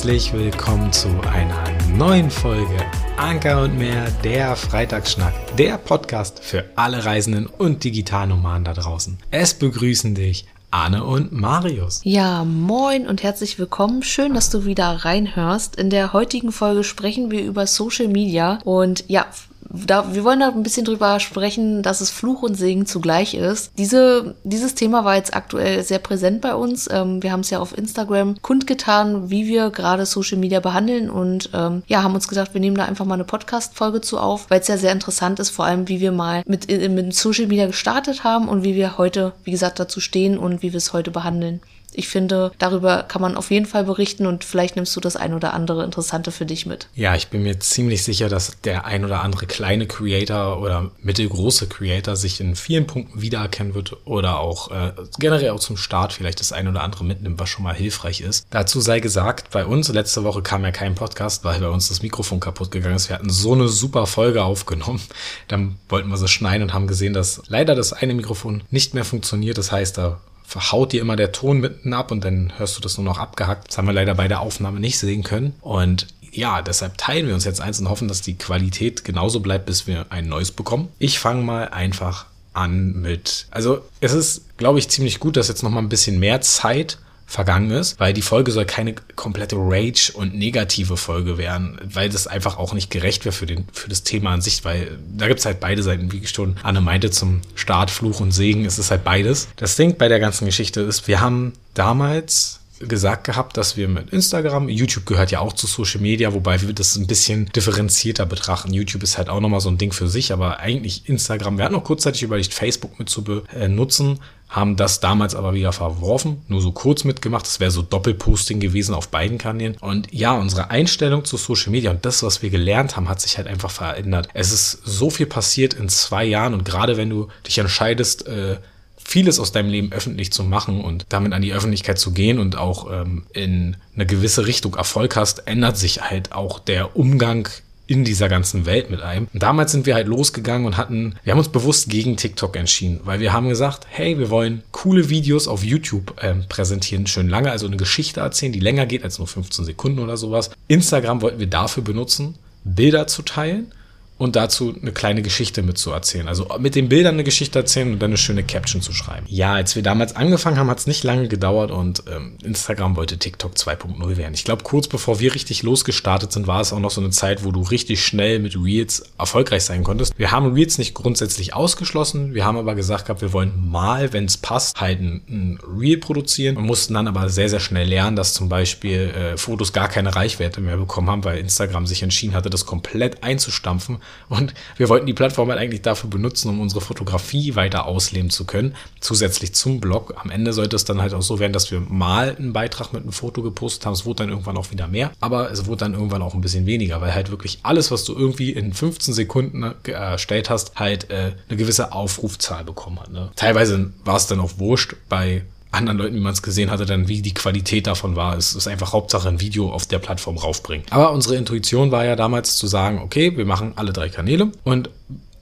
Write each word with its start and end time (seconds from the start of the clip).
herzlich 0.00 0.32
willkommen 0.32 0.90
zu 0.94 1.08
einer 1.30 1.62
neuen 1.94 2.30
Folge 2.30 2.78
Anker 3.18 3.64
und 3.64 3.76
mehr, 3.76 4.10
der 4.24 4.56
Freitagsschnack, 4.56 5.34
der 5.58 5.76
Podcast 5.76 6.42
für 6.42 6.64
alle 6.74 7.04
Reisenden 7.04 7.44
und 7.44 7.84
Digitalnomaden 7.84 8.64
da 8.64 8.72
draußen. 8.72 9.18
Es 9.30 9.52
begrüßen 9.52 10.14
dich 10.14 10.46
Anne 10.70 11.04
und 11.04 11.32
Marius. 11.32 12.00
Ja, 12.04 12.44
moin 12.44 13.06
und 13.06 13.22
herzlich 13.22 13.58
willkommen. 13.58 14.02
Schön, 14.02 14.32
dass 14.32 14.48
du 14.48 14.64
wieder 14.64 15.04
reinhörst. 15.04 15.76
In 15.76 15.90
der 15.90 16.14
heutigen 16.14 16.50
Folge 16.50 16.82
sprechen 16.82 17.30
wir 17.30 17.42
über 17.44 17.66
Social 17.66 18.08
Media 18.08 18.58
und 18.64 19.04
ja, 19.06 19.26
da, 19.72 20.14
wir 20.14 20.24
wollen 20.24 20.40
da 20.40 20.48
ein 20.48 20.62
bisschen 20.62 20.84
drüber 20.84 21.20
sprechen, 21.20 21.82
dass 21.82 22.00
es 22.00 22.10
Fluch 22.10 22.42
und 22.42 22.56
Segen 22.56 22.86
zugleich 22.86 23.34
ist. 23.34 23.72
Diese, 23.78 24.34
dieses 24.42 24.74
Thema 24.74 25.04
war 25.04 25.16
jetzt 25.16 25.34
aktuell 25.34 25.82
sehr 25.82 26.00
präsent 26.00 26.40
bei 26.40 26.54
uns. 26.54 26.88
Ähm, 26.90 27.22
wir 27.22 27.30
haben 27.30 27.40
es 27.40 27.50
ja 27.50 27.60
auf 27.60 27.76
Instagram 27.76 28.36
kundgetan, 28.42 29.30
wie 29.30 29.46
wir 29.46 29.70
gerade 29.70 30.06
Social 30.06 30.38
Media 30.38 30.60
behandeln 30.60 31.08
und 31.08 31.50
ähm, 31.54 31.82
ja, 31.86 32.02
haben 32.02 32.14
uns 32.14 32.28
gesagt, 32.28 32.54
wir 32.54 32.60
nehmen 32.60 32.76
da 32.76 32.84
einfach 32.84 33.04
mal 33.04 33.14
eine 33.14 33.24
Podcast-Folge 33.24 34.00
zu 34.00 34.18
auf, 34.18 34.50
weil 34.50 34.60
es 34.60 34.68
ja 34.68 34.76
sehr 34.76 34.92
interessant 34.92 35.38
ist, 35.38 35.50
vor 35.50 35.64
allem 35.64 35.88
wie 35.88 36.00
wir 36.00 36.12
mal 36.12 36.42
mit, 36.46 36.68
mit 36.68 37.14
Social 37.14 37.46
Media 37.46 37.66
gestartet 37.66 38.24
haben 38.24 38.48
und 38.48 38.64
wie 38.64 38.74
wir 38.74 38.98
heute, 38.98 39.32
wie 39.44 39.52
gesagt, 39.52 39.78
dazu 39.78 40.00
stehen 40.00 40.36
und 40.38 40.62
wie 40.62 40.72
wir 40.72 40.78
es 40.78 40.92
heute 40.92 41.10
behandeln 41.10 41.60
ich 41.94 42.08
finde, 42.08 42.52
darüber 42.58 43.02
kann 43.02 43.22
man 43.22 43.36
auf 43.36 43.50
jeden 43.50 43.66
Fall 43.66 43.84
berichten 43.84 44.26
und 44.26 44.44
vielleicht 44.44 44.76
nimmst 44.76 44.94
du 44.96 45.00
das 45.00 45.16
ein 45.16 45.34
oder 45.34 45.54
andere 45.54 45.84
Interessante 45.84 46.30
für 46.30 46.46
dich 46.46 46.66
mit. 46.66 46.88
Ja, 46.94 47.14
ich 47.14 47.28
bin 47.28 47.42
mir 47.42 47.58
ziemlich 47.60 48.02
sicher, 48.02 48.28
dass 48.28 48.60
der 48.62 48.84
ein 48.84 49.04
oder 49.04 49.22
andere 49.22 49.46
kleine 49.46 49.86
Creator 49.86 50.60
oder 50.60 50.90
mittelgroße 51.02 51.66
Creator 51.68 52.16
sich 52.16 52.40
in 52.40 52.56
vielen 52.56 52.86
Punkten 52.86 53.20
wiedererkennen 53.20 53.74
wird 53.74 53.96
oder 54.06 54.38
auch 54.40 54.70
äh, 54.70 54.92
generell 55.18 55.50
auch 55.50 55.60
zum 55.60 55.76
Start 55.76 56.12
vielleicht 56.12 56.40
das 56.40 56.52
ein 56.52 56.68
oder 56.68 56.82
andere 56.82 57.04
mitnimmt, 57.04 57.38
was 57.38 57.48
schon 57.48 57.64
mal 57.64 57.74
hilfreich 57.74 58.20
ist. 58.20 58.46
Dazu 58.50 58.80
sei 58.80 59.00
gesagt, 59.00 59.50
bei 59.50 59.64
uns 59.64 59.88
letzte 59.88 60.24
Woche 60.24 60.42
kam 60.42 60.64
ja 60.64 60.70
kein 60.70 60.94
Podcast, 60.94 61.44
weil 61.44 61.60
bei 61.60 61.68
uns 61.68 61.88
das 61.88 62.02
Mikrofon 62.02 62.40
kaputt 62.40 62.70
gegangen 62.70 62.96
ist. 62.96 63.08
Wir 63.08 63.16
hatten 63.16 63.30
so 63.30 63.52
eine 63.52 63.68
super 63.68 64.06
Folge 64.06 64.44
aufgenommen. 64.44 65.00
Dann 65.48 65.76
wollten 65.88 66.08
wir 66.08 66.16
sie 66.16 66.28
schneiden 66.28 66.62
und 66.62 66.74
haben 66.74 66.86
gesehen, 66.86 67.12
dass 67.12 67.42
leider 67.48 67.74
das 67.74 67.92
eine 67.92 68.14
Mikrofon 68.14 68.62
nicht 68.70 68.94
mehr 68.94 69.04
funktioniert. 69.04 69.58
Das 69.58 69.72
heißt, 69.72 69.98
da 69.98 70.20
verhaut 70.50 70.92
dir 70.92 71.00
immer 71.00 71.14
der 71.14 71.30
Ton 71.30 71.60
mitten 71.60 71.94
ab 71.94 72.10
und 72.10 72.24
dann 72.24 72.52
hörst 72.56 72.76
du 72.76 72.80
das 72.80 72.98
nur 72.98 73.04
noch 73.04 73.18
abgehackt. 73.18 73.68
Das 73.68 73.78
haben 73.78 73.86
wir 73.86 73.92
leider 73.92 74.16
bei 74.16 74.26
der 74.26 74.40
Aufnahme 74.40 74.80
nicht 74.80 74.98
sehen 74.98 75.22
können. 75.22 75.54
Und 75.60 76.08
ja, 76.32 76.60
deshalb 76.60 76.98
teilen 76.98 77.28
wir 77.28 77.34
uns 77.34 77.44
jetzt 77.44 77.60
eins 77.60 77.78
und 77.78 77.88
hoffen, 77.88 78.08
dass 78.08 78.20
die 78.20 78.34
Qualität 78.36 79.04
genauso 79.04 79.38
bleibt, 79.38 79.66
bis 79.66 79.86
wir 79.86 80.06
ein 80.10 80.28
neues 80.28 80.50
bekommen. 80.50 80.88
Ich 80.98 81.20
fange 81.20 81.44
mal 81.44 81.68
einfach 81.68 82.26
an 82.52 83.00
mit, 83.00 83.46
also 83.52 83.84
es 84.00 84.12
ist, 84.12 84.42
glaube 84.56 84.80
ich, 84.80 84.88
ziemlich 84.88 85.20
gut, 85.20 85.36
dass 85.36 85.46
jetzt 85.46 85.62
noch 85.62 85.70
mal 85.70 85.78
ein 85.78 85.88
bisschen 85.88 86.18
mehr 86.18 86.40
Zeit 86.40 86.98
vergangen 87.30 87.70
ist, 87.70 88.00
weil 88.00 88.12
die 88.12 88.22
Folge 88.22 88.50
soll 88.50 88.64
keine 88.64 88.92
komplette 89.14 89.54
Rage 89.56 90.10
und 90.14 90.34
negative 90.34 90.96
Folge 90.96 91.38
werden, 91.38 91.78
weil 91.84 92.08
das 92.08 92.26
einfach 92.26 92.58
auch 92.58 92.74
nicht 92.74 92.90
gerecht 92.90 93.24
wäre 93.24 93.32
für, 93.32 93.46
den, 93.46 93.66
für 93.72 93.88
das 93.88 94.02
Thema 94.02 94.32
an 94.32 94.40
sich, 94.40 94.64
weil 94.64 94.98
da 95.16 95.28
gibt's 95.28 95.46
halt 95.46 95.60
beide 95.60 95.84
Seiten, 95.84 96.10
wie 96.10 96.26
schon 96.26 96.56
Anne 96.64 96.80
meinte, 96.80 97.12
zum 97.12 97.42
Start 97.54 97.92
Fluch 97.92 98.18
und 98.18 98.32
Segen 98.32 98.64
ist 98.64 98.78
es 98.78 98.90
halt 98.90 99.04
beides. 99.04 99.46
Das 99.54 99.76
Ding 99.76 99.96
bei 99.96 100.08
der 100.08 100.18
ganzen 100.18 100.44
Geschichte 100.44 100.80
ist, 100.80 101.06
wir 101.06 101.20
haben 101.20 101.52
damals 101.74 102.58
gesagt 102.80 103.24
gehabt, 103.24 103.56
dass 103.56 103.76
wir 103.76 103.86
mit 103.86 104.10
Instagram, 104.10 104.68
YouTube 104.68 105.06
gehört 105.06 105.30
ja 105.30 105.38
auch 105.40 105.52
zu 105.52 105.66
Social 105.66 106.00
Media, 106.00 106.32
wobei 106.32 106.60
wir 106.62 106.72
das 106.72 106.96
ein 106.96 107.06
bisschen 107.06 107.46
differenzierter 107.54 108.26
betrachten. 108.26 108.72
YouTube 108.72 109.02
ist 109.02 109.18
halt 109.18 109.28
auch 109.28 109.40
nochmal 109.40 109.60
so 109.60 109.68
ein 109.68 109.78
Ding 109.78 109.92
für 109.92 110.08
sich, 110.08 110.32
aber 110.32 110.58
eigentlich 110.58 111.08
Instagram, 111.08 111.58
wir 111.58 111.64
hatten 111.64 111.74
noch 111.74 111.84
kurzzeitig 111.84 112.22
überlegt, 112.22 112.54
Facebook 112.54 112.98
mit 112.98 113.08
zu 113.08 113.22
benutzen, 113.22 114.18
haben 114.50 114.74
das 114.74 114.98
damals 114.98 115.36
aber 115.36 115.54
wieder 115.54 115.72
verworfen, 115.72 116.42
nur 116.48 116.60
so 116.60 116.72
kurz 116.72 117.04
mitgemacht. 117.04 117.46
Das 117.46 117.60
wäre 117.60 117.70
so 117.70 117.82
Doppelposting 117.82 118.58
gewesen 118.58 118.94
auf 118.94 119.08
beiden 119.08 119.38
Kanälen. 119.38 119.76
Und 119.80 120.12
ja, 120.12 120.32
unsere 120.32 120.70
Einstellung 120.70 121.24
zu 121.24 121.36
Social 121.36 121.70
Media 121.70 121.92
und 121.92 122.04
das, 122.04 122.24
was 122.24 122.42
wir 122.42 122.50
gelernt 122.50 122.96
haben, 122.96 123.08
hat 123.08 123.20
sich 123.20 123.38
halt 123.38 123.46
einfach 123.46 123.70
verändert. 123.70 124.28
Es 124.34 124.50
ist 124.50 124.82
so 124.84 125.08
viel 125.08 125.26
passiert 125.26 125.74
in 125.74 125.88
zwei 125.88 126.24
Jahren 126.24 126.52
und 126.52 126.64
gerade 126.64 126.96
wenn 126.96 127.08
du 127.08 127.28
dich 127.46 127.58
entscheidest, 127.58 128.26
äh, 128.26 128.56
vieles 128.96 129.38
aus 129.38 129.52
deinem 129.52 129.70
Leben 129.70 129.92
öffentlich 129.92 130.32
zu 130.32 130.42
machen 130.42 130.80
und 130.82 131.06
damit 131.08 131.32
an 131.32 131.42
die 131.42 131.52
Öffentlichkeit 131.52 131.98
zu 131.98 132.12
gehen 132.12 132.38
und 132.38 132.56
auch 132.56 132.90
ähm, 132.92 133.24
in 133.32 133.76
eine 133.94 134.06
gewisse 134.06 134.46
Richtung 134.46 134.74
Erfolg 134.74 135.16
hast, 135.16 135.46
ändert 135.46 135.76
sich 135.76 136.02
halt 136.02 136.32
auch 136.32 136.58
der 136.58 136.96
Umgang 136.96 137.48
in 137.90 138.04
dieser 138.04 138.28
ganzen 138.28 138.66
Welt 138.66 138.88
mit 138.88 139.02
einem. 139.02 139.26
Und 139.32 139.42
damals 139.42 139.72
sind 139.72 139.84
wir 139.84 139.96
halt 139.96 140.06
losgegangen 140.06 140.64
und 140.64 140.76
hatten, 140.76 141.16
wir 141.24 141.32
haben 141.32 141.40
uns 141.40 141.48
bewusst 141.48 141.90
gegen 141.90 142.16
TikTok 142.16 142.56
entschieden, 142.56 143.00
weil 143.02 143.18
wir 143.18 143.32
haben 143.32 143.48
gesagt, 143.48 143.84
hey, 143.90 144.16
wir 144.16 144.30
wollen 144.30 144.62
coole 144.70 145.10
Videos 145.10 145.48
auf 145.48 145.64
YouTube 145.64 146.14
ähm, 146.22 146.44
präsentieren, 146.48 147.08
schön 147.08 147.28
lange, 147.28 147.50
also 147.50 147.66
eine 147.66 147.76
Geschichte 147.76 148.20
erzählen, 148.20 148.52
die 148.52 148.60
länger 148.60 148.86
geht 148.86 149.02
als 149.02 149.18
nur 149.18 149.26
15 149.26 149.64
Sekunden 149.64 149.98
oder 149.98 150.16
sowas. 150.16 150.50
Instagram 150.68 151.20
wollten 151.20 151.40
wir 151.40 151.48
dafür 151.48 151.82
benutzen, 151.82 152.36
Bilder 152.62 153.08
zu 153.08 153.22
teilen 153.22 153.72
und 154.20 154.36
dazu 154.36 154.76
eine 154.80 154.92
kleine 154.92 155.22
Geschichte 155.22 155.62
mitzuerzählen. 155.62 156.28
Also 156.28 156.46
mit 156.58 156.74
den 156.74 156.90
Bildern 156.90 157.14
eine 157.14 157.24
Geschichte 157.24 157.58
erzählen 157.58 157.90
und 157.90 158.02
dann 158.02 158.10
eine 158.10 158.18
schöne 158.18 158.42
Caption 158.42 158.82
zu 158.82 158.92
schreiben. 158.92 159.24
Ja, 159.30 159.54
als 159.54 159.76
wir 159.76 159.82
damals 159.82 160.14
angefangen 160.14 160.58
haben, 160.58 160.68
hat 160.68 160.78
es 160.78 160.86
nicht 160.86 161.04
lange 161.04 161.26
gedauert 161.26 161.70
und 161.70 162.02
ähm, 162.06 162.36
Instagram 162.44 162.96
wollte 162.96 163.16
TikTok 163.16 163.54
2.0 163.54 164.18
werden. 164.18 164.34
Ich 164.34 164.44
glaube, 164.44 164.62
kurz 164.62 164.88
bevor 164.88 165.20
wir 165.20 165.34
richtig 165.34 165.62
losgestartet 165.62 166.32
sind, 166.32 166.46
war 166.46 166.60
es 166.60 166.74
auch 166.74 166.80
noch 166.80 166.90
so 166.90 167.00
eine 167.00 167.08
Zeit, 167.08 167.44
wo 167.44 167.50
du 167.50 167.62
richtig 167.62 168.04
schnell 168.04 168.40
mit 168.40 168.56
Reels 168.62 169.04
erfolgreich 169.16 169.64
sein 169.64 169.84
konntest. 169.84 170.12
Wir 170.18 170.30
haben 170.30 170.52
Reels 170.52 170.76
nicht 170.76 170.92
grundsätzlich 170.92 171.54
ausgeschlossen, 171.54 172.34
wir 172.34 172.44
haben 172.44 172.58
aber 172.58 172.74
gesagt 172.74 173.06
gehabt, 173.06 173.22
wir 173.22 173.32
wollen 173.32 173.70
mal, 173.70 174.12
wenn 174.12 174.26
es 174.26 174.36
passt, 174.36 174.82
halt 174.82 175.00
ein, 175.00 175.22
ein, 175.30 175.58
Reel 175.80 175.96
produzieren 175.96 176.58
und 176.58 176.66
mussten 176.66 176.92
dann 176.92 177.08
aber 177.08 177.30
sehr, 177.30 177.48
sehr 177.48 177.60
schnell 177.60 177.88
lernen, 177.88 178.16
dass 178.16 178.34
zum 178.34 178.50
Beispiel 178.50 179.14
äh, 179.16 179.38
Fotos 179.38 179.72
gar 179.72 179.88
keine 179.88 180.14
Reichweite 180.14 180.60
mehr 180.60 180.76
bekommen 180.76 181.08
haben, 181.08 181.24
weil 181.24 181.38
Instagram 181.38 181.86
sich 181.86 182.02
entschieden 182.02 182.34
hatte, 182.34 182.50
das 182.50 182.66
komplett 182.66 183.24
einzustampfen 183.24 183.96
und 184.28 184.54
wir 184.76 184.88
wollten 184.88 185.06
die 185.06 185.14
Plattform 185.14 185.48
halt 185.50 185.58
eigentlich 185.58 185.82
dafür 185.82 186.10
benutzen, 186.10 186.48
um 186.48 186.60
unsere 186.60 186.80
Fotografie 186.80 187.54
weiter 187.56 187.86
ausleben 187.86 188.30
zu 188.30 188.44
können, 188.44 188.74
zusätzlich 189.00 189.54
zum 189.54 189.80
Blog. 189.80 190.14
Am 190.16 190.30
Ende 190.30 190.52
sollte 190.52 190.76
es 190.76 190.84
dann 190.84 191.00
halt 191.00 191.14
auch 191.14 191.22
so 191.22 191.38
werden, 191.38 191.52
dass 191.52 191.70
wir 191.70 191.80
mal 191.80 192.36
einen 192.36 192.52
Beitrag 192.52 192.92
mit 192.92 193.02
einem 193.02 193.12
Foto 193.12 193.42
gepostet 193.42 193.86
haben. 193.86 193.94
Es 193.94 194.06
wurde 194.06 194.22
dann 194.24 194.30
irgendwann 194.30 194.56
auch 194.56 194.70
wieder 194.70 194.86
mehr, 194.86 195.10
aber 195.20 195.50
es 195.50 195.66
wurde 195.66 195.78
dann 195.78 195.94
irgendwann 195.94 196.22
auch 196.22 196.34
ein 196.34 196.40
bisschen 196.40 196.66
weniger, 196.66 197.00
weil 197.00 197.14
halt 197.14 197.30
wirklich 197.30 197.60
alles, 197.62 197.90
was 197.90 198.04
du 198.04 198.14
irgendwie 198.14 198.50
in 198.50 198.72
15 198.72 199.14
Sekunden 199.14 199.74
erstellt 199.84 200.50
hast, 200.50 200.76
halt 200.76 201.10
äh, 201.10 201.32
eine 201.48 201.56
gewisse 201.56 201.92
Aufrufzahl 201.92 202.64
bekommen 202.64 203.00
hat. 203.00 203.10
Ne? 203.10 203.30
Teilweise 203.36 203.92
war 204.04 204.16
es 204.16 204.26
dann 204.26 204.40
auch 204.40 204.58
wurscht 204.58 204.94
bei 205.08 205.42
anderen 205.72 205.98
Leuten, 205.98 206.16
wie 206.16 206.20
man 206.20 206.32
es 206.32 206.42
gesehen 206.42 206.70
hatte, 206.70 206.86
dann 206.86 207.08
wie 207.08 207.22
die 207.22 207.34
Qualität 207.34 207.86
davon 207.86 208.16
war. 208.16 208.36
Es 208.36 208.54
ist 208.54 208.66
einfach 208.66 208.92
Hauptsache 208.92 209.28
ein 209.28 209.40
Video 209.40 209.70
auf 209.70 209.86
der 209.86 209.98
Plattform 209.98 210.36
raufbringen. 210.36 210.84
Aber 210.90 211.12
unsere 211.12 211.36
Intuition 211.36 211.90
war 211.90 212.04
ja 212.04 212.16
damals 212.16 212.56
zu 212.56 212.66
sagen, 212.66 212.98
okay, 212.98 213.36
wir 213.36 213.44
machen 213.44 213.72
alle 213.76 213.92
drei 213.92 214.08
Kanäle 214.08 214.50
und 214.64 214.90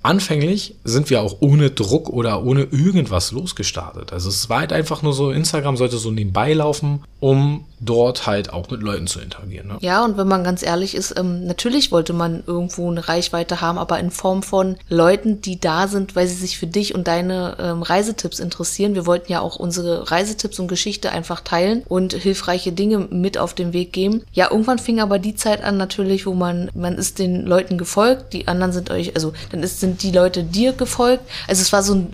Anfänglich 0.02 0.76
sind 0.84 1.10
wir 1.10 1.22
auch 1.22 1.36
ohne 1.40 1.70
Druck 1.70 2.08
oder 2.08 2.44
ohne 2.44 2.62
irgendwas 2.62 3.32
losgestartet. 3.32 4.12
Also 4.12 4.28
es 4.28 4.48
war 4.48 4.60
halt 4.60 4.72
einfach 4.72 5.02
nur 5.02 5.12
so, 5.12 5.30
Instagram 5.30 5.76
sollte 5.76 5.98
so 5.98 6.10
nebenbei 6.10 6.52
laufen, 6.52 7.02
um 7.20 7.64
dort 7.80 8.26
halt 8.26 8.52
auch 8.52 8.70
mit 8.70 8.80
Leuten 8.80 9.06
zu 9.06 9.20
interagieren. 9.20 9.68
Ne? 9.68 9.76
Ja, 9.80 10.04
und 10.04 10.16
wenn 10.16 10.28
man 10.28 10.44
ganz 10.44 10.62
ehrlich 10.62 10.94
ist, 10.94 11.18
ähm, 11.18 11.46
natürlich 11.46 11.90
wollte 11.92 12.12
man 12.12 12.42
irgendwo 12.46 12.90
eine 12.90 13.08
Reichweite 13.08 13.60
haben, 13.60 13.78
aber 13.78 13.98
in 13.98 14.10
Form 14.10 14.42
von 14.42 14.76
Leuten, 14.88 15.40
die 15.40 15.60
da 15.60 15.88
sind, 15.88 16.16
weil 16.16 16.26
sie 16.26 16.34
sich 16.34 16.58
für 16.58 16.66
dich 16.66 16.94
und 16.94 17.08
deine 17.08 17.56
ähm, 17.60 17.82
Reisetipps 17.82 18.38
interessieren. 18.38 18.94
Wir 18.94 19.06
wollten 19.06 19.30
ja 19.30 19.40
auch 19.40 19.56
unsere 19.56 20.10
Reisetipps 20.10 20.58
und 20.58 20.68
Geschichte 20.68 21.10
einfach 21.10 21.40
teilen 21.40 21.82
und 21.88 22.14
hilfreiche 22.14 22.72
Dinge 22.72 22.98
mit 22.98 23.38
auf 23.38 23.54
den 23.54 23.72
Weg 23.72 23.92
geben. 23.92 24.22
Ja, 24.32 24.50
irgendwann 24.50 24.78
fing 24.78 25.00
aber 25.00 25.18
die 25.18 25.34
Zeit 25.34 25.62
an 25.62 25.76
natürlich, 25.76 26.26
wo 26.26 26.34
man, 26.34 26.70
man 26.74 26.96
ist 26.96 27.18
den 27.18 27.46
Leuten 27.46 27.78
gefolgt, 27.78 28.32
die 28.32 28.48
anderen 28.48 28.72
sind 28.72 28.90
euch, 28.90 29.14
also 29.14 29.32
dann 29.50 29.62
ist, 29.62 29.82
sind 29.88 30.02
die 30.02 30.12
Leute 30.12 30.44
dir 30.44 30.72
gefolgt. 30.72 31.24
Also 31.46 31.62
es 31.62 31.72
war 31.72 31.82
so 31.82 31.94
ein 31.94 32.12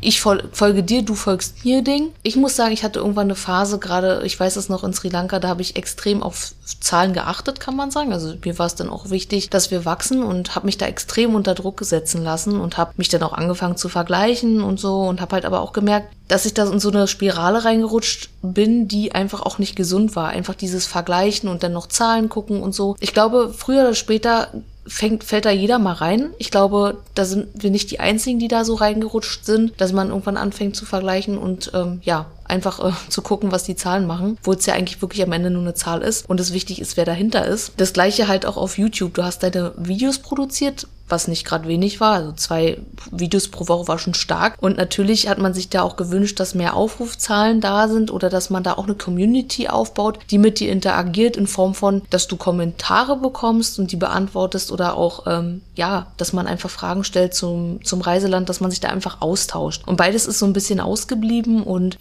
ich 0.00 0.20
folge 0.20 0.82
dir, 0.82 1.02
du 1.02 1.14
folgst 1.14 1.64
mir 1.64 1.82
Ding. 1.82 2.12
Ich 2.22 2.36
muss 2.36 2.54
sagen, 2.54 2.72
ich 2.72 2.84
hatte 2.84 2.98
irgendwann 2.98 3.26
eine 3.26 3.34
Phase, 3.34 3.78
gerade, 3.78 4.22
ich 4.24 4.38
weiß 4.38 4.56
es 4.56 4.68
noch 4.68 4.84
in 4.84 4.92
Sri 4.92 5.08
Lanka, 5.08 5.38
da 5.38 5.48
habe 5.48 5.62
ich 5.62 5.76
extrem 5.76 6.22
auf 6.22 6.52
Zahlen 6.80 7.14
geachtet, 7.14 7.60
kann 7.60 7.74
man 7.74 7.90
sagen. 7.90 8.12
Also 8.12 8.34
mir 8.44 8.58
war 8.58 8.66
es 8.66 8.74
dann 8.74 8.90
auch 8.90 9.10
wichtig, 9.10 9.48
dass 9.48 9.70
wir 9.70 9.84
wachsen 9.86 10.22
und 10.22 10.54
habe 10.54 10.66
mich 10.66 10.76
da 10.76 10.86
extrem 10.86 11.34
unter 11.34 11.54
Druck 11.54 11.80
setzen 11.82 12.22
lassen 12.22 12.60
und 12.60 12.76
habe 12.76 12.92
mich 12.98 13.08
dann 13.08 13.22
auch 13.22 13.32
angefangen 13.32 13.78
zu 13.78 13.88
vergleichen 13.88 14.62
und 14.62 14.78
so 14.78 15.00
und 15.00 15.20
habe 15.20 15.34
halt 15.34 15.46
aber 15.46 15.60
auch 15.60 15.72
gemerkt, 15.72 16.14
dass 16.28 16.44
ich 16.44 16.54
da 16.54 16.70
in 16.70 16.78
so 16.78 16.90
eine 16.90 17.08
Spirale 17.08 17.64
reingerutscht 17.64 18.28
bin, 18.42 18.88
die 18.88 19.12
einfach 19.12 19.40
auch 19.40 19.58
nicht 19.58 19.76
gesund 19.76 20.14
war. 20.14 20.28
Einfach 20.28 20.54
dieses 20.54 20.86
Vergleichen 20.86 21.48
und 21.48 21.62
dann 21.62 21.72
noch 21.72 21.86
Zahlen 21.86 22.28
gucken 22.28 22.62
und 22.62 22.74
so. 22.74 22.96
Ich 23.00 23.14
glaube, 23.14 23.52
früher 23.56 23.82
oder 23.82 23.94
später 23.94 24.50
fängt, 24.86 25.24
fällt 25.24 25.44
da 25.44 25.50
jeder 25.50 25.78
mal 25.78 25.92
rein. 25.92 26.30
Ich 26.38 26.50
glaube, 26.50 26.98
da 27.14 27.24
sind 27.24 27.48
wir 27.54 27.70
nicht 27.70 27.90
die 27.90 28.00
Einzigen, 28.00 28.38
die 28.38 28.48
da 28.48 28.64
so 28.64 28.74
reingerutscht 28.74 29.44
sind, 29.44 29.72
dass 29.80 29.92
man 29.92 30.08
irgendwann 30.08 30.36
anfängt 30.36 30.76
zu 30.76 30.86
vergleichen 30.86 31.38
und 31.38 31.72
ähm, 31.74 32.00
ja, 32.02 32.26
einfach 32.44 32.80
äh, 32.84 32.92
zu 33.08 33.22
gucken, 33.22 33.52
was 33.52 33.64
die 33.64 33.76
Zahlen 33.76 34.06
machen, 34.06 34.38
wo 34.42 34.52
es 34.52 34.66
ja 34.66 34.74
eigentlich 34.74 35.02
wirklich 35.02 35.22
am 35.22 35.32
Ende 35.32 35.50
nur 35.50 35.62
eine 35.62 35.74
Zahl 35.74 36.02
ist 36.02 36.28
und 36.28 36.40
es 36.40 36.52
wichtig 36.52 36.80
ist, 36.80 36.96
wer 36.96 37.04
dahinter 37.04 37.46
ist. 37.46 37.72
Das 37.76 37.92
gleiche 37.92 38.28
halt 38.28 38.46
auch 38.46 38.56
auf 38.56 38.78
YouTube. 38.78 39.14
Du 39.14 39.24
hast 39.24 39.42
deine 39.42 39.72
Videos 39.76 40.18
produziert, 40.18 40.86
was 41.08 41.28
nicht 41.28 41.44
gerade 41.44 41.68
wenig 41.68 42.00
war. 42.00 42.14
Also 42.14 42.32
zwei 42.32 42.78
Videos 43.10 43.48
pro 43.48 43.68
Woche 43.68 43.88
war 43.88 43.98
schon 43.98 44.14
stark. 44.14 44.56
Und 44.60 44.76
natürlich 44.76 45.28
hat 45.28 45.38
man 45.38 45.54
sich 45.54 45.68
da 45.68 45.82
auch 45.82 45.96
gewünscht, 45.96 46.40
dass 46.40 46.54
mehr 46.54 46.74
Aufrufzahlen 46.74 47.60
da 47.60 47.88
sind 47.88 48.10
oder 48.10 48.28
dass 48.28 48.50
man 48.50 48.62
da 48.62 48.74
auch 48.74 48.84
eine 48.84 48.94
Community 48.94 49.68
aufbaut, 49.68 50.18
die 50.30 50.38
mit 50.38 50.60
dir 50.60 50.70
interagiert 50.70 51.36
in 51.36 51.46
Form 51.46 51.74
von, 51.74 52.02
dass 52.10 52.26
du 52.26 52.36
Kommentare 52.36 53.16
bekommst 53.16 53.78
und 53.78 53.92
die 53.92 53.96
beantwortest 53.96 54.72
oder 54.72 54.96
auch, 54.96 55.26
ähm, 55.26 55.62
ja, 55.74 56.06
dass 56.16 56.32
man 56.32 56.46
einfach 56.46 56.70
Fragen 56.70 57.04
stellt 57.04 57.34
zum, 57.34 57.84
zum 57.84 58.00
Reiseland, 58.00 58.48
dass 58.48 58.60
man 58.60 58.70
sich 58.70 58.80
da 58.80 58.88
einfach 58.88 59.20
austauscht. 59.20 59.82
Und 59.86 59.96
beides 59.96 60.26
ist 60.26 60.38
so 60.38 60.46
ein 60.46 60.52
bisschen 60.52 60.80
ausgeblieben 60.80 61.62
und 61.62 61.98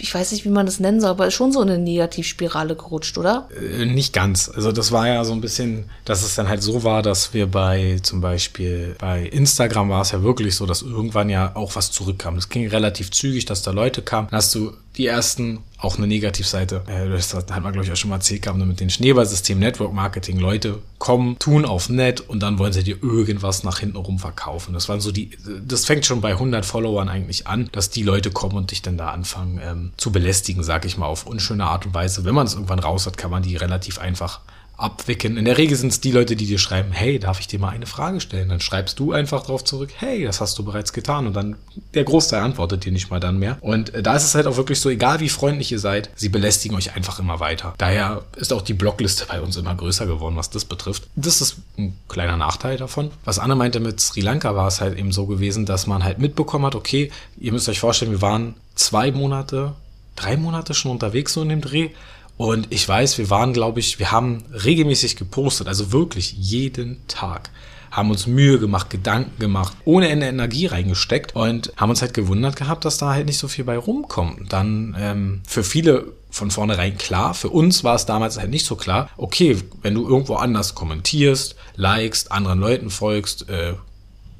ich 0.00 0.14
weiß 0.14 0.32
nicht, 0.32 0.44
wie 0.44 0.50
man 0.50 0.66
das 0.66 0.80
nennen 0.80 1.00
soll, 1.00 1.10
aber 1.10 1.26
ist 1.26 1.34
schon 1.34 1.52
so 1.52 1.60
eine 1.60 1.78
Negativspirale 1.78 2.76
gerutscht, 2.76 3.18
oder? 3.18 3.48
Äh, 3.56 3.86
nicht 3.86 4.12
ganz. 4.12 4.48
Also 4.48 4.72
das 4.72 4.92
war 4.92 5.06
ja 5.08 5.24
so 5.24 5.32
ein 5.32 5.40
bisschen, 5.40 5.84
dass 6.04 6.22
es 6.22 6.34
dann 6.34 6.48
halt 6.48 6.62
so 6.62 6.84
war, 6.84 7.02
dass 7.02 7.34
wir 7.34 7.46
bei 7.46 7.98
zum 8.02 8.20
Beispiel 8.20 8.96
bei 8.98 9.22
Instagram 9.22 9.90
war 9.90 10.02
es 10.02 10.12
ja 10.12 10.22
wirklich 10.22 10.56
so, 10.56 10.66
dass 10.66 10.82
irgendwann 10.82 11.28
ja 11.28 11.54
auch 11.54 11.76
was 11.76 11.92
zurückkam. 11.92 12.36
Das 12.36 12.48
ging 12.48 12.68
relativ 12.68 13.10
zügig, 13.10 13.44
dass 13.44 13.62
da 13.62 13.70
Leute 13.70 14.02
kamen. 14.02 14.28
Dann 14.30 14.38
hast 14.38 14.54
du 14.54 14.72
die 14.96 15.06
ersten, 15.06 15.60
auch 15.78 15.96
eine 15.96 16.06
Negativseite, 16.06 16.82
äh, 16.86 17.08
das 17.08 17.32
hat 17.32 17.48
man 17.48 17.72
glaube 17.72 17.86
ich 17.86 17.92
auch 17.92 17.96
schon 17.96 18.10
mal 18.10 18.16
erzählt 18.16 18.42
gehabt, 18.42 18.58
mit 18.58 18.80
den 18.80 18.90
Schneeballsystem 18.90 19.58
Network 19.58 19.92
Marketing. 19.92 20.38
Leute 20.38 20.80
kommen, 20.98 21.38
tun 21.38 21.64
auf 21.64 21.88
nett 21.88 22.20
und 22.20 22.40
dann 22.40 22.58
wollen 22.58 22.72
sie 22.72 22.82
dir 22.82 23.02
irgendwas 23.02 23.62
nach 23.62 23.78
hinten 23.78 23.96
rum 23.96 24.18
verkaufen. 24.18 24.74
Das 24.74 24.88
waren 24.88 25.00
so 25.00 25.12
die, 25.12 25.30
das 25.66 25.86
fängt 25.86 26.04
schon 26.04 26.20
bei 26.20 26.32
100 26.32 26.66
Followern 26.66 27.08
eigentlich 27.08 27.46
an, 27.46 27.68
dass 27.72 27.90
die 27.90 28.02
Leute 28.02 28.30
kommen 28.30 28.56
und 28.56 28.72
dich 28.72 28.82
dann 28.82 28.98
da 28.98 29.10
anfangen 29.10 29.60
ähm, 29.62 29.92
zu 29.96 30.12
belästigen, 30.12 30.62
sag 30.62 30.84
ich 30.84 30.98
mal, 30.98 31.06
auf 31.06 31.26
unschöne 31.26 31.64
Art 31.64 31.86
und 31.86 31.94
Weise. 31.94 32.24
Wenn 32.24 32.34
man 32.34 32.46
es 32.46 32.54
irgendwann 32.54 32.80
raus 32.80 33.06
hat, 33.06 33.16
kann 33.16 33.30
man 33.30 33.42
die 33.42 33.56
relativ 33.56 33.98
einfach 33.98 34.40
abwickeln. 34.80 35.36
In 35.36 35.44
der 35.44 35.58
Regel 35.58 35.76
sind 35.76 35.92
es 35.92 36.00
die 36.00 36.12
Leute, 36.12 36.36
die 36.36 36.46
dir 36.46 36.58
schreiben, 36.58 36.92
hey, 36.92 37.18
darf 37.18 37.40
ich 37.40 37.46
dir 37.46 37.58
mal 37.58 37.70
eine 37.70 37.86
Frage 37.86 38.20
stellen? 38.20 38.48
Dann 38.48 38.60
schreibst 38.60 38.98
du 38.98 39.12
einfach 39.12 39.44
drauf 39.44 39.64
zurück, 39.64 39.90
hey, 39.96 40.24
das 40.24 40.40
hast 40.40 40.58
du 40.58 40.64
bereits 40.64 40.92
getan. 40.92 41.26
Und 41.26 41.34
dann 41.34 41.56
der 41.94 42.04
Großteil 42.04 42.42
antwortet 42.42 42.84
dir 42.84 42.92
nicht 42.92 43.10
mal 43.10 43.20
dann 43.20 43.38
mehr. 43.38 43.58
Und 43.60 43.94
äh, 43.94 44.02
da 44.02 44.16
ist 44.16 44.24
es 44.24 44.34
halt 44.34 44.46
auch 44.46 44.56
wirklich 44.56 44.80
so, 44.80 44.88
egal 44.88 45.20
wie 45.20 45.28
freundlich 45.28 45.70
ihr 45.72 45.78
seid, 45.78 46.10
sie 46.14 46.28
belästigen 46.28 46.76
euch 46.76 46.94
einfach 46.94 47.18
immer 47.18 47.40
weiter. 47.40 47.74
Daher 47.78 48.22
ist 48.36 48.52
auch 48.52 48.62
die 48.62 48.74
Blockliste 48.74 49.26
bei 49.26 49.40
uns 49.40 49.56
immer 49.56 49.74
größer 49.74 50.06
geworden, 50.06 50.36
was 50.36 50.50
das 50.50 50.64
betrifft. 50.64 51.04
Das 51.14 51.40
ist 51.40 51.56
ein 51.78 51.96
kleiner 52.08 52.36
Nachteil 52.36 52.76
davon. 52.76 53.10
Was 53.24 53.38
Anne 53.38 53.54
meinte 53.56 53.80
mit 53.80 54.00
Sri 54.00 54.20
Lanka, 54.20 54.54
war 54.56 54.68
es 54.68 54.80
halt 54.80 54.98
eben 54.98 55.12
so 55.12 55.26
gewesen, 55.26 55.66
dass 55.66 55.86
man 55.86 56.04
halt 56.04 56.18
mitbekommen 56.18 56.66
hat, 56.66 56.74
okay, 56.74 57.10
ihr 57.38 57.52
müsst 57.52 57.68
euch 57.68 57.80
vorstellen, 57.80 58.12
wir 58.12 58.22
waren 58.22 58.54
zwei 58.74 59.12
Monate, 59.12 59.74
drei 60.16 60.36
Monate 60.36 60.74
schon 60.74 60.90
unterwegs 60.90 61.32
so 61.32 61.42
in 61.42 61.48
dem 61.48 61.60
Dreh 61.60 61.90
und 62.40 62.68
ich 62.70 62.88
weiß, 62.88 63.18
wir 63.18 63.28
waren, 63.28 63.52
glaube 63.52 63.80
ich, 63.80 63.98
wir 63.98 64.12
haben 64.12 64.42
regelmäßig 64.64 65.16
gepostet, 65.16 65.68
also 65.68 65.92
wirklich 65.92 66.32
jeden 66.32 67.06
Tag 67.06 67.50
haben 67.90 68.10
uns 68.10 68.26
Mühe 68.26 68.58
gemacht, 68.58 68.88
Gedanken 68.88 69.38
gemacht, 69.38 69.76
ohne 69.84 70.08
Ende 70.08 70.24
Energie 70.24 70.64
reingesteckt 70.64 71.36
und 71.36 71.70
haben 71.76 71.90
uns 71.90 72.00
halt 72.00 72.14
gewundert 72.14 72.56
gehabt, 72.56 72.86
dass 72.86 72.96
da 72.96 73.10
halt 73.12 73.26
nicht 73.26 73.36
so 73.36 73.46
viel 73.46 73.66
bei 73.66 73.76
rumkommt. 73.76 74.50
Dann 74.54 74.96
ähm, 74.98 75.42
für 75.46 75.62
viele 75.62 76.14
von 76.30 76.50
vornherein 76.50 76.96
klar, 76.96 77.34
für 77.34 77.50
uns 77.50 77.84
war 77.84 77.96
es 77.96 78.06
damals 78.06 78.38
halt 78.38 78.48
nicht 78.48 78.64
so 78.64 78.74
klar, 78.74 79.10
okay, 79.18 79.58
wenn 79.82 79.92
du 79.92 80.08
irgendwo 80.08 80.36
anders 80.36 80.74
kommentierst, 80.74 81.56
likest, 81.76 82.32
anderen 82.32 82.58
Leuten 82.58 82.88
folgst, 82.88 83.50
äh, 83.50 83.74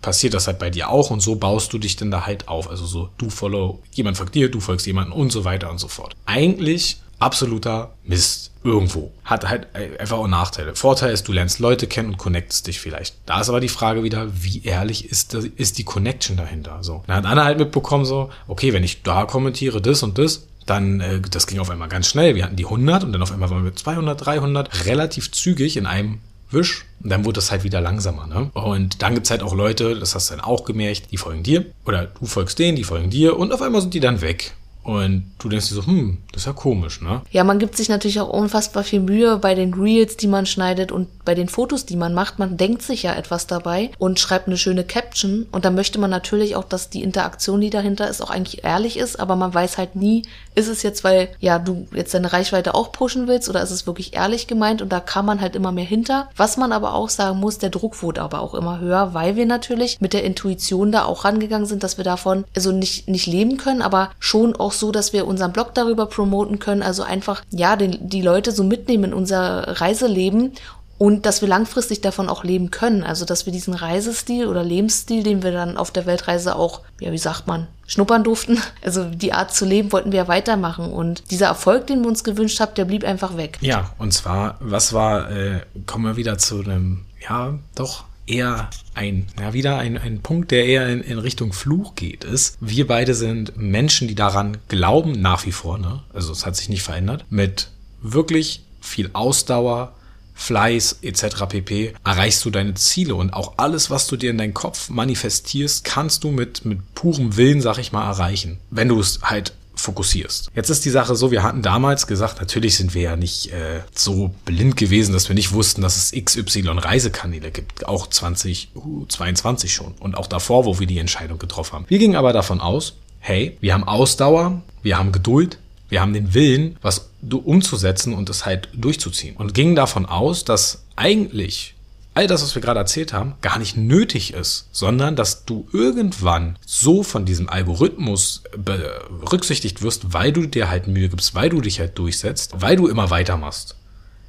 passiert 0.00 0.32
das 0.32 0.46
halt 0.46 0.58
bei 0.58 0.70
dir 0.70 0.88
auch 0.88 1.10
und 1.10 1.20
so 1.20 1.34
baust 1.34 1.70
du 1.74 1.78
dich 1.78 1.96
dann 1.96 2.10
da 2.10 2.24
halt 2.24 2.48
auf. 2.48 2.70
Also 2.70 2.86
so, 2.86 3.10
du 3.18 3.28
follow, 3.28 3.82
jemand 3.92 4.16
folgt 4.16 4.34
dir, 4.34 4.50
du 4.50 4.60
folgst 4.60 4.86
jemanden 4.86 5.12
und 5.12 5.30
so 5.30 5.44
weiter 5.44 5.70
und 5.70 5.76
so 5.76 5.88
fort. 5.88 6.16
Eigentlich 6.24 6.96
absoluter 7.20 7.94
Mist 8.04 8.50
irgendwo. 8.64 9.12
Hat 9.24 9.48
halt 9.48 9.68
einfach 9.74 10.18
auch 10.18 10.26
Nachteile. 10.26 10.74
Vorteil 10.74 11.12
ist, 11.12 11.28
du 11.28 11.32
lernst 11.32 11.60
Leute 11.60 11.86
kennen 11.86 12.08
und 12.10 12.18
connectest 12.18 12.66
dich 12.66 12.80
vielleicht. 12.80 13.16
Da 13.26 13.40
ist 13.40 13.48
aber 13.48 13.60
die 13.60 13.68
Frage 13.68 14.02
wieder, 14.02 14.26
wie 14.42 14.62
ehrlich 14.64 15.08
ist, 15.08 15.34
das, 15.34 15.44
ist 15.44 15.78
die 15.78 15.84
Connection 15.84 16.36
dahinter? 16.36 16.78
So. 16.82 17.04
Dann 17.06 17.16
hat 17.16 17.26
Anna 17.26 17.44
halt 17.44 17.58
mitbekommen 17.58 18.04
so, 18.04 18.30
okay, 18.48 18.72
wenn 18.72 18.84
ich 18.84 19.02
da 19.02 19.24
kommentiere 19.24 19.80
das 19.80 20.02
und 20.02 20.18
das, 20.18 20.46
dann, 20.66 21.00
äh, 21.00 21.20
das 21.20 21.46
ging 21.46 21.58
auf 21.58 21.70
einmal 21.70 21.88
ganz 21.88 22.08
schnell. 22.08 22.34
Wir 22.34 22.44
hatten 22.44 22.56
die 22.56 22.64
100 22.64 23.04
und 23.04 23.12
dann 23.12 23.22
auf 23.22 23.32
einmal 23.32 23.50
waren 23.50 23.64
wir 23.64 23.74
200, 23.74 24.26
300, 24.26 24.86
relativ 24.86 25.30
zügig 25.32 25.76
in 25.76 25.86
einem 25.86 26.20
Wisch. 26.50 26.84
Und 27.02 27.10
dann 27.10 27.24
wurde 27.24 27.34
das 27.34 27.50
halt 27.50 27.64
wieder 27.64 27.80
langsamer. 27.80 28.26
Ne? 28.26 28.50
Und 28.54 29.02
dann 29.02 29.14
gibt's 29.14 29.30
halt 29.30 29.42
auch 29.42 29.54
Leute, 29.54 29.98
das 29.98 30.14
hast 30.14 30.30
du 30.30 30.34
dann 30.34 30.44
auch 30.44 30.64
gemerkt, 30.64 31.12
die 31.12 31.16
folgen 31.16 31.42
dir. 31.42 31.66
Oder 31.86 32.06
du 32.06 32.26
folgst 32.26 32.58
denen, 32.58 32.76
die 32.76 32.84
folgen 32.84 33.10
dir. 33.10 33.38
Und 33.38 33.52
auf 33.52 33.62
einmal 33.62 33.80
sind 33.80 33.94
die 33.94 34.00
dann 34.00 34.20
weg. 34.20 34.52
Und 34.82 35.30
du 35.38 35.48
denkst 35.48 35.68
dir 35.68 35.74
so, 35.74 35.86
hm, 35.86 36.18
das 36.32 36.42
ist 36.42 36.46
ja 36.46 36.52
komisch, 36.52 37.00
ne? 37.02 37.22
Ja, 37.30 37.44
man 37.44 37.58
gibt 37.58 37.76
sich 37.76 37.88
natürlich 37.88 38.20
auch 38.20 38.30
unfassbar 38.30 38.82
viel 38.82 39.00
Mühe 39.00 39.36
bei 39.36 39.54
den 39.54 39.74
Reels, 39.74 40.16
die 40.16 40.26
man 40.26 40.46
schneidet 40.46 40.90
und 40.90 41.24
bei 41.24 41.34
den 41.34 41.48
Fotos, 41.48 41.84
die 41.84 41.96
man 41.96 42.14
macht. 42.14 42.38
Man 42.38 42.56
denkt 42.56 42.82
sich 42.82 43.02
ja 43.02 43.14
etwas 43.14 43.46
dabei 43.46 43.90
und 43.98 44.18
schreibt 44.18 44.46
eine 44.46 44.56
schöne 44.56 44.84
Caption. 44.84 45.46
Und 45.52 45.64
da 45.64 45.70
möchte 45.70 45.98
man 45.98 46.10
natürlich 46.10 46.56
auch, 46.56 46.64
dass 46.64 46.88
die 46.88 47.02
Interaktion, 47.02 47.60
die 47.60 47.70
dahinter 47.70 48.08
ist, 48.08 48.22
auch 48.22 48.30
eigentlich 48.30 48.64
ehrlich 48.64 48.96
ist. 48.96 49.20
Aber 49.20 49.36
man 49.36 49.52
weiß 49.52 49.76
halt 49.76 49.96
nie, 49.96 50.22
ist 50.54 50.68
es 50.68 50.82
jetzt, 50.82 51.04
weil, 51.04 51.28
ja, 51.40 51.58
du 51.58 51.86
jetzt 51.94 52.14
deine 52.14 52.32
Reichweite 52.32 52.74
auch 52.74 52.92
pushen 52.92 53.28
willst 53.28 53.48
oder 53.48 53.62
ist 53.62 53.70
es 53.70 53.86
wirklich 53.86 54.14
ehrlich 54.14 54.46
gemeint? 54.46 54.82
Und 54.82 54.90
da 54.90 55.00
kann 55.00 55.26
man 55.26 55.40
halt 55.40 55.56
immer 55.56 55.72
mehr 55.72 55.84
hinter. 55.84 56.30
Was 56.36 56.56
man 56.56 56.72
aber 56.72 56.94
auch 56.94 57.10
sagen 57.10 57.38
muss, 57.38 57.58
der 57.58 57.70
Druck 57.70 58.02
wurde 58.02 58.22
aber 58.22 58.40
auch 58.40 58.54
immer 58.54 58.80
höher, 58.80 59.12
weil 59.12 59.36
wir 59.36 59.46
natürlich 59.46 60.00
mit 60.00 60.12
der 60.12 60.24
Intuition 60.24 60.90
da 60.90 61.04
auch 61.04 61.24
rangegangen 61.24 61.66
sind, 61.66 61.82
dass 61.82 61.98
wir 61.98 62.04
davon 62.04 62.44
also 62.56 62.72
nicht, 62.72 63.08
nicht 63.08 63.26
leben 63.26 63.56
können, 63.56 63.82
aber 63.82 64.10
schon 64.18 64.56
auch 64.56 64.69
auch 64.70 64.72
so, 64.72 64.92
dass 64.92 65.12
wir 65.12 65.26
unseren 65.26 65.52
Blog 65.52 65.74
darüber 65.74 66.06
promoten 66.06 66.60
können, 66.60 66.82
also 66.82 67.02
einfach, 67.02 67.42
ja, 67.50 67.74
den, 67.74 68.08
die 68.08 68.22
Leute 68.22 68.52
so 68.52 68.62
mitnehmen 68.62 69.04
in 69.04 69.14
unser 69.14 69.80
Reiseleben 69.80 70.52
und 70.96 71.26
dass 71.26 71.40
wir 71.40 71.48
langfristig 71.48 72.02
davon 72.02 72.28
auch 72.28 72.44
leben 72.44 72.70
können. 72.70 73.02
Also, 73.02 73.24
dass 73.24 73.46
wir 73.46 73.52
diesen 73.52 73.74
Reisestil 73.74 74.46
oder 74.46 74.62
Lebensstil, 74.62 75.22
den 75.22 75.42
wir 75.42 75.50
dann 75.50 75.76
auf 75.76 75.90
der 75.90 76.06
Weltreise 76.06 76.54
auch, 76.54 76.82
ja, 77.00 77.10
wie 77.10 77.18
sagt 77.18 77.46
man, 77.46 77.66
schnuppern 77.86 78.22
durften. 78.22 78.58
Also, 78.84 79.04
die 79.04 79.32
Art 79.32 79.52
zu 79.52 79.64
leben 79.64 79.92
wollten 79.92 80.12
wir 80.12 80.28
weitermachen. 80.28 80.92
Und 80.92 81.30
dieser 81.30 81.46
Erfolg, 81.46 81.86
den 81.86 82.02
wir 82.02 82.08
uns 82.08 82.22
gewünscht 82.22 82.60
haben, 82.60 82.74
der 82.74 82.84
blieb 82.84 83.04
einfach 83.04 83.36
weg. 83.36 83.58
Ja, 83.60 83.92
und 83.98 84.12
zwar, 84.12 84.56
was 84.60 84.92
war, 84.92 85.30
äh, 85.30 85.60
kommen 85.86 86.04
wir 86.04 86.16
wieder 86.16 86.38
zu 86.38 86.60
einem, 86.60 87.06
ja, 87.26 87.58
doch 87.74 88.04
eher 88.30 88.70
ein, 88.94 89.26
ja, 89.38 89.52
wieder 89.52 89.78
ein, 89.78 89.98
ein 89.98 90.20
Punkt, 90.20 90.50
der 90.50 90.64
eher 90.66 90.88
in, 90.88 91.00
in 91.00 91.18
Richtung 91.18 91.52
Fluch 91.52 91.94
geht, 91.94 92.24
ist, 92.24 92.56
wir 92.60 92.86
beide 92.86 93.14
sind 93.14 93.56
Menschen, 93.56 94.08
die 94.08 94.14
daran 94.14 94.58
glauben, 94.68 95.20
nach 95.20 95.46
wie 95.46 95.52
vor, 95.52 95.78
ne? 95.78 96.02
Also 96.12 96.32
es 96.32 96.46
hat 96.46 96.56
sich 96.56 96.68
nicht 96.68 96.82
verändert, 96.82 97.24
mit 97.30 97.70
wirklich 98.02 98.62
viel 98.80 99.10
Ausdauer, 99.12 99.94
Fleiß 100.34 101.00
etc. 101.02 101.44
pp. 101.48 101.92
erreichst 102.02 102.42
du 102.46 102.50
deine 102.50 102.72
Ziele 102.72 103.14
und 103.14 103.34
auch 103.34 103.54
alles, 103.58 103.90
was 103.90 104.06
du 104.06 104.16
dir 104.16 104.30
in 104.30 104.38
deinen 104.38 104.54
Kopf 104.54 104.88
manifestierst, 104.88 105.84
kannst 105.84 106.24
du 106.24 106.30
mit, 106.30 106.64
mit 106.64 106.94
purem 106.94 107.36
Willen, 107.36 107.60
sag 107.60 107.76
ich 107.76 107.92
mal, 107.92 108.08
erreichen. 108.08 108.58
Wenn 108.70 108.88
du 108.88 108.98
es 108.98 109.20
halt 109.22 109.52
fokussierst. 109.80 110.50
Jetzt 110.54 110.70
ist 110.70 110.84
die 110.84 110.90
Sache 110.90 111.14
so, 111.16 111.30
wir 111.30 111.42
hatten 111.42 111.62
damals 111.62 112.06
gesagt, 112.06 112.40
natürlich 112.40 112.76
sind 112.76 112.94
wir 112.94 113.02
ja 113.02 113.16
nicht 113.16 113.52
äh, 113.52 113.80
so 113.94 114.34
blind 114.44 114.76
gewesen, 114.76 115.12
dass 115.12 115.28
wir 115.28 115.34
nicht 115.34 115.52
wussten, 115.52 115.82
dass 115.82 115.96
es 115.96 116.24
XY 116.24 116.68
Reisekanäle 116.78 117.50
gibt, 117.50 117.86
auch 117.86 118.06
2022 118.06 119.72
schon 119.72 119.94
und 120.00 120.16
auch 120.16 120.26
davor, 120.26 120.64
wo 120.64 120.78
wir 120.78 120.86
die 120.86 120.98
Entscheidung 120.98 121.38
getroffen 121.38 121.72
haben. 121.72 121.84
Wir 121.88 121.98
gingen 121.98 122.16
aber 122.16 122.32
davon 122.32 122.60
aus, 122.60 122.94
hey, 123.18 123.56
wir 123.60 123.74
haben 123.74 123.84
Ausdauer, 123.84 124.62
wir 124.82 124.98
haben 124.98 125.12
Geduld, 125.12 125.58
wir 125.88 126.00
haben 126.00 126.14
den 126.14 126.34
Willen, 126.34 126.76
was 126.82 127.10
umzusetzen 127.28 128.14
und 128.14 128.30
es 128.30 128.46
halt 128.46 128.68
durchzuziehen. 128.72 129.36
Und 129.36 129.54
gingen 129.54 129.74
davon 129.74 130.06
aus, 130.06 130.44
dass 130.44 130.84
eigentlich 130.96 131.74
all 132.14 132.26
das, 132.26 132.42
was 132.42 132.54
wir 132.54 132.62
gerade 132.62 132.80
erzählt 132.80 133.12
haben, 133.12 133.34
gar 133.40 133.58
nicht 133.58 133.76
nötig 133.76 134.34
ist, 134.34 134.68
sondern 134.72 135.16
dass 135.16 135.44
du 135.44 135.68
irgendwann 135.72 136.58
so 136.66 137.02
von 137.02 137.24
diesem 137.24 137.48
Algorithmus 137.48 138.42
berücksichtigt 138.56 139.82
wirst, 139.82 140.12
weil 140.12 140.32
du 140.32 140.46
dir 140.46 140.68
halt 140.68 140.88
Mühe 140.88 141.08
gibst, 141.08 141.34
weil 141.34 141.50
du 141.50 141.60
dich 141.60 141.78
halt 141.78 141.98
durchsetzt, 141.98 142.54
weil 142.58 142.76
du 142.76 142.88
immer 142.88 143.10
weitermachst, 143.10 143.76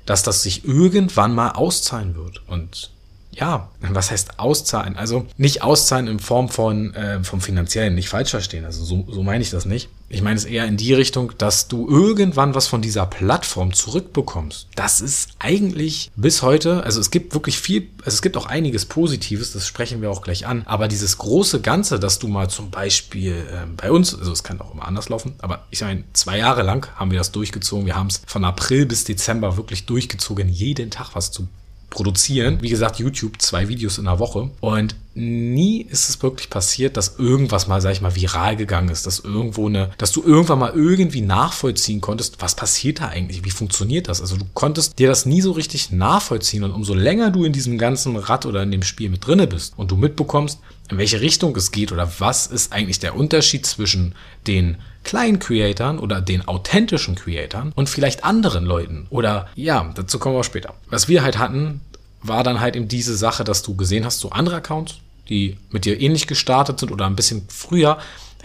dass 0.05 0.23
das 0.23 0.43
sich 0.43 0.65
irgendwann 0.65 1.33
mal 1.33 1.51
auszahlen 1.51 2.15
wird. 2.15 2.47
Und 2.47 2.91
ja, 3.31 3.69
was 3.81 4.11
heißt 4.11 4.39
auszahlen? 4.39 4.95
Also 4.95 5.25
nicht 5.37 5.63
auszahlen 5.63 6.07
in 6.07 6.19
Form 6.19 6.49
von 6.49 6.93
äh, 6.93 7.23
vom 7.23 7.41
finanziellen, 7.41 7.95
nicht 7.95 8.09
falsch 8.09 8.29
verstehen. 8.29 8.65
Also 8.65 8.83
so, 8.83 9.07
so 9.09 9.23
meine 9.23 9.41
ich 9.41 9.49
das 9.49 9.65
nicht. 9.65 9.89
Ich 10.11 10.21
meine 10.21 10.37
es 10.37 10.45
eher 10.45 10.65
in 10.65 10.77
die 10.77 10.93
Richtung, 10.93 11.31
dass 11.37 11.67
du 11.67 11.87
irgendwann 11.87 12.53
was 12.53 12.67
von 12.67 12.81
dieser 12.81 13.05
Plattform 13.05 13.73
zurückbekommst. 13.73 14.67
Das 14.75 14.99
ist 14.99 15.29
eigentlich 15.39 16.11
bis 16.15 16.41
heute, 16.41 16.83
also 16.83 16.99
es 16.99 17.11
gibt 17.11 17.33
wirklich 17.33 17.57
viel, 17.59 17.87
also 17.99 18.15
es 18.15 18.21
gibt 18.21 18.35
auch 18.35 18.45
einiges 18.45 18.85
Positives, 18.85 19.53
das 19.53 19.65
sprechen 19.65 20.01
wir 20.01 20.11
auch 20.11 20.21
gleich 20.21 20.45
an. 20.45 20.63
Aber 20.65 20.89
dieses 20.89 21.17
große 21.17 21.61
Ganze, 21.61 21.97
dass 21.99 22.19
du 22.19 22.27
mal 22.27 22.49
zum 22.49 22.71
Beispiel 22.71 23.47
äh, 23.49 23.65
bei 23.77 23.89
uns, 23.89 24.13
also 24.13 24.33
es 24.33 24.43
kann 24.43 24.59
auch 24.59 24.73
immer 24.73 24.85
anders 24.85 25.07
laufen, 25.07 25.35
aber 25.39 25.65
ich 25.69 25.81
meine, 25.81 26.03
zwei 26.13 26.37
Jahre 26.37 26.63
lang 26.63 26.87
haben 26.95 27.11
wir 27.11 27.17
das 27.17 27.31
durchgezogen. 27.31 27.85
Wir 27.85 27.95
haben 27.95 28.07
es 28.07 28.21
von 28.25 28.43
April 28.43 28.85
bis 28.85 29.05
Dezember 29.05 29.55
wirklich 29.55 29.85
durchgezogen, 29.85 30.49
jeden 30.49 30.91
Tag 30.91 31.11
was 31.13 31.31
zu 31.31 31.47
produzieren. 31.91 32.57
Wie 32.61 32.69
gesagt, 32.69 32.97
YouTube, 32.97 33.39
zwei 33.39 33.67
Videos 33.67 33.99
in 33.99 34.05
der 34.05 34.17
Woche. 34.17 34.49
Und 34.61 34.95
nie 35.13 35.81
ist 35.81 36.09
es 36.09 36.23
wirklich 36.23 36.49
passiert, 36.49 36.95
dass 36.97 37.19
irgendwas 37.19 37.67
mal, 37.67 37.81
sag 37.81 37.91
ich 37.91 38.01
mal, 38.01 38.15
viral 38.15 38.55
gegangen 38.55 38.89
ist, 38.89 39.05
dass 39.05 39.19
irgendwo 39.19 39.67
eine, 39.67 39.91
dass 39.97 40.13
du 40.13 40.23
irgendwann 40.23 40.59
mal 40.59 40.73
irgendwie 40.73 41.21
nachvollziehen 41.21 42.01
konntest, 42.01 42.41
was 42.41 42.55
passiert 42.55 43.01
da 43.01 43.09
eigentlich, 43.09 43.43
wie 43.43 43.51
funktioniert 43.51 44.07
das? 44.07 44.21
Also 44.21 44.37
du 44.37 44.45
konntest 44.53 44.97
dir 44.97 45.09
das 45.09 45.25
nie 45.25 45.41
so 45.41 45.51
richtig 45.51 45.91
nachvollziehen 45.91 46.63
und 46.63 46.71
umso 46.71 46.93
länger 46.93 47.29
du 47.29 47.43
in 47.43 47.53
diesem 47.53 47.77
ganzen 47.77 48.15
Rad 48.15 48.45
oder 48.45 48.63
in 48.63 48.71
dem 48.71 48.83
Spiel 48.83 49.09
mit 49.09 49.27
drinne 49.27 49.47
bist 49.47 49.73
und 49.75 49.91
du 49.91 49.97
mitbekommst, 49.97 50.59
in 50.89 50.97
welche 50.97 51.21
Richtung 51.21 51.55
es 51.57 51.71
geht 51.71 51.91
oder 51.91 52.09
was 52.19 52.47
ist 52.47 52.71
eigentlich 52.71 52.99
der 52.99 53.15
Unterschied 53.15 53.65
zwischen 53.65 54.15
den 54.47 54.77
kleinen 55.03 55.39
Creatoren 55.39 55.99
oder 55.99 56.21
den 56.21 56.47
authentischen 56.47 57.15
Creatoren 57.15 57.71
und 57.75 57.89
vielleicht 57.89 58.23
anderen 58.23 58.65
Leuten. 58.65 59.07
Oder 59.09 59.47
ja, 59.55 59.91
dazu 59.95 60.19
kommen 60.19 60.35
wir 60.35 60.43
später. 60.43 60.75
Was 60.89 61.07
wir 61.07 61.23
halt 61.23 61.37
hatten, 61.37 61.81
war 62.21 62.43
dann 62.43 62.59
halt 62.59 62.75
eben 62.75 62.87
diese 62.87 63.15
Sache, 63.15 63.43
dass 63.43 63.63
du 63.63 63.75
gesehen 63.75 64.05
hast, 64.05 64.19
so 64.19 64.29
andere 64.29 64.57
Accounts, 64.57 64.95
die 65.29 65.57
mit 65.69 65.85
dir 65.85 65.99
ähnlich 65.99 66.27
gestartet 66.27 66.79
sind 66.79 66.91
oder 66.91 67.05
ein 67.05 67.15
bisschen 67.15 67.43
früher, 67.49 67.97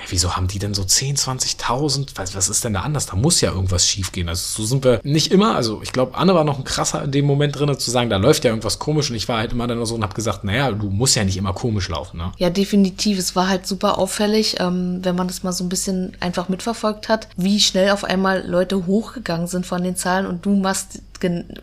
wieso 0.09 0.37
haben 0.37 0.49
die 0.49 0.59
denn 0.59 0.75
so 0.75 0.85
10, 0.85 1.17
20.000? 1.17 2.11
Was, 2.17 2.35
was 2.35 2.49
ist 2.49 2.65
denn 2.65 2.75
da 2.75 2.81
anders? 2.81 3.07
Da 3.07 3.17
muss 3.17 3.41
ja 3.41 3.53
irgendwas 3.53 3.87
schiefgehen. 3.87 4.29
Also 4.29 4.63
so 4.63 4.67
sind 4.67 4.85
wir 4.85 5.01
nicht 5.03 5.33
immer. 5.33 5.57
Also 5.57 5.81
ich 5.83 5.93
glaube, 5.93 6.17
Anne 6.17 6.35
war 6.35 6.45
noch 6.45 6.59
ein 6.59 6.65
krasser 6.65 7.03
in 7.05 7.13
dem 7.13 7.25
Moment 7.27 7.59
drin, 7.59 7.77
zu 7.79 7.91
sagen, 7.91 8.11
da 8.11 8.17
läuft 8.17 8.45
ja 8.45 8.51
irgendwas 8.51 8.79
komisch. 8.79 9.11
Und 9.11 9.17
ich 9.17 9.29
war 9.29 9.39
halt 9.39 9.53
immer 9.53 9.67
dann 9.67 9.85
so 9.85 9.95
und 9.95 10.03
habe 10.03 10.15
gesagt, 10.15 10.45
naja, 10.45 10.71
du 10.73 10.91
musst 10.91 11.17
ja 11.17 11.25
nicht 11.25 11.37
immer 11.37 11.53
komisch 11.53 11.89
laufen. 11.89 12.19
Ne? 12.19 12.33
Ja, 12.39 12.51
definitiv. 12.51 13.19
Es 13.19 13.37
war 13.37 13.49
halt 13.49 13.67
super 13.67 13.99
auffällig, 13.99 14.57
ähm, 14.61 15.01
wenn 15.03 15.17
man 15.17 15.29
das 15.29 15.43
mal 15.43 15.53
so 15.53 15.65
ein 15.65 15.69
bisschen 15.69 16.17
einfach 16.21 16.49
mitverfolgt 16.49 17.09
hat, 17.09 17.29
wie 17.37 17.61
schnell 17.61 17.91
auf 17.91 18.05
einmal 18.05 18.47
Leute 18.47 18.87
hochgegangen 18.87 19.47
sind 19.47 19.67
von 19.67 19.83
den 19.83 19.97
Zahlen 19.97 20.27
und 20.27 20.45
du 20.47 20.55
machst 20.55 21.01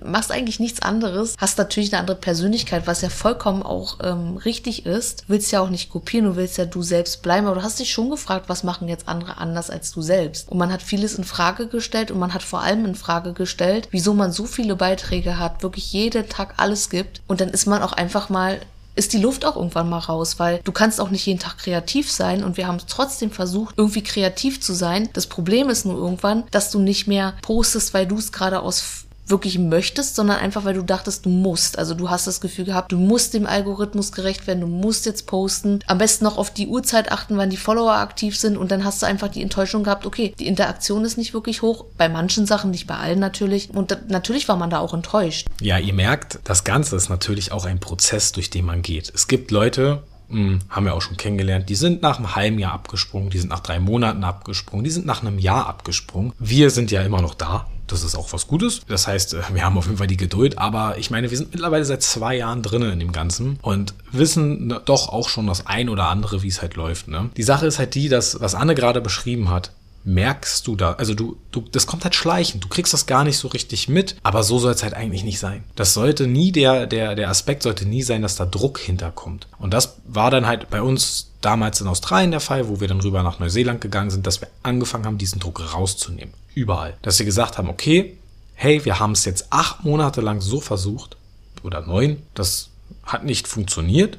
machst 0.03 0.31
eigentlich 0.31 0.60
nichts 0.60 0.81
anderes, 0.81 1.36
hast 1.38 1.57
natürlich 1.57 1.93
eine 1.93 2.00
andere 2.00 2.17
Persönlichkeit, 2.17 2.88
was 2.88 3.01
ja 3.01 3.10
vollkommen 3.10 3.63
auch 3.63 4.00
ähm, 4.03 4.38
richtig 4.38 4.86
ist. 4.86 5.25
Willst 5.27 5.51
ja 5.51 5.62
auch 5.62 5.69
nicht 5.69 5.89
kopieren, 5.89 6.25
du 6.25 6.36
willst 6.36 6.57
ja 6.57 6.65
du 6.65 6.81
selbst 6.81 7.22
bleiben, 7.22 7.48
aber 7.48 7.57
du 7.57 7.63
hast 7.63 7.79
dich 7.79 7.91
schon 7.91 8.10
gefragt, 8.10 8.50
was 8.50 8.63
machen 8.63 8.88
jetzt 8.88 9.07
andere 9.07 9.38
anders 9.38 9.69
als 9.69 9.91
du 9.91 10.01
selbst. 10.01 10.50
Und 10.50 10.57
man 10.57 10.72
hat 10.72 10.81
vieles 10.81 11.15
in 11.15 11.24
Frage 11.24 11.67
gestellt 11.67 12.12
und 12.12 12.19
man 12.19 12.33
hat 12.33 12.43
vor 12.43 12.62
allem 12.62 12.86
in 12.86 12.95
Frage 12.95 13.33
gestellt, 13.33 13.88
wieso 13.91 14.13
man 14.13 14.31
so 14.31 14.45
viele 14.45 14.75
Beiträge 14.75 15.39
hat, 15.39 15.63
wirklich 15.63 15.91
jeden 15.93 16.29
Tag 16.29 16.55
alles 16.57 16.89
gibt. 16.89 17.22
Und 17.27 17.41
dann 17.41 17.50
ist 17.50 17.65
man 17.65 17.81
auch 17.81 17.93
einfach 17.93 18.29
mal 18.29 18.60
ist 18.95 19.13
die 19.13 19.19
Luft 19.19 19.45
auch 19.45 19.55
irgendwann 19.55 19.89
mal 19.89 20.00
raus, 20.00 20.39
weil 20.39 20.60
du 20.63 20.72
kannst 20.72 21.01
auch 21.01 21.10
nicht 21.10 21.25
jeden 21.25 21.39
Tag 21.39 21.57
kreativ 21.57 22.12
sein 22.12 22.43
und 22.43 22.57
wir 22.57 22.67
haben 22.67 22.77
trotzdem 22.88 23.31
versucht, 23.31 23.75
irgendwie 23.77 24.03
kreativ 24.03 24.62
zu 24.62 24.74
sein. 24.74 25.10
Das 25.13 25.27
Problem 25.27 25.69
ist 25.69 25.86
nur 25.86 25.98
irgendwann, 25.98 26.43
dass 26.51 26.69
du 26.69 26.79
nicht 26.79 27.07
mehr 27.07 27.33
postest, 27.41 27.93
weil 27.93 28.05
du 28.05 28.17
es 28.17 28.31
gerade 28.31 28.62
aus 28.62 29.05
wirklich 29.27 29.58
möchtest, 29.58 30.15
sondern 30.15 30.38
einfach, 30.38 30.65
weil 30.65 30.74
du 30.74 30.84
dachtest, 30.84 31.25
du 31.25 31.30
musst. 31.30 31.77
Also 31.77 31.94
du 31.94 32.10
hast 32.10 32.27
das 32.27 32.42
Gefühl 32.42 32.65
gehabt, 32.65 32.92
du 32.92 32.98
musst 32.98 33.34
dem 33.34 33.46
Algorithmus 33.46 34.12
gerecht 34.12 34.48
werden, 34.48 34.62
du 34.62 34.68
musst 34.68 35.06
jetzt 35.06 35.27
posten. 35.27 35.80
Am 35.88 35.98
besten 35.98 36.24
noch 36.24 36.38
auf 36.38 36.51
die 36.51 36.68
Uhrzeit 36.68 37.12
achten, 37.12 37.38
wann 37.38 37.50
die 37.50 37.58
Follower 37.58 37.94
aktiv 37.94 38.38
sind 38.38 38.58
und 38.58 38.72
dann 38.72 38.84
hast 38.84 39.01
du 39.01 39.06
einfach 39.06 39.30
die 39.30 39.42
Enttäuschung 39.42 39.84
gehabt, 39.84 40.06
okay, 40.06 40.34
die 40.39 40.48
Interaktion 40.48 41.06
ist 41.06 41.18
nicht 41.18 41.34
wirklich 41.34 41.62
hoch. 41.62 41.86
Bei 41.98 42.10
manchen 42.10 42.46
Sachen, 42.46 42.72
nicht 42.72 42.88
bei 42.88 42.96
allen 42.96 43.20
natürlich. 43.20 43.70
Und 43.70 43.92
da, 43.92 43.98
natürlich 44.08 44.48
war 44.48 44.58
man 44.58 44.70
da 44.70 44.80
auch 44.80 44.94
enttäuscht. 44.94 45.48
Ja, 45.62 45.77
ihr 45.77 45.94
merkt, 45.94 46.39
das 46.44 46.63
Ganze 46.63 46.96
ist 46.96 47.10
natürlich 47.10 47.51
auch 47.51 47.65
ein 47.65 47.80
Prozess, 47.80 48.32
durch 48.32 48.50
den 48.50 48.65
man 48.65 48.82
geht. 48.82 49.12
Es 49.13 49.27
gibt 49.27 49.51
Leute, 49.51 50.03
hm, 50.30 50.60
haben 50.70 50.86
wir 50.86 50.94
auch 50.94 51.01
schon 51.01 51.18
kennengelernt, 51.18 51.70
die 51.70 51.75
sind 51.75 52.01
nach 52.01 52.18
einem 52.18 52.36
halben 52.36 52.60
Jahr 52.60 52.74
abgesprungen, 52.74 53.30
die 53.30 53.38
sind 53.38 53.50
nach 53.50 53.60
drei 53.60 53.80
Monaten 53.80 54.24
abgesprungen, 54.24 54.84
die 54.84 54.92
sind 54.92 55.06
nach 55.06 55.22
einem 55.22 55.39
Jahr 55.39 55.68
abgesprungen. 55.68 56.34
Wir 56.39 56.70
sind 56.70 56.92
ja 56.92 57.01
immer 57.01 57.22
noch 57.22 57.36
da. 57.36 57.68
Das 57.87 58.03
ist 58.03 58.15
auch 58.15 58.31
was 58.33 58.47
Gutes. 58.47 58.81
Das 58.87 59.07
heißt, 59.07 59.33
äh, 59.33 59.41
wir 59.53 59.63
haben 59.63 59.77
auf 59.77 59.85
jeden 59.85 59.97
Fall 59.97 60.07
die 60.07 60.17
Geduld. 60.17 60.57
Aber 60.57 60.97
ich 60.97 61.11
meine, 61.11 61.29
wir 61.29 61.37
sind 61.37 61.51
mittlerweile 61.51 61.85
seit 61.85 62.01
zwei 62.03 62.35
Jahren 62.35 62.61
drinnen 62.61 62.91
in 62.91 62.99
dem 62.99 63.11
Ganzen 63.11 63.59
und 63.61 63.93
wissen 64.11 64.73
doch 64.85 65.09
auch 65.09 65.29
schon 65.29 65.47
das 65.47 65.67
ein 65.67 65.89
oder 65.89 66.07
andere, 66.07 66.43
wie 66.43 66.47
es 66.47 66.61
halt 66.61 66.75
läuft. 66.75 67.07
Ne? 67.07 67.29
Die 67.37 67.43
Sache 67.43 67.65
ist 67.65 67.79
halt 67.79 67.95
die, 67.95 68.09
dass, 68.09 68.39
was 68.39 68.55
Anne 68.55 68.75
gerade 68.75 69.01
beschrieben 69.01 69.49
hat, 69.49 69.71
merkst 70.05 70.67
du 70.67 70.75
da, 70.75 70.93
also 70.93 71.13
du, 71.13 71.37
du, 71.51 71.63
das 71.71 71.87
kommt 71.87 72.03
halt 72.03 72.15
schleichend. 72.15 72.63
Du 72.63 72.67
kriegst 72.67 72.93
das 72.93 73.05
gar 73.05 73.23
nicht 73.23 73.37
so 73.37 73.47
richtig 73.47 73.87
mit, 73.87 74.17
aber 74.23 74.43
so 74.43 74.59
soll 74.59 74.73
es 74.73 74.83
halt 74.83 74.93
eigentlich 74.93 75.23
nicht 75.23 75.39
sein. 75.39 75.63
Das 75.75 75.93
sollte 75.93 76.27
nie 76.27 76.51
der, 76.51 76.87
der, 76.87 77.15
der 77.15 77.29
Aspekt 77.29 77.63
sollte 77.63 77.85
nie 77.85 78.03
sein, 78.03 78.21
dass 78.21 78.35
da 78.35 78.45
Druck 78.45 78.79
hinterkommt. 78.79 79.47
Und 79.59 79.73
das 79.73 79.97
war 80.05 80.31
dann 80.31 80.45
halt 80.45 80.69
bei 80.69 80.81
uns 80.81 81.32
damals 81.45 81.81
in 81.81 81.88
Australien 81.88 82.31
der 82.31 82.39
Fall, 82.39 82.67
wo 82.67 82.79
wir 82.79 82.88
dann 82.88 83.01
rüber 83.01 83.23
nach 83.23 83.39
Neuseeland 83.39 83.81
gegangen 83.81 84.09
sind, 84.09 84.25
dass 84.25 84.41
wir 84.41 84.47
angefangen 84.63 85.05
haben, 85.05 85.17
diesen 85.17 85.39
Druck 85.39 85.73
rauszunehmen. 85.73 86.33
Überall. 86.55 86.95
Dass 87.01 87.19
wir 87.19 87.25
gesagt 87.25 87.57
haben, 87.57 87.69
okay, 87.69 88.17
hey, 88.55 88.83
wir 88.85 89.00
haben 89.00 89.12
es 89.13 89.25
jetzt 89.25 89.47
acht 89.51 89.83
Monate 89.83 90.21
lang 90.21 90.41
so 90.41 90.59
versucht, 90.59 91.17
oder 91.63 91.81
neun, 91.81 92.21
das 92.33 92.69
hat 93.03 93.23
nicht 93.23 93.47
funktioniert. 93.47 94.17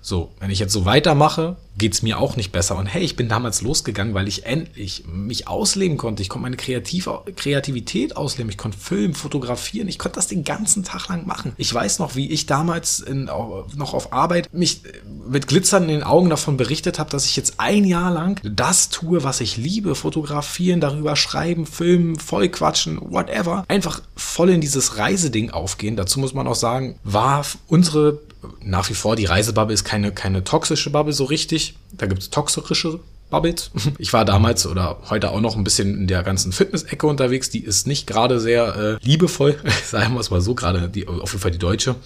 So, 0.00 0.32
wenn 0.38 0.50
ich 0.50 0.58
jetzt 0.58 0.72
so 0.72 0.84
weitermache, 0.84 1.56
geht's 1.78 2.02
mir 2.02 2.18
auch 2.18 2.36
nicht 2.36 2.52
besser. 2.52 2.76
Und 2.76 2.86
hey, 2.86 3.02
ich 3.02 3.16
bin 3.16 3.28
damals 3.28 3.62
losgegangen, 3.62 4.14
weil 4.14 4.28
ich 4.28 4.46
endlich 4.46 5.04
mich 5.06 5.48
ausleben 5.48 5.96
konnte. 5.96 6.22
Ich 6.22 6.28
konnte 6.28 6.42
meine 6.42 6.56
Kreativ 6.56 7.08
Kreativität 7.36 8.16
ausleben. 8.16 8.50
Ich 8.50 8.58
konnte 8.58 8.78
filmen, 8.78 9.14
fotografieren. 9.14 9.88
Ich 9.88 9.98
konnte 9.98 10.16
das 10.16 10.26
den 10.26 10.44
ganzen 10.44 10.84
Tag 10.84 11.08
lang 11.08 11.26
machen. 11.26 11.52
Ich 11.56 11.72
weiß 11.72 11.98
noch, 11.98 12.16
wie 12.16 12.30
ich 12.30 12.46
damals 12.46 13.00
in, 13.00 13.24
noch 13.24 13.94
auf 13.94 14.12
Arbeit 14.12 14.52
mich 14.52 14.82
mit 15.28 15.46
Glitzern 15.46 15.84
in 15.84 15.88
den 15.90 16.02
Augen 16.02 16.30
davon 16.30 16.56
berichtet 16.56 16.98
habe, 16.98 17.10
dass 17.10 17.26
ich 17.26 17.36
jetzt 17.36 17.54
ein 17.58 17.84
Jahr 17.84 18.10
lang 18.10 18.40
das 18.42 18.88
tue, 18.88 19.22
was 19.22 19.40
ich 19.40 19.56
liebe. 19.56 19.94
Fotografieren, 19.94 20.80
darüber 20.80 21.16
schreiben, 21.16 21.66
filmen, 21.66 22.18
voll 22.18 22.48
quatschen, 22.48 22.98
whatever. 23.00 23.64
Einfach 23.68 24.00
voll 24.14 24.50
in 24.50 24.60
dieses 24.60 24.96
Reiseding 24.96 25.50
aufgehen. 25.50 25.96
Dazu 25.96 26.20
muss 26.20 26.34
man 26.34 26.46
auch 26.46 26.54
sagen, 26.54 26.98
war 27.04 27.44
unsere 27.66 28.20
nach 28.60 28.88
wie 28.90 28.94
vor, 28.94 29.16
die 29.16 29.24
Reisebubble 29.24 29.74
ist 29.74 29.84
keine, 29.84 30.12
keine 30.12 30.44
toxische 30.44 30.90
Bubble 30.90 31.12
so 31.12 31.24
richtig. 31.24 31.65
Da 31.92 32.06
gibt 32.06 32.22
es 32.22 32.30
toxische 32.30 33.00
Bubbles. 33.30 33.70
Ich 33.98 34.12
war 34.12 34.24
damals 34.24 34.66
oder 34.66 34.98
heute 35.10 35.30
auch 35.30 35.40
noch 35.40 35.56
ein 35.56 35.64
bisschen 35.64 35.94
in 35.94 36.06
der 36.06 36.22
ganzen 36.22 36.52
Fitness-Ecke 36.52 37.06
unterwegs. 37.06 37.50
Die 37.50 37.64
ist 37.64 37.86
nicht 37.86 38.06
gerade 38.06 38.40
sehr 38.40 38.76
äh, 38.76 39.04
liebevoll, 39.04 39.58
sagen 39.84 40.14
wir 40.14 40.20
es 40.20 40.30
mal 40.30 40.40
so, 40.40 40.54
gerade 40.54 40.88
die, 40.88 41.08
auf 41.08 41.32
jeden 41.32 41.42
Fall 41.42 41.50
die 41.50 41.58
deutsche. 41.58 41.96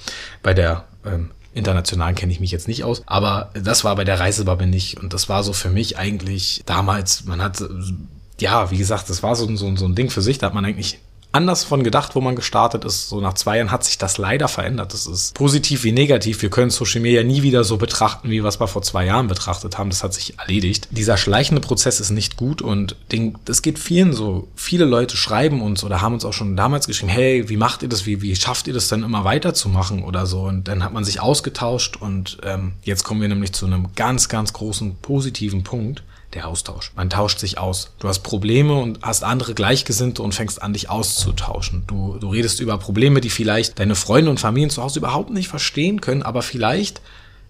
Bei 0.42 0.54
der 0.54 0.84
ähm, 1.04 1.30
internationalen 1.52 2.14
kenne 2.14 2.32
ich 2.32 2.40
mich 2.40 2.52
jetzt 2.52 2.68
nicht 2.68 2.84
aus, 2.84 3.02
aber 3.06 3.50
das 3.54 3.84
war 3.84 3.96
bei 3.96 4.04
der 4.04 4.20
Reisebubble 4.20 4.66
nicht. 4.66 4.98
Und 5.00 5.12
das 5.12 5.28
war 5.28 5.42
so 5.42 5.52
für 5.52 5.70
mich 5.70 5.98
eigentlich 5.98 6.62
damals, 6.66 7.24
man 7.24 7.42
hat, 7.42 7.62
ja, 8.38 8.70
wie 8.70 8.78
gesagt, 8.78 9.10
das 9.10 9.22
war 9.22 9.34
so, 9.36 9.54
so, 9.56 9.76
so 9.76 9.84
ein 9.84 9.94
Ding 9.94 10.10
für 10.10 10.22
sich, 10.22 10.38
da 10.38 10.46
hat 10.46 10.54
man 10.54 10.64
eigentlich 10.64 11.00
anders 11.32 11.64
von 11.64 11.84
gedacht, 11.84 12.14
wo 12.14 12.20
man 12.20 12.34
gestartet 12.34 12.84
ist. 12.84 13.08
So 13.08 13.20
nach 13.20 13.34
zwei 13.34 13.58
Jahren 13.58 13.70
hat 13.70 13.84
sich 13.84 13.98
das 13.98 14.18
leider 14.18 14.48
verändert. 14.48 14.92
Das 14.92 15.06
ist 15.06 15.34
positiv 15.34 15.84
wie 15.84 15.92
negativ. 15.92 16.42
Wir 16.42 16.50
können 16.50 16.70
Social 16.70 17.00
Media 17.00 17.22
nie 17.22 17.42
wieder 17.42 17.62
so 17.64 17.76
betrachten, 17.76 18.30
wie 18.30 18.42
wir 18.42 18.48
es 18.48 18.58
mal 18.58 18.66
vor 18.66 18.82
zwei 18.82 19.06
Jahren 19.06 19.28
betrachtet 19.28 19.78
haben. 19.78 19.90
Das 19.90 20.02
hat 20.02 20.12
sich 20.12 20.38
erledigt. 20.38 20.88
Dieser 20.90 21.16
schleichende 21.16 21.60
Prozess 21.60 22.00
ist 22.00 22.10
nicht 22.10 22.36
gut 22.36 22.62
und 22.62 22.96
das 23.44 23.62
geht 23.62 23.78
vielen 23.78 24.12
so. 24.12 24.48
Viele 24.56 24.84
Leute 24.84 25.16
schreiben 25.16 25.62
uns 25.62 25.84
oder 25.84 26.00
haben 26.00 26.14
uns 26.14 26.24
auch 26.24 26.32
schon 26.32 26.56
damals 26.56 26.86
geschrieben, 26.86 27.10
hey, 27.10 27.48
wie 27.48 27.56
macht 27.56 27.82
ihr 27.82 27.88
das? 27.88 28.06
Wie, 28.06 28.22
wie 28.22 28.34
schafft 28.34 28.66
ihr 28.66 28.74
das 28.74 28.88
dann 28.88 29.02
immer 29.02 29.24
weiterzumachen 29.24 30.02
oder 30.02 30.26
so? 30.26 30.42
Und 30.42 30.66
dann 30.68 30.82
hat 30.82 30.92
man 30.92 31.04
sich 31.04 31.20
ausgetauscht 31.20 31.96
und 31.96 32.38
ähm, 32.42 32.72
jetzt 32.82 33.04
kommen 33.04 33.20
wir 33.20 33.28
nämlich 33.28 33.52
zu 33.52 33.66
einem 33.66 33.88
ganz, 33.94 34.28
ganz 34.28 34.52
großen 34.52 34.96
positiven 34.96 35.62
Punkt 35.62 36.02
der 36.34 36.46
Austausch. 36.46 36.92
Man 36.94 37.10
tauscht 37.10 37.38
sich 37.38 37.58
aus. 37.58 37.90
Du 37.98 38.08
hast 38.08 38.20
Probleme 38.20 38.74
und 38.74 39.00
hast 39.02 39.24
andere 39.24 39.54
Gleichgesinnte 39.54 40.22
und 40.22 40.34
fängst 40.34 40.62
an, 40.62 40.72
dich 40.72 40.88
auszutauschen. 40.88 41.84
Du, 41.86 42.18
du 42.20 42.28
redest 42.28 42.60
über 42.60 42.78
Probleme, 42.78 43.20
die 43.20 43.30
vielleicht 43.30 43.78
deine 43.78 43.96
Freunde 43.96 44.30
und 44.30 44.38
Familien 44.38 44.70
zu 44.70 44.82
Hause 44.82 45.00
überhaupt 45.00 45.30
nicht 45.30 45.48
verstehen 45.48 46.00
können, 46.00 46.22
aber 46.22 46.42
vielleicht 46.42 47.00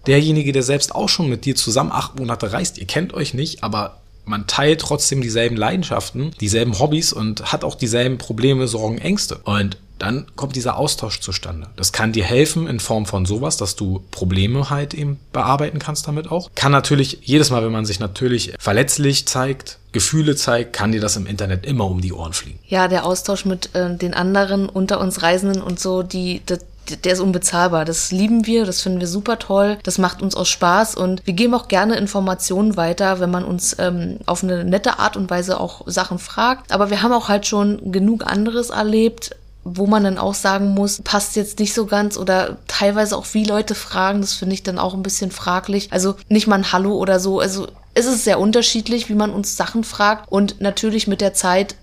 derjenige, 0.07 0.53
der 0.53 0.63
selbst 0.63 0.95
auch 0.95 1.09
schon 1.09 1.29
mit 1.29 1.45
dir 1.45 1.57
zusammen 1.57 1.93
acht 1.93 2.19
Monate 2.19 2.53
reist, 2.53 2.79
ihr 2.79 2.87
kennt 2.87 3.13
euch 3.13 3.35
nicht, 3.35 3.63
aber 3.63 4.01
man 4.25 4.47
teilt 4.47 4.81
trotzdem 4.81 5.21
dieselben 5.21 5.57
Leidenschaften, 5.57 6.31
dieselben 6.41 6.79
Hobbys 6.79 7.13
und 7.13 7.53
hat 7.53 7.65
auch 7.65 7.75
dieselben 7.75 8.17
Probleme, 8.17 8.69
Sorgen, 8.69 8.99
Ängste. 8.99 9.39
Und 9.45 9.77
dann 10.01 10.27
kommt 10.35 10.57
dieser 10.57 10.77
Austausch 10.77 11.21
zustande. 11.21 11.69
Das 11.77 11.93
kann 11.93 12.13
dir 12.13 12.25
helfen 12.25 12.67
in 12.67 12.81
Form 12.81 13.07
von 13.07 13.27
sowas, 13.27 13.57
dass 13.57 13.77
du 13.77 14.03
Probleme 14.11 14.71
halt 14.71 14.95
eben 14.95 15.21
bearbeiten 15.33 15.79
kannst 15.79 16.09
damit 16.09 16.31
auch. 16.31 16.51
Kann 16.55 16.73
natürlich 16.73 17.19
jedes 17.23 17.51
Mal, 17.51 17.65
wenn 17.65 17.73
man 17.73 17.85
sich 17.85 18.01
natürlich 18.01 18.55
verletzlich 18.59 19.27
zeigt, 19.27 19.79
Gefühle 19.93 20.37
zeigt, 20.37 20.73
kann 20.73 20.93
dir 20.93 21.01
das 21.01 21.17
im 21.17 21.27
Internet 21.27 21.67
immer 21.67 21.87
um 21.87 22.01
die 22.01 22.13
Ohren 22.13 22.33
fliegen. 22.33 22.59
Ja, 22.69 22.89
der 22.89 23.05
Austausch 23.05 23.45
mit 23.45 23.75
äh, 23.75 23.95
den 23.97 24.15
anderen 24.15 24.69
unter 24.69 25.01
uns 25.01 25.23
Reisenden 25.23 25.63
und 25.63 25.81
so, 25.81 26.03
die, 26.03 26.41
die 26.49 26.59
der 26.97 27.13
ist 27.13 27.21
unbezahlbar. 27.21 27.85
Das 27.85 28.11
lieben 28.11 28.47
wir, 28.47 28.65
das 28.65 28.81
finden 28.81 29.01
wir 29.01 29.07
super 29.07 29.39
toll. 29.39 29.79
Das 29.83 29.99
macht 29.99 30.23
uns 30.23 30.35
auch 30.35 30.47
Spaß 30.47 30.97
und 30.97 31.25
wir 31.27 31.35
geben 31.35 31.55
auch 31.55 31.69
gerne 31.69 31.97
Informationen 31.97 32.77
weiter, 32.77 33.21
wenn 33.21 33.31
man 33.31 33.45
uns 33.45 33.77
ähm, 33.79 34.19
auf 34.27 34.43
eine 34.43 34.65
nette 34.65 34.99
Art 34.99 35.17
und 35.17 35.31
Weise 35.31 35.61
auch 35.61 35.83
Sachen 35.87 36.19
fragt. 36.19 36.73
Aber 36.73 36.91
wir 36.91 37.03
haben 37.03 37.13
auch 37.13 37.29
halt 37.29 37.47
schon 37.47 37.93
genug 37.93 38.27
anderes 38.27 38.71
erlebt, 38.71 39.37
wo 39.77 39.87
man 39.87 40.05
dann 40.05 40.19
auch 40.19 40.35
sagen 40.35 40.71
muss, 40.71 41.01
passt 41.03 41.37
jetzt 41.37 41.59
nicht 41.59 41.75
so 41.75 41.87
ganz 41.87 42.17
oder 42.17 42.59
teilweise 42.67 43.17
auch 43.17 43.27
wie 43.33 43.45
Leute 43.45 43.75
fragen, 43.75 44.21
das 44.21 44.35
finde 44.35 44.55
ich 44.55 44.63
dann 44.63 44.79
auch 44.79 44.95
ein 44.95 45.03
bisschen 45.03 45.31
fraglich. 45.31 45.93
Also 45.93 46.17
nicht 46.29 46.47
mal 46.47 46.57
ein 46.57 46.73
Hallo 46.73 46.97
oder 46.97 47.21
so. 47.21 47.41
Also 47.41 47.69
es 47.95 48.07
ist 48.07 48.25
sehr 48.25 48.39
unterschiedlich, 48.39 49.09
wie 49.09 49.15
man 49.15 49.31
uns 49.31 49.57
Sachen 49.57 49.85
fragt 49.85 50.31
und 50.31 50.61
natürlich 50.61 51.07
mit 51.07 51.21
der 51.21 51.35
Zeit. 51.35 51.77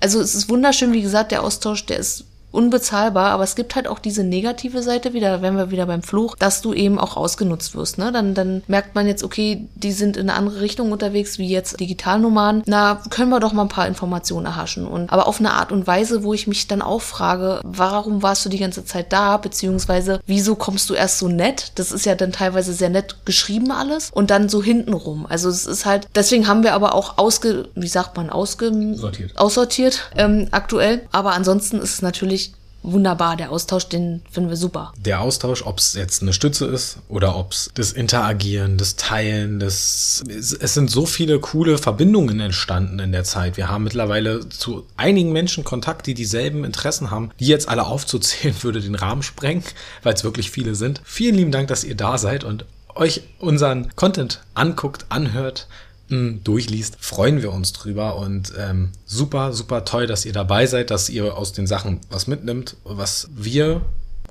Also 0.00 0.20
es 0.20 0.34
ist 0.34 0.48
wunderschön, 0.48 0.92
wie 0.92 1.02
gesagt, 1.02 1.32
der 1.32 1.42
Austausch, 1.42 1.86
der 1.86 1.98
ist 1.98 2.24
unbezahlbar, 2.54 3.30
aber 3.30 3.44
es 3.44 3.56
gibt 3.56 3.74
halt 3.74 3.88
auch 3.88 3.98
diese 3.98 4.24
negative 4.24 4.82
Seite 4.82 5.12
wieder, 5.12 5.42
wenn 5.42 5.56
wir 5.56 5.70
wieder 5.70 5.86
beim 5.86 6.02
Fluch, 6.02 6.36
dass 6.36 6.62
du 6.62 6.72
eben 6.72 6.98
auch 6.98 7.16
ausgenutzt 7.16 7.74
wirst. 7.74 7.98
Ne? 7.98 8.12
Dann, 8.12 8.34
dann 8.34 8.62
merkt 8.66 8.94
man 8.94 9.06
jetzt, 9.06 9.24
okay, 9.24 9.66
die 9.74 9.92
sind 9.92 10.16
in 10.16 10.30
eine 10.30 10.38
andere 10.38 10.60
Richtung 10.60 10.92
unterwegs, 10.92 11.38
wie 11.38 11.48
jetzt 11.48 11.80
Digitalnomaden. 11.80 12.62
Na, 12.66 13.02
können 13.10 13.30
wir 13.30 13.40
doch 13.40 13.52
mal 13.52 13.62
ein 13.62 13.68
paar 13.68 13.88
Informationen 13.88 14.46
erhaschen. 14.46 14.86
Und 14.86 15.12
aber 15.12 15.26
auf 15.26 15.40
eine 15.40 15.52
Art 15.52 15.72
und 15.72 15.86
Weise, 15.86 16.22
wo 16.22 16.34
ich 16.34 16.46
mich 16.46 16.68
dann 16.68 16.82
auch 16.82 17.02
frage, 17.02 17.60
warum 17.64 18.22
warst 18.22 18.44
du 18.44 18.48
die 18.48 18.58
ganze 18.58 18.84
Zeit 18.84 19.12
da, 19.12 19.36
beziehungsweise 19.36 20.20
wieso 20.26 20.54
kommst 20.54 20.88
du 20.90 20.94
erst 20.94 21.18
so 21.18 21.28
nett? 21.28 21.72
Das 21.74 21.92
ist 21.92 22.06
ja 22.06 22.14
dann 22.14 22.32
teilweise 22.32 22.72
sehr 22.72 22.90
nett 22.90 23.16
geschrieben 23.24 23.72
alles 23.72 24.10
und 24.12 24.30
dann 24.30 24.48
so 24.48 24.62
hintenrum. 24.62 25.26
Also 25.28 25.48
es 25.48 25.66
ist 25.66 25.86
halt, 25.86 26.08
deswegen 26.14 26.46
haben 26.46 26.62
wir 26.62 26.74
aber 26.74 26.94
auch 26.94 27.18
ausge, 27.18 27.68
wie 27.74 27.88
sagt 27.88 28.16
man, 28.16 28.30
ausge, 28.30 28.72
Sortiert. 28.94 29.36
aussortiert 29.36 30.10
ähm, 30.16 30.48
aktuell. 30.50 31.02
Aber 31.12 31.32
ansonsten 31.32 31.78
ist 31.78 31.94
es 31.94 32.02
natürlich 32.02 32.43
wunderbar. 32.84 33.36
Der 33.36 33.50
Austausch, 33.50 33.88
den 33.88 34.22
finden 34.30 34.50
wir 34.50 34.56
super. 34.56 34.92
Der 34.98 35.20
Austausch, 35.20 35.62
ob 35.62 35.78
es 35.78 35.94
jetzt 35.94 36.22
eine 36.22 36.32
Stütze 36.32 36.66
ist 36.66 36.98
oder 37.08 37.36
ob 37.36 37.52
es 37.52 37.70
das 37.74 37.92
Interagieren, 37.92 38.78
das 38.78 38.96
Teilen, 38.96 39.58
das 39.58 40.22
es, 40.28 40.50
sind 40.50 40.90
so 40.90 41.06
viele 41.06 41.40
coole 41.40 41.78
Verbindungen 41.78 42.38
entstanden 42.40 42.98
in 42.98 43.12
der 43.12 43.24
Zeit. 43.24 43.56
Wir 43.56 43.68
haben 43.68 43.84
mittlerweile 43.84 44.48
zu 44.48 44.86
einigen 44.96 45.32
Menschen 45.32 45.64
Kontakt, 45.64 46.06
die 46.06 46.14
dieselben 46.14 46.64
Interessen 46.64 47.10
haben. 47.10 47.30
Die 47.40 47.46
jetzt 47.46 47.68
alle 47.68 47.86
aufzuzählen, 47.86 48.54
würde 48.62 48.80
den 48.80 48.94
Rahmen 48.94 49.22
sprengen, 49.22 49.64
weil 50.02 50.14
es 50.14 50.24
wirklich 50.24 50.50
viele 50.50 50.74
sind. 50.74 51.00
Vielen 51.04 51.34
lieben 51.34 51.52
Dank, 51.52 51.68
dass 51.68 51.84
ihr 51.84 51.96
da 51.96 52.18
seid 52.18 52.44
und 52.44 52.66
euch 52.94 53.22
unseren 53.38 53.94
Content 53.96 54.42
anguckt, 54.54 55.06
anhört 55.08 55.66
mh, 56.14 56.38
durchliest, 56.44 56.96
freuen 57.00 57.42
wir 57.42 57.52
uns 57.52 57.72
drüber 57.72 58.16
und 58.16 58.52
ähm, 58.58 58.90
super, 59.06 59.52
super 59.52 59.84
toll, 59.84 60.06
dass 60.06 60.24
ihr 60.24 60.32
dabei 60.32 60.66
seid, 60.66 60.90
dass 60.90 61.08
ihr 61.08 61.36
aus 61.36 61.52
den 61.52 61.66
Sachen 61.66 62.00
was 62.10 62.26
mitnimmt, 62.26 62.76
was 62.84 63.28
wir 63.34 63.82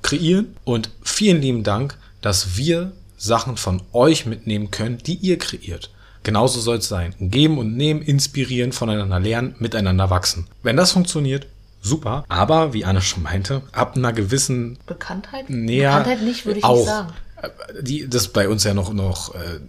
kreieren 0.01 0.55
und 0.63 0.89
vielen 1.01 1.41
lieben 1.41 1.63
Dank, 1.63 1.97
dass 2.21 2.57
wir 2.57 2.91
Sachen 3.17 3.57
von 3.57 3.81
euch 3.93 4.25
mitnehmen 4.25 4.71
können, 4.71 4.97
die 4.97 5.15
ihr 5.15 5.37
kreiert. 5.37 5.89
Genauso 6.23 6.59
soll 6.61 6.77
es 6.77 6.87
sein. 6.87 7.13
Geben 7.19 7.57
und 7.57 7.75
nehmen, 7.75 8.01
inspirieren, 8.01 8.71
voneinander 8.71 9.19
lernen, 9.19 9.55
miteinander 9.59 10.09
wachsen. 10.09 10.47
Wenn 10.61 10.77
das 10.77 10.93
funktioniert, 10.93 11.47
super. 11.81 12.23
Aber 12.29 12.73
wie 12.73 12.85
Anne 12.85 13.01
schon 13.01 13.23
meinte, 13.23 13.61
ab 13.73 13.95
einer 13.95 14.13
gewissen 14.13 14.77
Bekanntheit? 14.85 15.49
näher 15.49 15.91
Bekanntheit 15.91 16.21
nicht, 16.21 16.45
würde 16.45 16.59
ich 16.59 16.65
auch, 16.65 16.77
nicht 16.77 16.85
sagen. 16.85 17.13
Die, 17.81 18.07
das 18.07 18.23
ist 18.23 18.33
bei 18.33 18.47
uns 18.47 18.63
ja 18.63 18.73
noch, 18.73 18.93
noch 18.93 19.35
äh, 19.35 19.59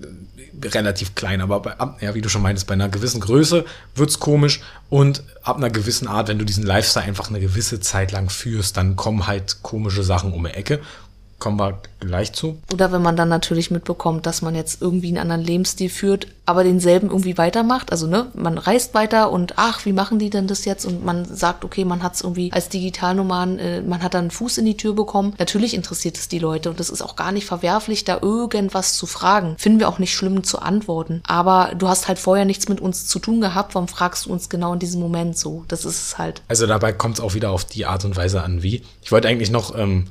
relativ 0.68 1.14
klein, 1.14 1.40
aber 1.40 1.60
bei, 1.60 1.74
ja, 2.00 2.14
wie 2.14 2.20
du 2.20 2.28
schon 2.28 2.42
meintest, 2.42 2.66
bei 2.66 2.74
einer 2.74 2.88
gewissen 2.88 3.20
Größe 3.20 3.64
wird's 3.94 4.20
komisch 4.20 4.60
und 4.88 5.22
ab 5.42 5.56
einer 5.56 5.70
gewissen 5.70 6.06
Art, 6.08 6.28
wenn 6.28 6.38
du 6.38 6.44
diesen 6.44 6.64
Lifestyle 6.64 7.04
einfach 7.04 7.28
eine 7.28 7.40
gewisse 7.40 7.80
Zeit 7.80 8.12
lang 8.12 8.30
führst, 8.30 8.76
dann 8.76 8.96
kommen 8.96 9.26
halt 9.26 9.62
komische 9.62 10.02
Sachen 10.02 10.32
um 10.32 10.44
die 10.44 10.50
Ecke. 10.50 10.80
Kommen 11.38 11.58
wir 11.58 11.78
gleich 12.00 12.32
zu. 12.32 12.58
Oder 12.72 12.92
wenn 12.92 13.02
man 13.02 13.16
dann 13.16 13.28
natürlich 13.28 13.70
mitbekommt, 13.70 14.26
dass 14.26 14.42
man 14.42 14.54
jetzt 14.54 14.80
irgendwie 14.80 15.08
einen 15.08 15.18
anderen 15.18 15.42
Lebensstil 15.42 15.90
führt, 15.90 16.28
aber 16.46 16.64
denselben 16.64 17.08
irgendwie 17.08 17.38
weitermacht. 17.38 17.90
Also, 17.90 18.06
ne, 18.06 18.26
man 18.34 18.58
reist 18.58 18.94
weiter 18.94 19.30
und 19.30 19.54
ach, 19.56 19.84
wie 19.84 19.92
machen 19.92 20.18
die 20.18 20.30
denn 20.30 20.46
das 20.46 20.64
jetzt? 20.64 20.84
Und 20.84 21.04
man 21.04 21.24
sagt, 21.24 21.64
okay, 21.64 21.84
man 21.84 22.02
hat 22.02 22.14
es 22.14 22.22
irgendwie 22.22 22.52
als 22.52 22.68
Digitalnoman, 22.68 23.58
äh, 23.58 23.80
man 23.82 24.02
hat 24.02 24.14
dann 24.14 24.24
einen 24.24 24.30
Fuß 24.30 24.58
in 24.58 24.66
die 24.66 24.76
Tür 24.76 24.94
bekommen. 24.94 25.34
Natürlich 25.38 25.74
interessiert 25.74 26.18
es 26.18 26.28
die 26.28 26.38
Leute 26.38 26.70
und 26.70 26.80
es 26.80 26.90
ist 26.90 27.02
auch 27.02 27.16
gar 27.16 27.32
nicht 27.32 27.46
verwerflich, 27.46 28.04
da 28.04 28.18
irgendwas 28.20 28.94
zu 28.94 29.06
fragen. 29.06 29.56
Finden 29.58 29.80
wir 29.80 29.88
auch 29.88 29.98
nicht 29.98 30.14
schlimm 30.14 30.44
zu 30.44 30.60
antworten. 30.60 31.22
Aber 31.26 31.72
du 31.76 31.88
hast 31.88 32.08
halt 32.08 32.18
vorher 32.18 32.44
nichts 32.44 32.68
mit 32.68 32.80
uns 32.80 33.06
zu 33.06 33.18
tun 33.18 33.40
gehabt, 33.40 33.74
warum 33.74 33.88
fragst 33.88 34.26
du 34.26 34.32
uns 34.32 34.48
genau 34.48 34.74
in 34.74 34.78
diesem 34.78 35.00
Moment 35.00 35.36
so? 35.36 35.64
Das 35.68 35.84
ist 35.84 36.06
es 36.06 36.18
halt. 36.18 36.42
Also 36.48 36.66
dabei 36.66 36.92
kommt 36.92 37.18
es 37.18 37.24
auch 37.24 37.34
wieder 37.34 37.50
auf 37.50 37.64
die 37.64 37.86
Art 37.86 38.04
und 38.04 38.16
Weise 38.16 38.42
an, 38.42 38.62
wie. 38.62 38.82
Ich 39.02 39.12
wollte 39.12 39.28
eigentlich 39.28 39.50
noch 39.50 39.76
ähm, 39.76 40.06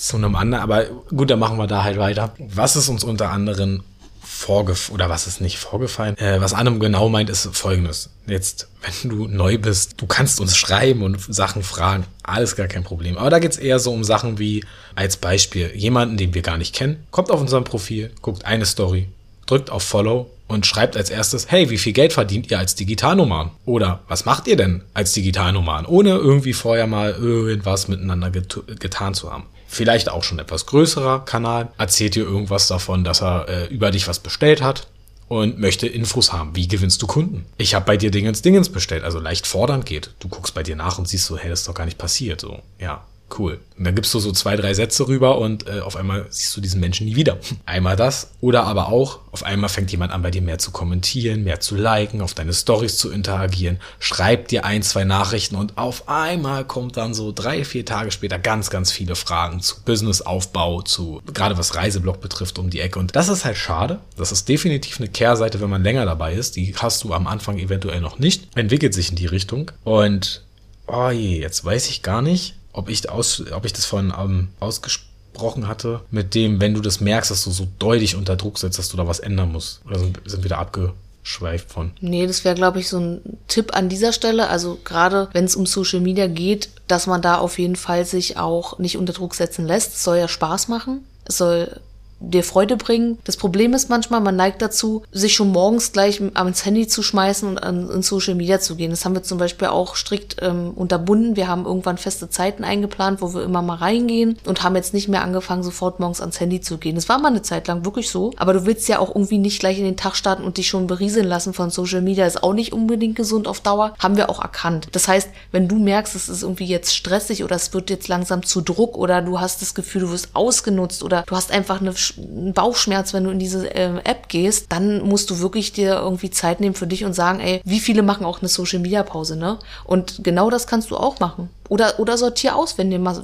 zu 0.00 0.16
einem 0.16 0.34
anderen, 0.34 0.62
aber 0.62 0.84
gut, 1.14 1.30
dann 1.30 1.38
machen 1.38 1.58
wir 1.58 1.66
da 1.66 1.84
halt 1.84 1.98
weiter. 1.98 2.34
Was 2.38 2.76
ist 2.76 2.88
uns 2.88 3.04
unter 3.04 3.30
anderem 3.30 3.82
vorgefallen, 4.22 4.94
oder 4.94 5.10
was 5.10 5.26
ist 5.26 5.40
nicht 5.40 5.58
vorgefallen? 5.58 6.16
Äh, 6.16 6.40
was 6.40 6.54
Annem 6.54 6.80
genau 6.80 7.08
meint, 7.08 7.28
ist 7.28 7.48
folgendes. 7.52 8.10
Jetzt, 8.26 8.68
wenn 8.82 9.10
du 9.10 9.26
neu 9.26 9.58
bist, 9.58 10.00
du 10.00 10.06
kannst 10.06 10.40
uns 10.40 10.56
schreiben 10.56 11.02
und 11.02 11.20
Sachen 11.20 11.62
fragen, 11.62 12.04
alles 12.22 12.56
gar 12.56 12.66
kein 12.66 12.84
Problem. 12.84 13.18
Aber 13.18 13.28
da 13.28 13.38
geht's 13.38 13.58
eher 13.58 13.78
so 13.78 13.92
um 13.92 14.02
Sachen 14.02 14.38
wie, 14.38 14.64
als 14.94 15.18
Beispiel, 15.18 15.70
jemanden, 15.74 16.16
den 16.16 16.32
wir 16.32 16.42
gar 16.42 16.56
nicht 16.56 16.74
kennen, 16.74 17.04
kommt 17.10 17.30
auf 17.30 17.40
unserem 17.40 17.64
Profil, 17.64 18.10
guckt 18.22 18.46
eine 18.46 18.64
Story, 18.64 19.08
drückt 19.46 19.70
auf 19.70 19.82
Follow 19.82 20.30
und 20.48 20.66
schreibt 20.66 20.96
als 20.96 21.10
erstes, 21.10 21.50
hey, 21.50 21.68
wie 21.70 21.78
viel 21.78 21.92
Geld 21.92 22.12
verdient 22.12 22.50
ihr 22.50 22.58
als 22.58 22.74
Digitalnoman? 22.74 23.50
Oder 23.66 24.00
was 24.08 24.24
macht 24.24 24.46
ihr 24.46 24.56
denn 24.56 24.82
als 24.94 25.12
Digitalnoman, 25.12 25.84
ohne 25.86 26.10
irgendwie 26.10 26.54
vorher 26.54 26.86
mal 26.86 27.12
irgendwas 27.12 27.88
miteinander 27.88 28.30
get 28.30 28.58
getan 28.80 29.14
zu 29.14 29.30
haben? 29.30 29.44
Vielleicht 29.72 30.08
auch 30.08 30.24
schon 30.24 30.40
etwas 30.40 30.66
größerer 30.66 31.24
Kanal, 31.24 31.68
erzählt 31.78 32.16
dir 32.16 32.24
irgendwas 32.24 32.66
davon, 32.66 33.04
dass 33.04 33.22
er 33.22 33.48
äh, 33.48 33.66
über 33.66 33.92
dich 33.92 34.08
was 34.08 34.18
bestellt 34.18 34.62
hat 34.62 34.88
und 35.28 35.60
möchte 35.60 35.86
Infos 35.86 36.32
haben. 36.32 36.56
Wie 36.56 36.66
gewinnst 36.66 37.00
du 37.02 37.06
Kunden? 37.06 37.46
Ich 37.56 37.76
habe 37.76 37.84
bei 37.84 37.96
dir 37.96 38.10
Dingens 38.10 38.42
Dingens 38.42 38.68
bestellt, 38.68 39.04
also 39.04 39.20
leicht 39.20 39.46
fordernd 39.46 39.86
geht. 39.86 40.10
Du 40.18 40.26
guckst 40.26 40.54
bei 40.54 40.64
dir 40.64 40.74
nach 40.74 40.98
und 40.98 41.06
siehst 41.06 41.26
so, 41.26 41.38
hey, 41.38 41.48
das 41.48 41.60
ist 41.60 41.68
doch 41.68 41.74
gar 41.74 41.84
nicht 41.84 41.98
passiert. 41.98 42.40
So, 42.40 42.58
ja, 42.80 43.04
cool. 43.38 43.60
Und 43.78 43.84
dann 43.84 43.94
gibst 43.94 44.12
du 44.12 44.18
so 44.18 44.32
zwei, 44.32 44.56
drei 44.56 44.74
Sätze 44.74 45.08
rüber 45.08 45.38
und 45.38 45.66
äh, 45.66 45.80
auf 45.80 45.96
einmal 45.96 46.26
siehst 46.30 46.56
du 46.56 46.60
diesen 46.60 46.80
Menschen 46.80 47.06
nie 47.06 47.16
wieder. 47.16 47.38
Einmal 47.64 47.96
das 47.96 48.32
oder 48.40 48.64
aber 48.64 48.88
auch, 48.88 49.20
auf 49.32 49.42
einmal 49.42 49.70
fängt 49.70 49.90
jemand 49.90 50.12
an, 50.12 50.22
bei 50.22 50.30
dir 50.30 50.42
mehr 50.42 50.58
zu 50.58 50.70
kommentieren, 50.70 51.44
mehr 51.44 51.60
zu 51.60 51.76
liken, 51.76 52.20
auf 52.20 52.34
deine 52.34 52.52
Stories 52.52 52.98
zu 52.98 53.10
interagieren, 53.10 53.78
schreibt 53.98 54.50
dir 54.50 54.64
ein, 54.64 54.82
zwei 54.82 55.04
Nachrichten 55.04 55.56
und 55.56 55.78
auf 55.78 56.08
einmal 56.08 56.64
kommt 56.64 56.96
dann 56.96 57.14
so 57.14 57.32
drei, 57.32 57.64
vier 57.64 57.86
Tage 57.86 58.10
später 58.10 58.38
ganz, 58.38 58.70
ganz 58.70 58.92
viele 58.92 59.14
Fragen 59.14 59.60
zu 59.60 59.82
Businessaufbau, 59.84 60.82
zu 60.82 61.22
gerade 61.32 61.56
was 61.56 61.74
Reiseblog 61.74 62.20
betrifft 62.20 62.58
um 62.58 62.70
die 62.70 62.80
Ecke. 62.80 62.98
Und 62.98 63.16
das 63.16 63.28
ist 63.28 63.44
halt 63.44 63.56
schade. 63.56 64.00
Das 64.16 64.32
ist 64.32 64.48
definitiv 64.48 65.00
eine 65.00 65.08
Kehrseite, 65.08 65.60
wenn 65.60 65.70
man 65.70 65.82
länger 65.82 66.04
dabei 66.04 66.34
ist. 66.34 66.56
Die 66.56 66.74
hast 66.76 67.04
du 67.04 67.14
am 67.14 67.26
Anfang 67.26 67.58
eventuell 67.58 68.00
noch 68.00 68.18
nicht. 68.18 68.48
Entwickelt 68.56 68.94
sich 68.94 69.10
in 69.10 69.16
die 69.16 69.26
Richtung. 69.26 69.70
Und 69.84 70.42
oh 70.86 71.10
je, 71.10 71.40
jetzt 71.40 71.64
weiß 71.64 71.88
ich 71.88 72.02
gar 72.02 72.22
nicht, 72.22 72.54
ob 72.72 72.88
ich, 72.88 73.08
aus, 73.08 73.42
ob 73.52 73.64
ich 73.64 73.72
das 73.72 73.84
von 73.84 74.12
ähm, 74.16 74.48
ausgesprochen 74.60 75.66
hatte, 75.66 76.00
mit 76.10 76.34
dem, 76.34 76.60
wenn 76.60 76.74
du 76.74 76.80
das 76.80 77.00
merkst, 77.00 77.30
dass 77.30 77.44
du 77.44 77.50
so 77.50 77.68
deutlich 77.78 78.16
unter 78.16 78.36
Druck 78.36 78.58
setzt, 78.58 78.78
dass 78.78 78.88
du 78.88 78.96
da 78.96 79.06
was 79.06 79.20
ändern 79.20 79.52
musst. 79.52 79.80
Oder 79.86 79.98
sind, 79.98 80.20
sind 80.24 80.44
wieder 80.44 80.58
abgeschweift 80.58 81.70
von. 81.70 81.92
Nee, 82.00 82.26
das 82.26 82.44
wäre, 82.44 82.54
glaube 82.54 82.80
ich, 82.80 82.88
so 82.88 82.98
ein 82.98 83.38
Tipp 83.48 83.74
an 83.74 83.88
dieser 83.88 84.12
Stelle. 84.12 84.48
Also 84.48 84.78
gerade 84.84 85.28
wenn 85.32 85.44
es 85.44 85.56
um 85.56 85.66
Social 85.66 86.00
Media 86.00 86.26
geht, 86.26 86.70
dass 86.88 87.06
man 87.06 87.22
da 87.22 87.38
auf 87.38 87.58
jeden 87.58 87.76
Fall 87.76 88.04
sich 88.04 88.36
auch 88.36 88.78
nicht 88.78 88.96
unter 88.96 89.12
Druck 89.12 89.34
setzen 89.34 89.66
lässt. 89.66 89.94
Es 89.94 90.04
soll 90.04 90.18
ja 90.18 90.28
Spaß 90.28 90.68
machen. 90.68 91.04
Es 91.24 91.38
soll 91.38 91.80
dir 92.20 92.44
Freude 92.44 92.76
bringen. 92.76 93.18
Das 93.24 93.36
Problem 93.36 93.74
ist 93.74 93.88
manchmal, 93.88 94.20
man 94.20 94.36
neigt 94.36 94.62
dazu, 94.62 95.02
sich 95.10 95.34
schon 95.34 95.50
morgens 95.50 95.92
gleich 95.92 96.20
ans 96.34 96.64
Handy 96.64 96.86
zu 96.86 97.02
schmeißen 97.02 97.48
und 97.48 97.58
an, 97.58 97.90
in 97.90 98.02
Social 98.02 98.34
Media 98.34 98.60
zu 98.60 98.76
gehen. 98.76 98.90
Das 98.90 99.04
haben 99.04 99.14
wir 99.14 99.22
zum 99.22 99.38
Beispiel 99.38 99.68
auch 99.68 99.96
strikt 99.96 100.36
ähm, 100.42 100.72
unterbunden. 100.74 101.36
Wir 101.36 101.48
haben 101.48 101.64
irgendwann 101.64 101.98
feste 101.98 102.28
Zeiten 102.28 102.62
eingeplant, 102.62 103.22
wo 103.22 103.34
wir 103.34 103.42
immer 103.42 103.62
mal 103.62 103.76
reingehen 103.76 104.38
und 104.46 104.62
haben 104.62 104.76
jetzt 104.76 104.94
nicht 104.94 105.08
mehr 105.08 105.22
angefangen, 105.22 105.62
sofort 105.62 105.98
morgens 105.98 106.20
ans 106.20 106.38
Handy 106.40 106.60
zu 106.60 106.78
gehen. 106.78 106.94
Das 106.94 107.08
war 107.08 107.18
mal 107.18 107.28
eine 107.28 107.42
Zeit 107.42 107.66
lang 107.68 107.84
wirklich 107.84 108.10
so. 108.10 108.32
Aber 108.36 108.52
du 108.52 108.66
willst 108.66 108.88
ja 108.88 108.98
auch 108.98 109.14
irgendwie 109.14 109.38
nicht 109.38 109.60
gleich 109.60 109.78
in 109.78 109.84
den 109.84 109.96
Tag 109.96 110.14
starten 110.14 110.44
und 110.44 110.58
dich 110.58 110.68
schon 110.68 110.86
berieseln 110.86 111.26
lassen 111.26 111.54
von 111.54 111.70
Social 111.70 112.02
Media. 112.02 112.26
Ist 112.26 112.42
auch 112.42 112.52
nicht 112.54 112.72
unbedingt 112.72 113.16
gesund 113.16 113.48
auf 113.48 113.60
Dauer. 113.60 113.94
Haben 113.98 114.16
wir 114.16 114.28
auch 114.28 114.42
erkannt. 114.42 114.88
Das 114.92 115.08
heißt, 115.08 115.30
wenn 115.52 115.68
du 115.68 115.76
merkst, 115.76 116.14
es 116.14 116.28
ist 116.28 116.42
irgendwie 116.42 116.66
jetzt 116.66 116.94
stressig 116.94 117.44
oder 117.44 117.56
es 117.56 117.72
wird 117.72 117.88
jetzt 117.88 118.08
langsam 118.08 118.44
zu 118.44 118.60
Druck 118.60 118.96
oder 118.96 119.22
du 119.22 119.40
hast 119.40 119.62
das 119.62 119.74
Gefühl, 119.74 120.02
du 120.02 120.10
wirst 120.10 120.30
ausgenutzt 120.34 121.02
oder 121.02 121.24
du 121.26 121.34
hast 121.34 121.50
einfach 121.50 121.80
eine 121.80 121.94
Bauchschmerz, 122.16 123.12
wenn 123.12 123.24
du 123.24 123.30
in 123.30 123.38
diese 123.38 123.66
ähm, 123.68 124.00
App 124.04 124.28
gehst, 124.28 124.66
dann 124.70 125.02
musst 125.02 125.30
du 125.30 125.40
wirklich 125.40 125.72
dir 125.72 125.94
irgendwie 125.94 126.30
Zeit 126.30 126.60
nehmen 126.60 126.74
für 126.74 126.86
dich 126.86 127.04
und 127.04 127.12
sagen, 127.12 127.40
ey, 127.40 127.60
wie 127.64 127.80
viele 127.80 128.02
machen 128.02 128.24
auch 128.24 128.40
eine 128.40 128.48
Social 128.48 128.78
Media 128.78 129.02
Pause, 129.02 129.36
ne? 129.36 129.58
Und 129.84 130.22
genau 130.24 130.50
das 130.50 130.66
kannst 130.66 130.90
du 130.90 130.96
auch 130.96 131.20
machen. 131.20 131.50
Oder, 131.68 132.00
oder 132.00 132.18
sortier 132.18 132.56
aus, 132.56 132.78
wenn 132.78 132.90
dir 132.90 132.98
mal, 132.98 133.22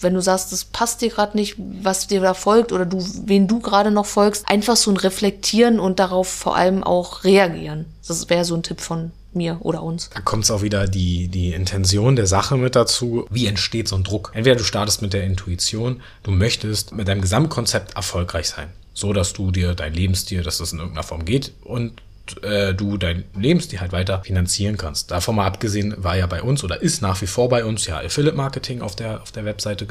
wenn 0.00 0.14
du 0.14 0.22
sagst, 0.22 0.52
das 0.52 0.64
passt 0.64 1.02
dir 1.02 1.08
gerade 1.08 1.36
nicht, 1.36 1.56
was 1.58 2.06
dir 2.06 2.20
da 2.20 2.32
folgt 2.34 2.72
oder 2.72 2.86
du, 2.86 3.04
wen 3.24 3.48
du 3.48 3.58
gerade 3.58 3.90
noch 3.90 4.06
folgst, 4.06 4.48
einfach 4.48 4.76
so 4.76 4.90
ein 4.90 4.96
Reflektieren 4.96 5.80
und 5.80 5.98
darauf 5.98 6.28
vor 6.28 6.54
allem 6.54 6.84
auch 6.84 7.24
reagieren. 7.24 7.86
Das 8.06 8.30
wäre 8.30 8.44
so 8.44 8.54
ein 8.54 8.62
Tipp 8.62 8.80
von 8.80 9.10
mir 9.32 9.58
oder 9.60 9.82
uns. 9.82 10.10
Da 10.10 10.20
kommt 10.20 10.44
es 10.44 10.50
auch 10.50 10.62
wieder 10.62 10.86
die, 10.86 11.28
die 11.28 11.52
Intention 11.52 12.16
der 12.16 12.26
Sache 12.26 12.56
mit 12.56 12.76
dazu. 12.76 13.26
Wie 13.30 13.46
entsteht 13.46 13.88
so 13.88 13.96
ein 13.96 14.04
Druck? 14.04 14.32
Entweder 14.34 14.56
du 14.56 14.64
startest 14.64 15.02
mit 15.02 15.12
der 15.12 15.24
Intuition, 15.24 16.00
du 16.22 16.30
möchtest 16.30 16.92
mit 16.92 17.08
deinem 17.08 17.20
Gesamtkonzept 17.20 17.94
erfolgreich 17.94 18.48
sein. 18.48 18.68
So, 18.94 19.12
dass 19.12 19.32
du 19.32 19.50
dir 19.50 19.74
dein 19.74 19.94
Lebensstil, 19.94 20.42
dass 20.42 20.58
das 20.58 20.72
in 20.72 20.78
irgendeiner 20.78 21.04
Form 21.04 21.24
geht 21.24 21.52
und 21.62 22.02
äh, 22.42 22.74
du 22.74 22.96
dein 22.96 23.24
Lebensstil 23.38 23.80
halt 23.80 23.92
weiter 23.92 24.22
finanzieren 24.22 24.76
kannst. 24.76 25.10
Davon 25.10 25.36
mal 25.36 25.46
abgesehen 25.46 25.94
war 25.98 26.16
ja 26.16 26.26
bei 26.26 26.42
uns 26.42 26.64
oder 26.64 26.80
ist 26.80 27.02
nach 27.02 27.20
wie 27.20 27.26
vor 27.26 27.48
bei 27.48 27.64
uns 27.64 27.86
ja 27.86 27.98
Affiliate 27.98 28.36
Marketing 28.36 28.82
auf 28.82 28.96
der, 28.96 29.22
auf 29.22 29.32
der 29.32 29.44
Webseite 29.44 29.86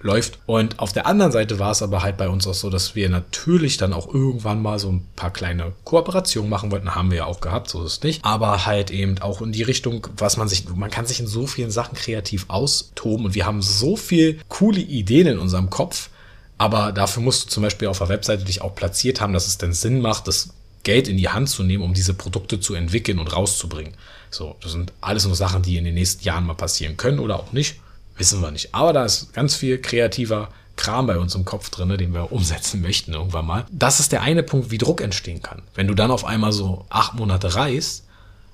läuft. 0.00 0.38
Und 0.46 0.78
auf 0.78 0.92
der 0.92 1.06
anderen 1.06 1.32
Seite 1.32 1.58
war 1.58 1.70
es 1.70 1.82
aber 1.82 2.02
halt 2.02 2.16
bei 2.16 2.28
uns 2.28 2.46
auch 2.46 2.54
so, 2.54 2.70
dass 2.70 2.94
wir 2.94 3.08
natürlich 3.08 3.76
dann 3.76 3.92
auch 3.92 4.12
irgendwann 4.12 4.62
mal 4.62 4.78
so 4.78 4.90
ein 4.90 5.06
paar 5.16 5.32
kleine 5.32 5.72
Kooperationen 5.84 6.50
machen 6.50 6.70
wollten. 6.70 6.94
Haben 6.94 7.10
wir 7.10 7.18
ja 7.18 7.24
auch 7.26 7.40
gehabt, 7.40 7.68
so 7.70 7.84
ist 7.84 7.92
es 7.92 8.02
nicht. 8.02 8.24
Aber 8.24 8.66
halt 8.66 8.90
eben 8.90 9.18
auch 9.20 9.42
in 9.42 9.52
die 9.52 9.62
Richtung, 9.62 10.06
was 10.16 10.36
man 10.36 10.48
sich, 10.48 10.68
man 10.74 10.90
kann 10.90 11.06
sich 11.06 11.20
in 11.20 11.26
so 11.26 11.46
vielen 11.46 11.70
Sachen 11.70 11.96
kreativ 11.96 12.46
austoben 12.48 13.26
und 13.26 13.34
wir 13.34 13.46
haben 13.46 13.62
so 13.62 13.96
viel 13.96 14.38
coole 14.48 14.80
Ideen 14.80 15.26
in 15.26 15.38
unserem 15.38 15.70
Kopf. 15.70 16.10
Aber 16.58 16.92
dafür 16.92 17.22
musst 17.22 17.46
du 17.46 17.50
zum 17.50 17.62
Beispiel 17.62 17.88
auf 17.88 17.98
der 17.98 18.08
Webseite 18.08 18.44
dich 18.44 18.62
auch 18.62 18.74
platziert 18.74 19.20
haben, 19.20 19.32
dass 19.32 19.46
es 19.46 19.58
denn 19.58 19.72
Sinn 19.72 20.00
macht, 20.00 20.26
das 20.26 20.50
Geld 20.86 21.08
in 21.08 21.16
die 21.16 21.28
Hand 21.28 21.48
zu 21.48 21.64
nehmen, 21.64 21.82
um 21.82 21.94
diese 21.94 22.14
Produkte 22.14 22.60
zu 22.60 22.74
entwickeln 22.74 23.18
und 23.18 23.32
rauszubringen. 23.32 23.94
So, 24.30 24.54
das 24.60 24.70
sind 24.70 24.92
alles 25.00 25.26
nur 25.26 25.34
Sachen, 25.34 25.62
die 25.62 25.78
in 25.78 25.84
den 25.84 25.94
nächsten 25.94 26.22
Jahren 26.22 26.46
mal 26.46 26.54
passieren 26.54 26.96
können 26.96 27.18
oder 27.18 27.40
auch 27.40 27.50
nicht. 27.50 27.80
Wissen 28.16 28.40
wir 28.40 28.52
nicht. 28.52 28.72
Aber 28.72 28.92
da 28.92 29.04
ist 29.04 29.32
ganz 29.32 29.56
viel 29.56 29.78
kreativer 29.78 30.48
Kram 30.76 31.08
bei 31.08 31.18
uns 31.18 31.34
im 31.34 31.44
Kopf 31.44 31.70
drin, 31.70 31.88
den 31.98 32.14
wir 32.14 32.30
umsetzen 32.30 32.82
möchten 32.82 33.14
irgendwann 33.14 33.46
mal. 33.46 33.66
Das 33.72 33.98
ist 33.98 34.12
der 34.12 34.22
eine 34.22 34.44
Punkt, 34.44 34.70
wie 34.70 34.78
Druck 34.78 35.00
entstehen 35.00 35.42
kann. 35.42 35.62
Wenn 35.74 35.88
du 35.88 35.94
dann 35.94 36.12
auf 36.12 36.24
einmal 36.24 36.52
so 36.52 36.86
acht 36.88 37.14
Monate 37.14 37.56
reist 37.56 38.04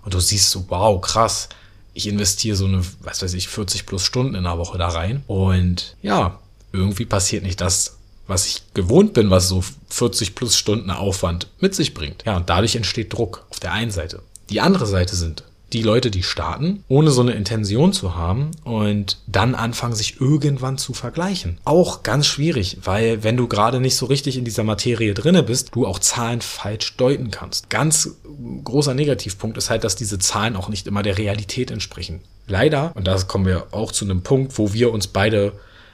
und 0.03 0.15
du 0.15 0.19
siehst 0.19 0.51
so, 0.51 0.65
wow, 0.69 1.03
krass, 1.03 1.51
ich 1.93 2.09
investiere 2.09 2.57
so 2.57 2.65
eine, 2.65 2.83
was 3.01 3.21
weiß 3.21 3.35
ich, 3.35 3.49
40 3.49 3.85
plus 3.85 4.07
Stunden 4.07 4.35
in 4.37 4.45
der 4.45 4.57
Woche 4.57 4.79
da 4.79 4.89
rein. 4.89 5.23
Und 5.27 5.97
ja, 6.01 6.39
irgendwie 6.73 7.05
passiert 7.05 7.43
nicht 7.43 7.61
das, 7.61 7.99
was 8.27 8.47
ich 8.47 8.63
gewohnt 8.75 9.15
bin, 9.15 9.31
was 9.31 9.49
so 9.49 9.63
40 9.89 10.35
plus 10.35 10.57
Stunden 10.57 10.91
Aufwand 10.91 11.49
mit 11.61 11.75
sich 11.75 11.95
bringt. 11.95 12.25
Ja, 12.25 12.37
und 12.37 12.49
dadurch 12.49 12.77
entsteht 12.77 13.13
Druck 13.13 13.47
auf 13.51 13.61
der 13.61 13.73
einen 13.73 13.91
Seite. 13.91 14.23
Die 14.51 14.61
andere 14.61 14.87
Seite 14.87 15.17
sind 15.17 15.45
die 15.73 15.83
Leute, 15.83 16.11
die 16.11 16.23
starten, 16.23 16.85
ohne 16.89 17.11
so 17.11 17.23
eine 17.23 17.33
Intention 17.33 17.93
zu 17.93 18.15
haben 18.15 18.51
und 18.65 19.19
dann 19.27 19.55
anfangen, 19.55 19.95
sich 19.95 20.21
irgendwann 20.21 20.79
zu 20.79 20.93
vergleichen. 20.93 21.59
Auch 21.65 22.03
ganz 22.03 22.27
schwierig, 22.27 22.79
weil 22.85 23.23
wenn 23.25 23.37
du 23.37 23.49
gerade 23.49 23.81
nicht 23.81 23.97
so 23.97 24.07
richtig 24.07 24.37
in 24.37 24.45
dieser 24.45 24.65
Materie 24.65 25.15
drinne 25.15 25.43
bist, 25.43 25.75
du 25.75 25.87
auch 25.87 25.99
Zahlen 25.99 26.43
falsch 26.43 26.97
deuten 26.97 27.31
kannst. 27.31 27.71
Ganz 27.71 28.17
großer 28.65 28.95
Negativpunkt 28.95 29.57
ist 29.57 29.71
halt, 29.71 29.85
dass 29.85 29.97
diese 29.97 30.19
Zahlen 30.19 30.57
auch 30.57 30.69
nicht 30.69 30.87
immer 30.87 31.03
der 31.03 31.19
Realität 31.19 31.71
entsprechen. 31.71 32.21
Leider, 32.47 32.93
und 32.95 33.07
da 33.07 33.17
kommen 33.23 33.47
wir 33.47 33.69
auch 33.71 33.93
zu 33.93 34.05
einem 34.05 34.23
Punkt, 34.23 34.59
wo 34.59 34.73
wir 34.73 34.93
uns 34.93 35.07
beide 35.07 35.53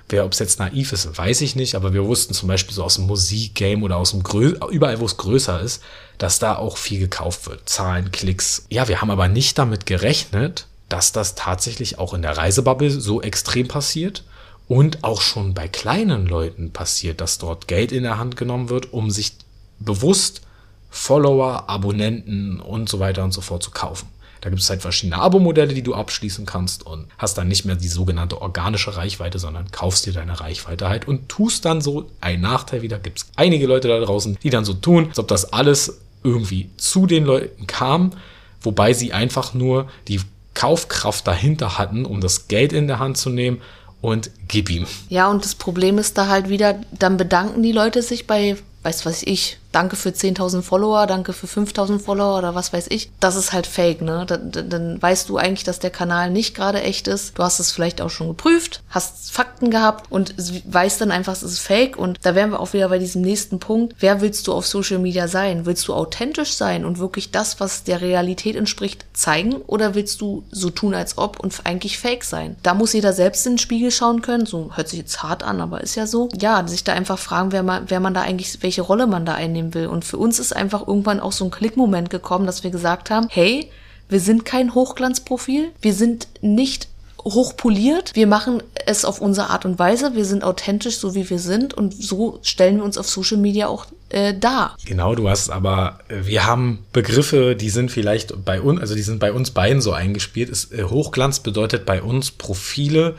Wer, 0.09 0.25
ob 0.25 0.33
es 0.33 0.39
jetzt 0.39 0.59
naiv 0.59 0.93
ist, 0.93 1.19
weiß 1.19 1.43
ich 1.43 1.55
nicht, 1.55 1.75
aber 1.75 1.93
wir 1.93 2.05
wussten 2.05 2.33
zum 2.33 2.49
Beispiel 2.49 2.75
so 2.75 2.83
aus 2.83 2.95
dem 2.95 3.07
Musikgame 3.07 3.85
oder 3.85 3.97
aus 3.97 4.13
dem 4.13 4.23
Grö 4.23 4.55
überall, 4.71 5.01
wo 5.01 5.05
es 5.05 5.19
größer 5.19 5.61
ist, 5.61 5.83
dass 6.17 6.39
da 6.39 6.57
auch 6.57 6.79
viel 6.79 6.99
gekauft 6.99 7.47
wird. 7.47 7.69
Zahlen, 7.69 8.11
Klicks. 8.11 8.65
Ja, 8.71 8.89
wir 8.89 9.01
haben 9.01 9.11
aber 9.11 9.29
nicht 9.29 9.59
damit 9.59 9.85
gerechnet, 9.85 10.67
dass 10.89 11.13
das 11.13 11.35
tatsächlich 11.35 11.99
auch 11.99 12.15
in 12.15 12.23
der 12.23 12.37
Reisebubble 12.37 12.91
so 12.91 13.21
extrem 13.21 13.69
passiert 13.69 14.25
und 14.67 15.05
auch 15.05 15.21
schon 15.21 15.55
bei 15.55 15.69
kleinen 15.69 16.27
Leuten 16.27 16.73
passiert, 16.73 17.21
dass 17.21 17.39
dort 17.39 17.69
Geld 17.69 17.93
in 17.93 18.03
der 18.03 18.19
Hand 18.19 18.37
genommen 18.37 18.71
wird, 18.71 18.93
um 18.93 19.11
sich 19.11 19.33
bewusst 19.79 20.43
Follower, 20.91 21.69
Abonnenten 21.69 22.61
und 22.61 22.89
so 22.89 22.99
weiter 22.99 23.25
und 23.25 23.33
so 23.33 23.41
fort 23.43 23.63
zu 23.63 23.71
kaufen. 23.71 24.09
Da 24.41 24.51
gibt 24.51 24.63
es 24.63 24.71
halt 24.71 24.83
verschiedene 24.83 25.21
Abo-Modelle, 25.21 25.75
die 25.75 25.83
du 25.83 25.95
abschließen 25.95 26.47
kannst 26.47 26.85
und 26.87 27.07
hast 27.19 27.39
dann 27.39 27.49
nicht 27.49 27.65
mehr 27.65 27.77
die 27.77 27.89
sogenannte 27.89 28.41
organische 28.41 28.97
Reichweite, 28.97 29.39
sondern 29.39 29.71
kaufst 29.71 30.07
dir 30.07 30.13
deine 30.13 30.41
Reichweite 30.41 30.89
halt 30.89 31.09
und 31.09 31.29
tust 31.29 31.65
dann 31.65 31.81
so 31.81 32.11
ein 32.21 32.41
Nachteil 32.41 32.83
wieder. 32.83 32.99
Gibt 32.99 33.19
es 33.19 33.27
einige 33.37 33.67
Leute 33.67 33.89
da 33.89 33.99
draußen, 34.01 34.39
die 34.43 34.51
dann 34.51 34.65
so 34.65 34.75
tun, 34.75 35.09
als 35.09 35.19
ob 35.19 35.29
das 35.29 35.53
alles 35.53 36.01
irgendwie 36.23 36.71
zu 36.77 37.07
den 37.07 37.25
Leuten 37.25 37.67
kam, 37.67 38.13
wobei 38.61 38.93
sie 38.93 39.13
einfach 39.13 39.55
nur 39.55 39.89
die 40.09 40.21
Kaufkraft 40.55 41.27
dahinter 41.27 41.79
hatten, 41.79 42.05
um 42.05 42.21
das 42.21 42.49
Geld 42.49 42.73
in 42.73 42.89
der 42.89 42.99
Hand 42.99 43.17
zu 43.17 43.31
nehmen 43.31 43.61
und 44.01 44.31
gib 44.49 44.71
ihm. 44.71 44.87
Ja, 45.09 45.31
und 45.31 45.45
das 45.45 45.55
Problem 45.55 45.99
ist 45.99 46.19
da 46.19 46.29
halt 46.29 46.49
wieder, 46.49 46.81
dann 46.93 47.17
bedanken 47.17 47.63
die 47.63 47.73
Leute 47.73 48.03
sich 48.03 48.27
bei, 48.27 48.57
weiß 48.83 49.07
was 49.07 49.23
ich, 49.23 49.59
danke 49.79 49.95
für 49.95 50.09
10.000 50.09 50.63
Follower, 50.63 51.07
danke 51.07 51.33
für 51.33 51.47
5.000 51.47 52.01
Follower 52.01 52.37
oder 52.37 52.57
was 52.57 52.73
weiß 52.73 52.87
ich. 52.89 53.13
Das 53.21 53.37
ist 53.37 53.53
halt 53.53 53.69
fake, 53.69 54.03
ne? 54.03 54.25
Dann, 54.27 54.51
dann 54.69 55.01
weißt 55.01 55.29
du 55.29 55.37
eigentlich, 55.37 55.63
dass 55.63 55.79
der 55.79 55.91
Kanal 55.91 56.33
nicht 56.33 56.57
gerade 56.57 56.83
echt 56.83 57.07
ist. 57.07 57.39
Du 57.39 57.45
hast 57.45 57.61
es 57.61 57.71
vielleicht 57.71 58.01
auch 58.01 58.11
schon 58.11 58.27
geprüft, 58.27 58.83
hast 58.91 59.31
Fakten 59.31 59.71
gehabt 59.71 60.11
und 60.11 60.35
weißt 60.67 61.01
dann 61.01 61.13
einfach, 61.13 61.35
es 61.35 61.45
ist 61.45 61.61
fake. 61.61 61.97
Und 61.97 62.19
da 62.25 62.35
wären 62.35 62.51
wir 62.51 62.59
auch 62.59 62.73
wieder 62.73 62.89
bei 62.89 62.99
diesem 62.99 63.23
nächsten 63.23 63.61
Punkt. 63.61 63.95
Wer 64.01 64.21
willst 64.21 64.49
du 64.49 64.53
auf 64.53 64.67
Social 64.67 64.99
Media 64.99 65.29
sein? 65.29 65.65
Willst 65.65 65.87
du 65.87 65.95
authentisch 65.95 66.55
sein 66.55 66.85
und 66.85 66.99
wirklich 66.99 67.31
das, 67.31 67.61
was 67.61 67.85
der 67.85 68.01
Realität 68.01 68.57
entspricht, 68.57 69.07
zeigen? 69.13 69.55
Oder 69.69 69.95
willst 69.95 70.21
du 70.21 70.43
so 70.51 70.71
tun, 70.71 70.93
als 70.93 71.19
ob 71.19 71.39
und 71.39 71.55
eigentlich 71.63 71.99
fake 72.01 72.25
sein? 72.25 72.57
Da 72.65 72.75
muss 72.75 72.95
jeder 72.95 73.13
selbst 73.13 73.47
in 73.47 73.53
den 73.53 73.59
Spiegel 73.59 73.93
schauen 73.93 74.23
können. 74.23 74.45
So 74.45 74.73
hört 74.75 74.89
sich 74.89 74.99
jetzt 74.99 75.23
hart 75.23 75.45
an, 75.45 75.61
aber 75.61 75.83
ist 75.83 75.95
ja 75.95 76.09
so. 76.09 76.31
Ja, 76.37 76.67
sich 76.67 76.83
da 76.83 76.95
einfach 76.95 77.21
fragen, 77.21 77.53
wer 77.53 77.63
man, 77.63 77.85
wer 77.87 78.01
man 78.01 78.13
da 78.13 78.23
eigentlich, 78.23 78.61
welche 78.63 78.83
Rolle 78.83 79.07
man 79.07 79.25
da 79.25 79.35
einnimmt 79.35 79.68
nehmen 79.69 79.75
will. 79.75 79.87
Und 79.87 80.05
für 80.05 80.19
uns 80.19 80.39
ist 80.39 80.55
einfach 80.55 80.87
irgendwann 80.87 81.21
auch 81.21 81.33
so 81.33 81.45
ein 81.45 81.51
Klickmoment 81.51 82.11
gekommen, 82.11 82.47
dass 82.47 82.65
wir 82.65 82.71
gesagt 82.71 83.11
haben, 83.11 83.29
hey, 83.31 83.71
wir 84.09 84.21
sind 84.21 84.45
kein 84.45 84.75
Hochglanzprofil, 84.75 85.71
wir 85.81 85.95
sind 85.95 86.29
nicht 86.41 86.89
hochpoliert. 87.25 88.15
Wir 88.15 88.27
machen 88.27 88.63
es 88.87 89.05
auf 89.05 89.21
unsere 89.21 89.51
Art 89.51 89.67
und 89.67 89.79
Weise. 89.79 90.15
Wir 90.15 90.25
sind 90.25 90.45
authentisch, 90.45 90.99
so 90.99 91.15
wie 91.15 91.29
wir 91.29 91.39
sind. 91.39 91.75
Und 91.75 91.93
so 91.93 92.39
stellen 92.43 92.77
wir 92.77 92.85
uns 92.85 92.97
auf 92.97 93.09
Social 93.09 93.37
Media 93.37 93.69
auch 93.69 93.87
äh, 94.09 94.33
dar. 94.33 94.77
Genau, 94.87 95.15
du 95.15 95.29
hast 95.29 95.51
aber, 95.51 95.99
äh, 96.09 96.27
wir 96.27 96.47
haben 96.47 96.87
Begriffe, 96.93 97.55
die 97.55 97.71
sind 97.71 97.91
vielleicht 97.91 98.45
bei 98.45 98.61
uns, 98.63 98.81
also 98.81 98.95
die 98.95 99.03
sind 99.03 99.19
bei 99.19 99.33
uns 99.33 99.51
beiden 99.51 99.83
so 99.83 99.93
eingespielt. 99.93 100.49
Ist, 100.49 100.73
äh, 100.73 100.85
Hochglanz 100.85 101.41
bedeutet 101.41 101.85
bei 101.85 102.03
uns 102.03 102.31
Profile, 102.31 103.17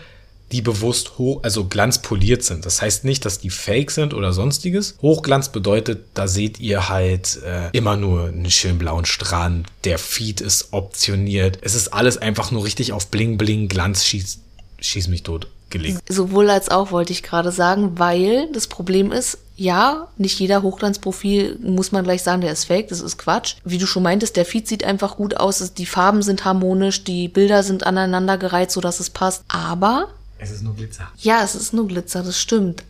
die 0.51 0.62
bewusst 0.62 1.17
hoch, 1.17 1.41
also 1.43 1.65
glanzpoliert 1.65 2.43
sind. 2.43 2.65
Das 2.65 2.81
heißt 2.81 3.05
nicht, 3.05 3.25
dass 3.25 3.39
die 3.39 3.49
fake 3.49 3.91
sind 3.91 4.13
oder 4.13 4.33
sonstiges. 4.33 4.95
Hochglanz 5.01 5.49
bedeutet, 5.49 6.05
da 6.13 6.27
seht 6.27 6.59
ihr 6.59 6.89
halt 6.89 7.41
äh, 7.43 7.69
immer 7.71 7.97
nur 7.97 8.27
einen 8.27 8.49
schönen 8.49 8.79
blauen 8.79 9.05
Strand. 9.05 9.67
Der 9.83 9.99
Feed 9.99 10.41
ist 10.41 10.69
optioniert. 10.71 11.59
Es 11.62 11.75
ist 11.75 11.89
alles 11.89 12.17
einfach 12.17 12.51
nur 12.51 12.65
richtig 12.65 12.93
auf 12.93 13.07
Bling 13.07 13.38
Bling 13.38 13.67
Glanz 13.67 14.05
schieß, 14.05 14.39
schieß 14.79 15.07
mich 15.07 15.23
tot 15.23 15.47
gelegt. 15.69 16.01
Sowohl 16.09 16.49
als 16.49 16.69
auch 16.69 16.91
wollte 16.91 17.13
ich 17.13 17.23
gerade 17.23 17.51
sagen, 17.51 17.99
weil 17.99 18.51
das 18.51 18.67
Problem 18.67 19.12
ist, 19.12 19.38
ja, 19.55 20.07
nicht 20.17 20.39
jeder 20.39 20.63
Hochglanzprofil 20.63 21.59
muss 21.62 21.91
man 21.91 22.03
gleich 22.03 22.23
sagen, 22.23 22.41
der 22.41 22.53
ist 22.53 22.65
fake, 22.65 22.88
das 22.88 23.01
ist 23.01 23.17
Quatsch. 23.17 23.55
Wie 23.65 23.77
du 23.77 23.85
schon 23.85 24.03
meintest, 24.03 24.38
der 24.38 24.45
Feed 24.45 24.67
sieht 24.67 24.83
einfach 24.83 25.17
gut 25.17 25.35
aus, 25.38 25.73
die 25.73 25.85
Farben 25.85 26.21
sind 26.21 26.45
harmonisch, 26.45 27.03
die 27.03 27.27
Bilder 27.27 27.62
sind 27.62 27.85
aneinandergereiht, 27.85 28.71
so 28.71 28.79
dass 28.79 28.99
es 28.99 29.09
passt. 29.09 29.43
Aber 29.49 30.07
es 30.39 30.52
ist 30.52 30.63
nur 30.63 30.75
Glitzer. 30.75 31.10
Ja, 31.17 31.43
es 31.43 31.56
ist 31.56 31.73
nur 31.73 31.88
Glitzer, 31.88 32.23
das 32.23 32.39
stimmt. 32.39 32.84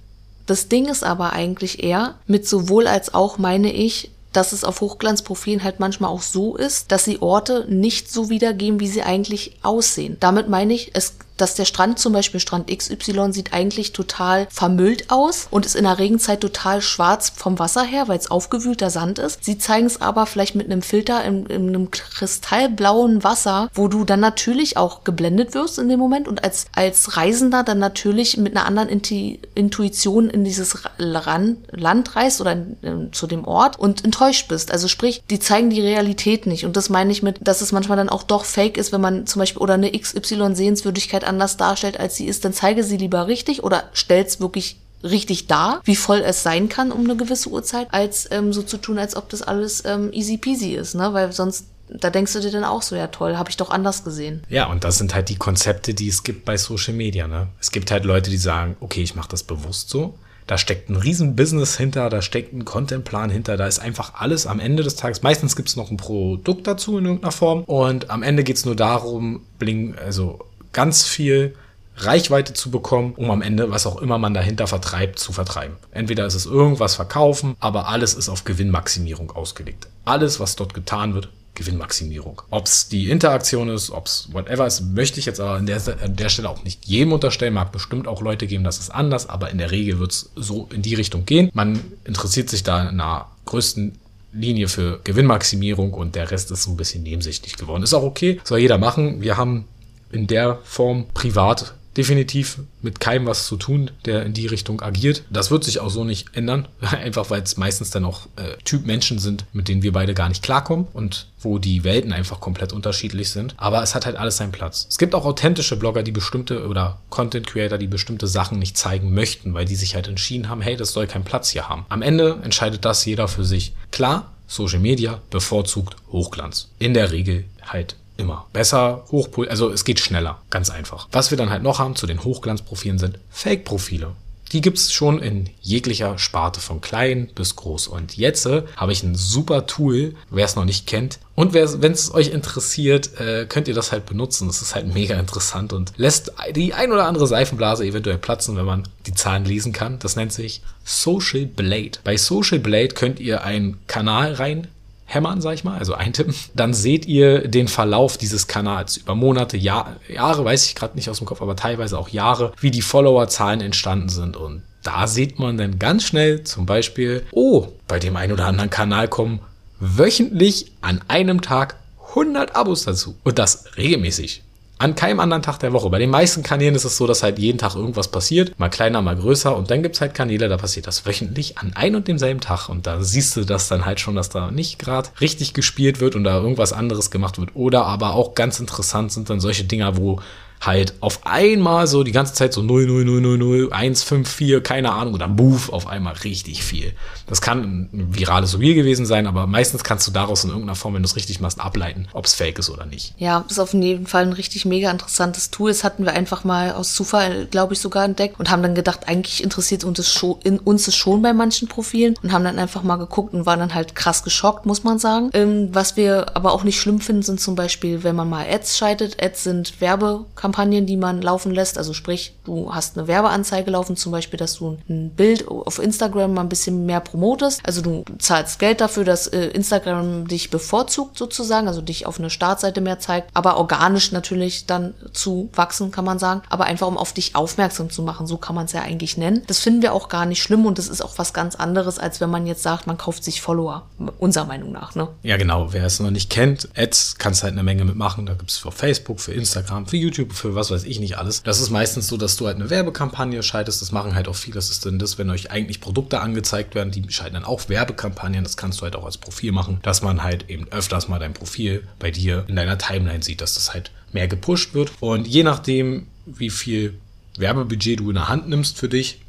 Das 0.46 0.68
Ding 0.68 0.88
ist 0.88 1.04
aber 1.04 1.34
eigentlich 1.34 1.84
eher, 1.84 2.16
mit 2.26 2.48
sowohl 2.48 2.88
als 2.88 3.14
auch 3.14 3.38
meine 3.38 3.72
ich, 3.72 4.12
dass 4.34 4.54
es 4.54 4.64
auf 4.64 4.82
Hochglanzprofilen 4.82 5.64
halt 5.64 5.80
manchmal 5.80 6.12
auch 6.12 6.22
so 6.22 6.56
ist, 6.56 6.92
dass 6.92 7.04
sie 7.04 7.22
Orte 7.22 7.66
nicht 7.68 8.12
so 8.12 8.30
wiedergeben, 8.30 8.80
wie 8.80 8.88
sie 8.88 9.02
eigentlich 9.02 9.58
aussehen. 9.64 10.18
Damit 10.20 10.50
meine 10.50 10.74
ich, 10.74 10.92
es 10.94 11.16
dass 11.42 11.56
der 11.56 11.66
Strand 11.66 12.00
zum 12.00 12.14
Beispiel 12.14 12.40
Strand 12.40 12.70
XY 12.76 13.32
sieht 13.32 13.54
eigentlich 13.54 13.94
total 13.94 14.48
vermüllt 14.50 15.10
aus 15.10 15.48
und 15.52 15.66
ist 15.66 15.76
in 15.76 15.86
der 15.86 16.00
Regenzeit 16.00 16.42
total 16.42 16.82
schwarz 16.82 17.32
vom 17.36 17.60
Wasser 17.60 17.84
her, 17.84 18.08
weil 18.08 18.18
es 18.18 18.30
aufgewühlter 18.30 18.90
Sand 18.90 19.20
ist. 19.20 19.44
Sie 19.44 19.58
zeigen 19.58 19.88
es 19.88 20.02
aber 20.02 20.26
vielleicht 20.26 20.56
mit 20.56 20.66
einem 20.66 20.82
Filter 20.82 21.24
in, 21.24 21.46
in, 21.46 21.70
einem 21.70 21.92
kristallblauen 21.92 23.24
Wasser, 23.24 23.70
wo 23.74 23.88
du 23.88 24.04
dann 24.04 24.20
natürlich 24.20 24.78
auch 24.78 25.04
geblendet 25.04 25.54
wirst 25.54 25.80
in 25.80 25.90
dem 25.90 26.00
Moment 26.00 26.28
und 26.28 26.44
als, 26.44 26.68
als 26.76 27.18
Reisender 27.18 27.64
dann 27.64 27.80
natürlich 27.80 28.38
mit 28.38 28.56
einer 28.56 28.66
anderen 28.66 28.90
Inti 28.90 29.40
Intuition 29.56 30.30
in 30.30 30.44
dieses 30.44 30.84
Ran 30.98 31.58
Land 31.72 32.16
reist 32.16 32.42
oder 32.42 32.54
in, 32.54 32.78
in, 32.82 33.14
zu 33.14 33.28
dem 33.28 33.46
Ort 33.46 33.80
und 33.80 34.04
enttäuscht 34.04 34.48
bist. 34.48 34.72
Also 34.72 34.88
sprich, 34.88 35.24
die 35.30 35.40
zeigen 35.40 35.70
die 35.70 35.82
Realität 35.82 36.46
nicht 36.46 36.66
und 36.66 36.76
das 36.76 36.90
meine 36.90 37.12
ich 37.12 37.24
mit, 37.24 37.38
dass 37.42 37.62
es 37.62 37.72
manchmal 37.72 37.98
dann 37.98 38.10
auch 38.10 38.24
doch 38.24 38.46
fake 38.46 38.78
ist, 38.78 38.92
wenn 38.92 39.02
man 39.02 39.26
zum 39.26 39.40
Beispiel 39.40 39.62
oder 39.62 39.76
eine 39.76 39.92
XY-Sehenswürdigkeit 39.92 41.24
anders 41.30 41.56
darstellt, 41.56 42.00
als 42.00 42.16
sie 42.16 42.28
ist, 42.28 42.44
dann 42.44 42.54
zeige 42.54 42.84
sie 42.84 42.98
lieber 42.98 43.28
richtig 43.28 43.64
oder 43.64 43.84
stell's 43.94 44.42
wirklich 44.42 44.80
richtig 45.02 45.48
dar, 45.48 45.80
wie 45.86 45.96
voll 45.96 46.20
es 46.20 46.44
sein 46.44 46.68
kann 46.68 46.92
um 46.92 47.06
eine 47.06 47.16
gewisse 47.16 47.50
Uhrzeit, 47.50 47.88
als 47.92 48.28
ähm, 48.32 48.52
so 48.52 48.64
zu 48.64 48.78
tun, 48.78 49.00
als 49.00 49.16
ob 49.16 49.30
das 49.30 49.42
alles 49.42 49.84
ähm, 49.86 50.12
easy 50.12 50.38
peasy 50.38 50.74
ist, 50.74 50.96
ne? 50.96 51.14
Weil 51.14 51.32
sonst 51.32 51.68
da 51.90 52.10
denkst 52.10 52.34
du 52.34 52.40
dir 52.40 52.52
dann 52.52 52.64
auch 52.64 52.82
so, 52.82 52.96
ja 52.96 53.08
toll, 53.08 53.38
habe 53.38 53.50
ich 53.50 53.58
doch 53.58 53.70
anders 53.70 54.04
gesehen. 54.04 54.44
Ja, 54.50 54.68
und 54.68 54.84
das 54.84 54.98
sind 54.98 55.16
halt 55.16 55.30
die 55.30 55.38
Konzepte, 55.38 55.94
die 55.94 56.08
es 56.08 56.24
gibt 56.24 56.46
bei 56.46 56.58
Social 56.58 56.94
Media. 56.94 57.28
Ne? 57.28 57.48
Es 57.60 57.72
gibt 57.72 57.92
halt 57.92 58.06
Leute, 58.06 58.30
die 58.30 58.38
sagen, 58.38 58.78
okay, 58.80 59.02
ich 59.02 59.16
mache 59.16 59.30
das 59.30 59.44
bewusst 59.44 59.90
so. 59.90 60.14
Da 60.46 60.58
steckt 60.58 60.90
ein 60.90 60.96
riesen 60.96 61.36
Business 61.36 61.78
hinter, 61.78 62.10
da 62.10 62.24
steckt 62.24 62.54
ein 62.54 62.66
Contentplan 62.66 63.30
hinter, 63.30 63.56
da 63.56 63.68
ist 63.68 63.78
einfach 63.78 64.16
alles 64.16 64.48
am 64.48 64.60
Ende 64.60 64.82
des 64.82 64.96
Tages. 64.96 65.22
Meistens 65.22 65.56
gibt 65.56 65.70
es 65.70 65.76
noch 65.76 65.92
ein 65.92 65.98
Produkt 65.98 66.66
dazu 66.66 66.98
in 66.98 67.06
irgendeiner 67.06 67.32
Form. 67.32 67.64
Und 67.66 68.10
am 68.10 68.24
Ende 68.24 68.44
geht 68.44 68.58
es 68.58 68.66
nur 68.66 68.76
darum, 68.76 69.42
bling, 69.60 69.96
also 69.96 70.40
ganz 70.74 71.06
viel 71.06 71.56
Reichweite 71.98 72.54
zu 72.54 72.72
bekommen, 72.72 73.14
um 73.16 73.30
am 73.30 73.42
Ende, 73.42 73.72
was 73.72 73.86
auch 73.86 74.02
immer 74.02 74.18
man 74.18 74.34
dahinter 74.34 74.68
vertreibt, 74.68 75.20
zu 75.20 75.34
vertreiben. 75.34 75.76
Entweder 75.92 76.26
ist 76.26 76.36
es 76.36 76.46
irgendwas 76.46 76.96
verkaufen, 76.96 77.56
aber 77.60 77.88
alles 77.88 78.14
ist 78.14 78.30
auf 78.30 78.46
Gewinnmaximierung 78.46 79.32
ausgelegt. 79.32 79.88
Alles, 80.06 80.40
was 80.40 80.56
dort 80.56 80.74
getan 80.74 81.14
wird, 81.14 81.30
Gewinnmaximierung. 81.56 82.42
Ob 82.52 82.68
es 82.68 82.88
die 82.88 83.10
Interaktion 83.10 83.68
ist, 83.70 83.92
ob 83.92 84.06
es 84.06 84.30
whatever 84.32 84.66
ist, 84.66 84.80
möchte 84.82 85.20
ich 85.20 85.26
jetzt 85.26 85.42
aber 85.42 85.56
an 85.56 85.66
der, 85.66 85.82
an 86.02 86.16
der 86.16 86.30
Stelle 86.30 86.50
auch 86.50 86.64
nicht 86.64 86.86
jedem 86.86 87.12
unterstellen. 87.12 87.54
Mag 87.54 87.74
bestimmt 87.74 88.08
auch 88.08 88.22
Leute 88.22 88.48
geben, 88.48 88.64
das 88.64 88.80
ist 88.80 88.92
anders, 88.92 89.28
aber 89.28 89.50
in 89.50 89.58
der 89.58 89.72
Regel 89.72 90.00
wird 90.00 90.12
es 90.12 90.30
so 90.36 90.70
in 90.74 90.82
die 90.82 90.96
Richtung 90.96 91.26
gehen. 91.26 91.50
Man 91.54 91.82
interessiert 92.06 92.50
sich 92.50 92.64
da 92.64 92.84
in 92.84 93.02
einer 93.02 93.28
größten 93.46 94.00
Linie 94.32 94.70
für 94.70 95.02
Gewinnmaximierung 95.04 95.94
und 95.94 96.16
der 96.16 96.32
Rest 96.32 96.50
ist 96.52 96.64
so 96.64 96.72
ein 96.72 96.78
bisschen 96.78 97.04
nebensächlich 97.04 97.58
geworden. 97.58 97.84
Ist 97.84 97.94
auch 97.94 98.04
okay, 98.04 98.40
soll 98.46 98.60
jeder 98.60 98.78
machen. 98.78 99.22
Wir 99.22 99.36
haben 99.36 99.66
in 100.12 100.28
der 100.28 100.60
Form 100.64 101.06
privat 101.14 101.74
definitiv 102.00 102.60
mit 102.82 103.02
keinem 103.02 103.26
was 103.26 103.46
zu 103.46 103.58
tun, 103.58 103.92
der 104.06 104.24
in 104.26 104.34
die 104.34 104.48
Richtung 104.48 104.82
agiert. 104.82 105.24
Das 105.30 105.52
wird 105.52 105.66
sich 105.66 105.80
auch 105.80 105.90
so 105.90 106.06
nicht 106.06 106.28
ändern, 106.34 106.68
einfach 106.82 107.30
weil 107.30 107.42
es 107.42 107.58
meistens 107.58 107.90
dann 107.90 108.06
auch 108.06 108.28
äh, 108.38 108.56
Typ 108.64 108.86
Menschen 108.86 109.20
sind, 109.20 109.46
mit 109.52 109.68
denen 109.68 109.84
wir 109.84 109.92
beide 109.92 110.14
gar 110.14 110.30
nicht 110.30 110.42
klarkommen 110.42 110.88
und 110.94 111.28
wo 111.42 111.58
die 111.58 111.84
Welten 111.84 112.14
einfach 112.14 112.40
komplett 112.40 112.72
unterschiedlich 112.72 113.32
sind. 113.32 113.54
Aber 113.58 113.84
es 113.84 113.96
hat 113.96 114.06
halt 114.06 114.16
alles 114.16 114.38
seinen 114.38 114.54
Platz. 114.54 114.88
Es 114.90 114.98
gibt 114.98 115.14
auch 115.14 115.26
authentische 115.26 115.76
Blogger, 115.76 116.04
die 116.04 116.14
bestimmte 116.14 116.68
oder 116.68 117.02
Content 117.10 117.48
Creator, 117.48 117.78
die 117.78 117.88
bestimmte 117.88 118.28
Sachen 118.28 118.60
nicht 118.60 118.78
zeigen 118.78 119.14
möchten, 119.14 119.54
weil 119.54 119.66
die 119.66 119.76
sich 119.76 119.96
halt 119.96 120.08
entschieden 120.08 120.48
haben, 120.48 120.62
hey, 120.62 120.78
das 120.78 120.94
soll 120.94 121.06
keinen 121.06 121.26
Platz 121.26 121.50
hier 121.50 121.68
haben. 121.68 121.86
Am 121.90 122.02
Ende 122.02 122.40
entscheidet 122.44 122.86
das 122.86 123.04
jeder 123.04 123.28
für 123.28 123.44
sich. 123.44 123.74
Klar, 123.92 124.32
Social 124.48 124.80
Media 124.80 125.22
bevorzugt 125.30 125.96
Hochglanz. 126.12 126.70
In 126.80 126.94
der 126.94 127.12
Regel 127.12 127.44
halt 127.62 127.96
immer. 128.20 128.48
Besser, 128.54 129.06
Hochpol, 129.12 129.50
also 129.50 129.70
es 129.70 129.86
geht 129.86 130.00
schneller, 130.00 130.42
ganz 130.50 130.70
einfach. 130.70 131.08
Was 131.12 131.32
wir 131.32 131.38
dann 131.38 131.50
halt 131.50 131.64
noch 131.64 131.80
haben 131.80 131.96
zu 131.96 132.08
den 132.08 132.24
Hochglanzprofilen 132.24 133.00
sind 133.00 133.20
Fake-Profile. 133.30 134.12
Die 134.52 134.62
gibt's 134.62 134.92
schon 134.92 135.20
in 135.20 135.50
jeglicher 135.62 136.18
Sparte 136.18 136.60
von 136.60 136.82
klein 136.82 137.30
bis 137.36 137.56
groß. 137.56 137.88
Und 137.88 138.18
jetzt 138.18 138.48
äh, 138.48 138.64
habe 138.76 138.92
ich 138.92 139.04
ein 139.04 139.14
super 139.14 139.68
Tool, 139.68 140.16
wer 140.32 140.46
es 140.46 140.56
noch 140.56 140.66
nicht 140.66 140.88
kennt. 140.88 141.20
Und 141.36 141.54
wenn 141.54 141.92
es 141.92 142.14
euch 142.14 142.30
interessiert, 142.30 143.20
äh, 143.20 143.46
könnt 143.48 143.68
ihr 143.68 143.76
das 143.76 143.92
halt 143.92 144.08
benutzen. 144.08 144.48
Das 144.48 144.62
ist 144.62 144.74
halt 144.74 144.88
mega 144.94 145.20
interessant 145.20 145.72
und 145.72 145.94
lässt 145.98 146.34
die 146.56 146.74
ein 146.74 146.92
oder 146.92 147.06
andere 147.06 147.28
Seifenblase 147.28 147.86
eventuell 147.86 148.18
platzen, 148.18 148.58
wenn 148.58 148.66
man 148.66 148.88
die 149.06 149.14
Zahlen 149.14 149.46
lesen 149.46 149.72
kann. 149.72 150.00
Das 150.00 150.16
nennt 150.16 150.34
sich 150.34 150.62
Social 150.84 151.46
Blade. 151.46 152.00
Bei 152.04 152.18
Social 152.18 152.60
Blade 152.60 152.90
könnt 152.90 153.20
ihr 153.20 153.44
einen 153.44 153.78
Kanal 153.86 154.34
rein 154.34 154.68
hämmern, 155.10 155.42
sag 155.42 155.56
ich 155.56 155.64
mal, 155.64 155.78
also 155.78 155.94
eintippen, 155.94 156.36
dann 156.54 156.74
seht 156.74 157.06
ihr 157.06 157.48
den 157.48 157.68
Verlauf 157.68 158.18
dieses 158.18 158.48
Kanals 158.48 158.98
über 158.98 159.16
Monate, 159.16 159.58
Jahr, 159.58 159.98
Jahre, 160.08 160.46
weiß 160.46 160.66
ich 160.66 160.76
gerade 160.76 160.96
nicht 160.96 161.10
aus 161.10 161.18
dem 161.18 161.26
Kopf, 161.26 161.42
aber 161.42 161.56
teilweise 161.56 161.98
auch 161.98 162.10
Jahre, 162.10 162.54
wie 162.60 162.72
die 162.72 162.82
Followerzahlen 162.82 163.62
entstanden 163.62 164.10
sind 164.10 164.38
und 164.38 164.62
da 164.84 165.08
sieht 165.08 165.40
man 165.40 165.58
dann 165.58 165.78
ganz 165.78 166.04
schnell 166.04 166.44
zum 166.44 166.66
Beispiel, 166.66 167.26
oh, 167.32 167.68
bei 167.88 168.00
dem 168.00 168.16
einen 168.16 168.32
oder 168.32 168.46
anderen 168.46 168.70
Kanal 168.70 169.08
kommen 169.08 169.42
wöchentlich 169.80 170.72
an 170.82 171.02
einem 171.08 171.42
Tag 171.42 171.76
100 172.10 172.56
Abos 172.56 172.84
dazu. 172.84 173.16
Und 173.24 173.40
das 173.40 173.78
regelmäßig. 173.78 174.44
An 174.82 174.96
keinem 174.96 175.20
anderen 175.20 175.44
Tag 175.44 175.60
der 175.60 175.74
Woche. 175.74 175.90
Bei 175.90 176.00
den 176.00 176.10
meisten 176.10 176.42
Kanälen 176.42 176.74
ist 176.74 176.86
es 176.86 176.96
so, 176.96 177.06
dass 177.06 177.22
halt 177.22 177.38
jeden 177.38 177.58
Tag 177.58 177.76
irgendwas 177.76 178.08
passiert. 178.08 178.58
Mal 178.58 178.70
kleiner, 178.70 179.02
mal 179.02 179.18
größer. 179.18 179.54
Und 179.54 179.70
dann 179.70 179.84
gibt's 179.84 180.00
halt 180.00 180.14
Kanäle, 180.14 180.48
da 180.48 180.56
passiert 180.56 180.88
das 180.88 181.06
wöchentlich 181.06 181.58
an 181.58 181.74
ein 181.76 181.98
und 181.98 182.08
demselben 182.08 182.40
Tag. 182.40 182.70
Und 182.70 182.88
da 182.88 183.04
siehst 183.04 183.36
du 183.36 183.44
das 183.44 183.68
dann 183.68 183.86
halt 183.86 184.00
schon, 184.00 184.16
dass 184.16 184.30
da 184.30 184.52
nicht 184.52 184.80
gerade 184.80 185.10
richtig 185.20 185.54
gespielt 185.54 186.00
wird 186.00 186.16
und 186.16 186.24
da 186.24 186.38
irgendwas 186.38 186.72
anderes 186.72 187.12
gemacht 187.12 187.38
wird. 187.38 187.50
Oder 187.56 187.88
aber 187.88 188.14
auch 188.14 188.36
ganz 188.36 188.62
interessant 188.62 189.12
sind 189.12 189.30
dann 189.30 189.42
solche 189.42 189.66
Dinger, 189.66 189.98
wo 189.98 190.22
halt 190.62 190.94
auf 191.00 191.26
einmal 191.26 191.88
so 191.88 192.04
die 192.04 192.12
ganze 192.12 192.34
Zeit 192.34 192.54
so 192.54 192.62
0, 192.62 192.86
0, 192.86 193.06
0, 193.06 193.22
0, 193.22 193.38
0, 193.38 193.70
1, 193.72 194.04
5, 194.04 194.30
4, 194.30 194.62
keine 194.62 194.92
Ahnung, 194.92 195.18
dann 195.18 195.36
buff, 195.36 195.70
auf 195.70 195.88
einmal 195.88 196.14
richtig 196.24 196.64
viel. 196.64 196.94
Das 197.28 197.42
kann 197.42 197.90
ein 197.94 198.08
virales 198.18 198.60
Reel 198.60 198.76
gewesen 198.76 199.06
sein, 199.06 199.26
aber 199.26 199.48
meistens 199.48 199.84
kannst 199.84 200.08
du 200.08 200.12
daraus 200.12 200.44
in 200.44 200.50
irgendeiner 200.50 200.76
Form, 200.76 200.96
wenn 200.96 201.04
du 201.04 201.08
es 201.08 201.16
richtig 201.16 201.40
machst, 201.40 201.60
ableiten, 201.62 202.08
ob 202.14 202.26
es 202.26 202.34
fake 202.34 202.60
ist 202.60 202.70
oder 202.70 202.86
nicht. 202.86 203.14
Ja, 203.18 203.46
ist 203.50 203.60
auf 203.60 203.74
jeden 203.74 204.08
Fall 204.08 204.24
ein 204.24 204.34
richtig 204.34 204.66
mega 204.66 204.92
interessantes 204.92 205.50
Tool. 205.50 205.70
Das 205.70 205.84
hatten 205.84 206.04
wir 206.04 206.14
einfach 206.14 206.44
mal 206.44 206.74
aus 206.74 206.94
Zufall, 206.94 207.46
glaube 207.46 207.74
ich, 207.74 207.80
sogar 207.80 208.04
entdeckt 208.04 208.40
und 208.40 208.50
haben 208.50 208.62
dann 208.62 208.76
gedacht, 208.76 209.08
eigentlich 209.08 209.44
interessiert 209.44 209.84
uns 209.84 210.00
es 210.00 210.12
schon, 210.12 210.40
in 210.44 210.60
uns 210.60 210.88
es 210.88 210.96
schon 210.96 211.22
bei 211.22 211.34
manchen 211.34 211.68
Profilen 211.68 212.16
und 212.22 212.34
haben 212.34 212.44
dann 212.44 212.60
einfach 212.60 212.84
mal 212.84 212.98
geguckt 212.98 213.34
und 213.34 213.46
waren 213.46 213.60
dann 213.60 213.74
halt 213.74 213.96
krass 213.96 214.24
geschockt, 214.24 214.66
muss 214.66 214.84
man 214.84 215.00
sagen. 215.00 215.30
Ähm, 215.34 215.70
was 215.72 215.96
wir 215.96 216.36
aber 216.36 216.52
auch 216.52 216.64
nicht 216.64 216.80
schlimm 216.80 217.00
finden, 217.00 217.22
sind 217.22 217.40
zum 217.40 217.56
Beispiel, 217.56 218.04
wenn 218.04 218.16
man 218.16 218.30
mal 218.30 218.46
Ads 218.50 218.78
schaltet. 218.78 219.24
Ads 219.24 219.44
sind 219.44 219.82
Werbekampagnen 219.82 220.49
Kampagnen, 220.50 220.88
die 220.88 220.98
man 220.98 221.22
laufen 221.22 221.54
lässt. 221.54 221.78
Also 221.78 221.94
sprich, 221.94 222.34
du 222.44 222.74
hast 222.74 222.98
eine 222.98 223.08
Werbeanzeige 223.08 223.70
laufen, 223.70 223.96
zum 223.96 224.12
Beispiel, 224.12 224.40
dass 224.40 224.56
du 224.56 224.80
ein 224.90 225.12
Bild 225.12 225.48
auf 225.48 225.78
Instagram 225.78 226.34
mal 226.34 226.42
ein 226.42 226.50
bisschen 226.50 226.88
mehr 226.88 227.02
promotest. 227.02 227.62
Also 227.64 227.82
du 227.82 228.04
zahlst 228.18 228.58
Geld 228.58 228.82
dafür, 228.82 229.04
dass 229.04 229.28
äh, 229.28 229.46
Instagram 229.50 230.28
dich 230.28 230.50
bevorzugt 230.50 231.20
sozusagen, 231.20 231.68
also 231.68 231.82
dich 231.82 232.08
auf 232.08 232.18
eine 232.18 232.32
Startseite 232.32 232.82
mehr 232.82 232.98
zeigt, 232.98 233.30
aber 233.36 233.58
organisch 233.58 234.12
natürlich 234.12 234.66
dann 234.66 234.96
zu 235.14 235.50
wachsen, 235.54 235.92
kann 235.92 236.06
man 236.06 236.18
sagen. 236.18 236.42
Aber 236.50 236.66
einfach 236.66 236.88
um 236.88 236.98
auf 236.98 237.14
dich 237.14 237.36
aufmerksam 237.36 237.92
zu 237.92 238.02
machen, 238.02 238.26
so 238.26 238.38
kann 238.38 238.56
man 238.56 238.66
es 238.66 238.72
ja 238.72 238.82
eigentlich 238.82 239.18
nennen. 239.18 239.44
Das 239.46 239.60
finden 239.60 239.84
wir 239.84 239.94
auch 239.94 240.10
gar 240.10 240.26
nicht 240.26 240.42
schlimm 240.42 240.66
und 240.66 240.80
das 240.80 240.88
ist 240.88 241.02
auch 241.02 241.20
was 241.20 241.32
ganz 241.32 241.56
anderes, 241.56 242.00
als 242.00 242.22
wenn 242.22 242.32
man 242.32 242.48
jetzt 242.48 242.64
sagt, 242.64 242.88
man 242.88 242.98
kauft 242.98 243.24
sich 243.24 243.42
Follower, 243.42 243.88
unserer 244.18 244.46
Meinung 244.46 244.72
nach. 244.72 244.96
Ne? 244.96 245.10
Ja, 245.22 245.38
genau. 245.38 245.74
Wer 245.74 245.86
es 245.86 246.00
noch 246.00 246.10
nicht 246.10 246.32
kennt, 246.32 246.70
Ads 246.76 247.18
kannst 247.20 247.44
halt 247.44 247.54
eine 247.54 247.62
Menge 247.62 247.86
mitmachen. 247.86 248.26
Da 248.26 248.34
gibt 248.34 248.50
es 248.50 248.58
für 248.58 248.72
Facebook, 248.72 249.20
für 249.20 249.34
Instagram, 249.34 249.86
für 249.86 249.98
YouTube, 249.98 250.34
für 250.40 250.56
was 250.56 250.72
weiß 250.72 250.84
ich 250.84 251.00
nicht 251.00 251.18
alles. 251.18 251.44
Das 251.44 251.60
ist 251.60 251.70
meistens 251.70 252.08
so, 252.08 252.18
dass 252.18 252.38
du 252.38 252.48
halt 252.48 252.56
eine 252.56 252.70
Werbekampagne 252.70 253.44
schaltest. 253.44 253.82
Das 253.82 253.92
machen 253.92 254.16
halt 254.16 254.28
auch 254.28 254.36
viele. 254.36 254.56
Das 254.56 254.70
ist 254.70 254.86
denn 254.86 255.00
das, 255.00 255.18
wenn 255.18 255.30
euch 255.30 255.52
eigentlich 255.52 255.82
Produkte 255.82 256.22
angezeigt 256.22 256.76
werden, 256.76 256.92
die 256.92 257.04
schalten 257.12 257.36
dann 257.36 257.46
auch 257.46 257.70
Werbekampagnen. 257.70 258.44
Das 258.44 258.58
kannst 258.58 258.80
du 258.80 258.84
halt 258.84 258.96
auch 258.96 259.06
als 259.06 259.18
Profil 259.18 259.52
machen, 259.52 259.80
dass 259.84 260.02
man 260.02 260.24
halt 260.24 260.50
eben 260.50 260.68
öfters 260.72 261.08
mal 261.08 261.20
dein 261.20 261.34
Profil 261.34 261.88
bei 262.00 262.12
dir 262.12 262.46
in 262.48 262.56
deiner 262.56 262.78
Timeline 262.78 263.24
sieht, 263.24 263.42
dass 263.42 263.56
das 263.56 263.74
halt 263.74 263.92
mehr 264.14 264.28
gepusht 264.28 264.74
wird. 264.74 264.92
Und 265.00 265.28
je 265.28 265.44
nachdem, 265.44 266.08
wie 266.26 266.50
viel 266.50 266.96
Werbebudget 267.38 268.00
du 268.00 268.10
in 268.10 268.16
der 268.16 268.30
Hand 268.30 268.50
nimmst 268.50 268.78
für 268.78 268.90
dich, 268.90 269.20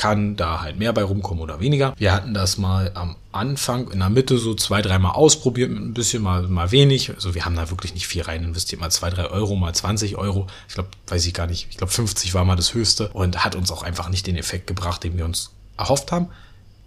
kann 0.00 0.34
da 0.34 0.62
halt 0.62 0.78
mehr 0.78 0.94
bei 0.94 1.02
rumkommen 1.02 1.42
oder 1.42 1.60
weniger. 1.60 1.92
Wir 1.98 2.14
hatten 2.14 2.32
das 2.32 2.56
mal 2.56 2.90
am 2.94 3.16
Anfang 3.32 3.90
in 3.90 3.98
der 3.98 4.08
Mitte 4.08 4.38
so 4.38 4.54
zwei, 4.54 4.80
dreimal 4.80 5.12
ausprobiert 5.12 5.70
mit 5.70 5.82
ein 5.82 5.92
bisschen, 5.92 6.22
mal, 6.22 6.48
mal 6.48 6.70
wenig. 6.70 7.10
Also 7.10 7.34
wir 7.34 7.44
haben 7.44 7.54
da 7.54 7.68
wirklich 7.68 7.92
nicht 7.92 8.06
viel 8.06 8.22
rein 8.22 8.42
investiert. 8.42 8.80
Mal 8.80 8.90
zwei, 8.90 9.10
drei 9.10 9.26
Euro, 9.26 9.56
mal 9.56 9.74
20 9.74 10.16
Euro. 10.16 10.46
Ich 10.68 10.74
glaube, 10.74 10.88
weiß 11.08 11.26
ich 11.26 11.34
gar 11.34 11.46
nicht. 11.46 11.66
Ich 11.68 11.76
glaube, 11.76 11.92
50 11.92 12.32
war 12.32 12.46
mal 12.46 12.56
das 12.56 12.72
höchste 12.72 13.08
und 13.08 13.44
hat 13.44 13.54
uns 13.54 13.70
auch 13.70 13.82
einfach 13.82 14.08
nicht 14.08 14.26
den 14.26 14.36
Effekt 14.36 14.66
gebracht, 14.66 15.04
den 15.04 15.18
wir 15.18 15.26
uns 15.26 15.50
erhofft 15.76 16.12
haben. 16.12 16.28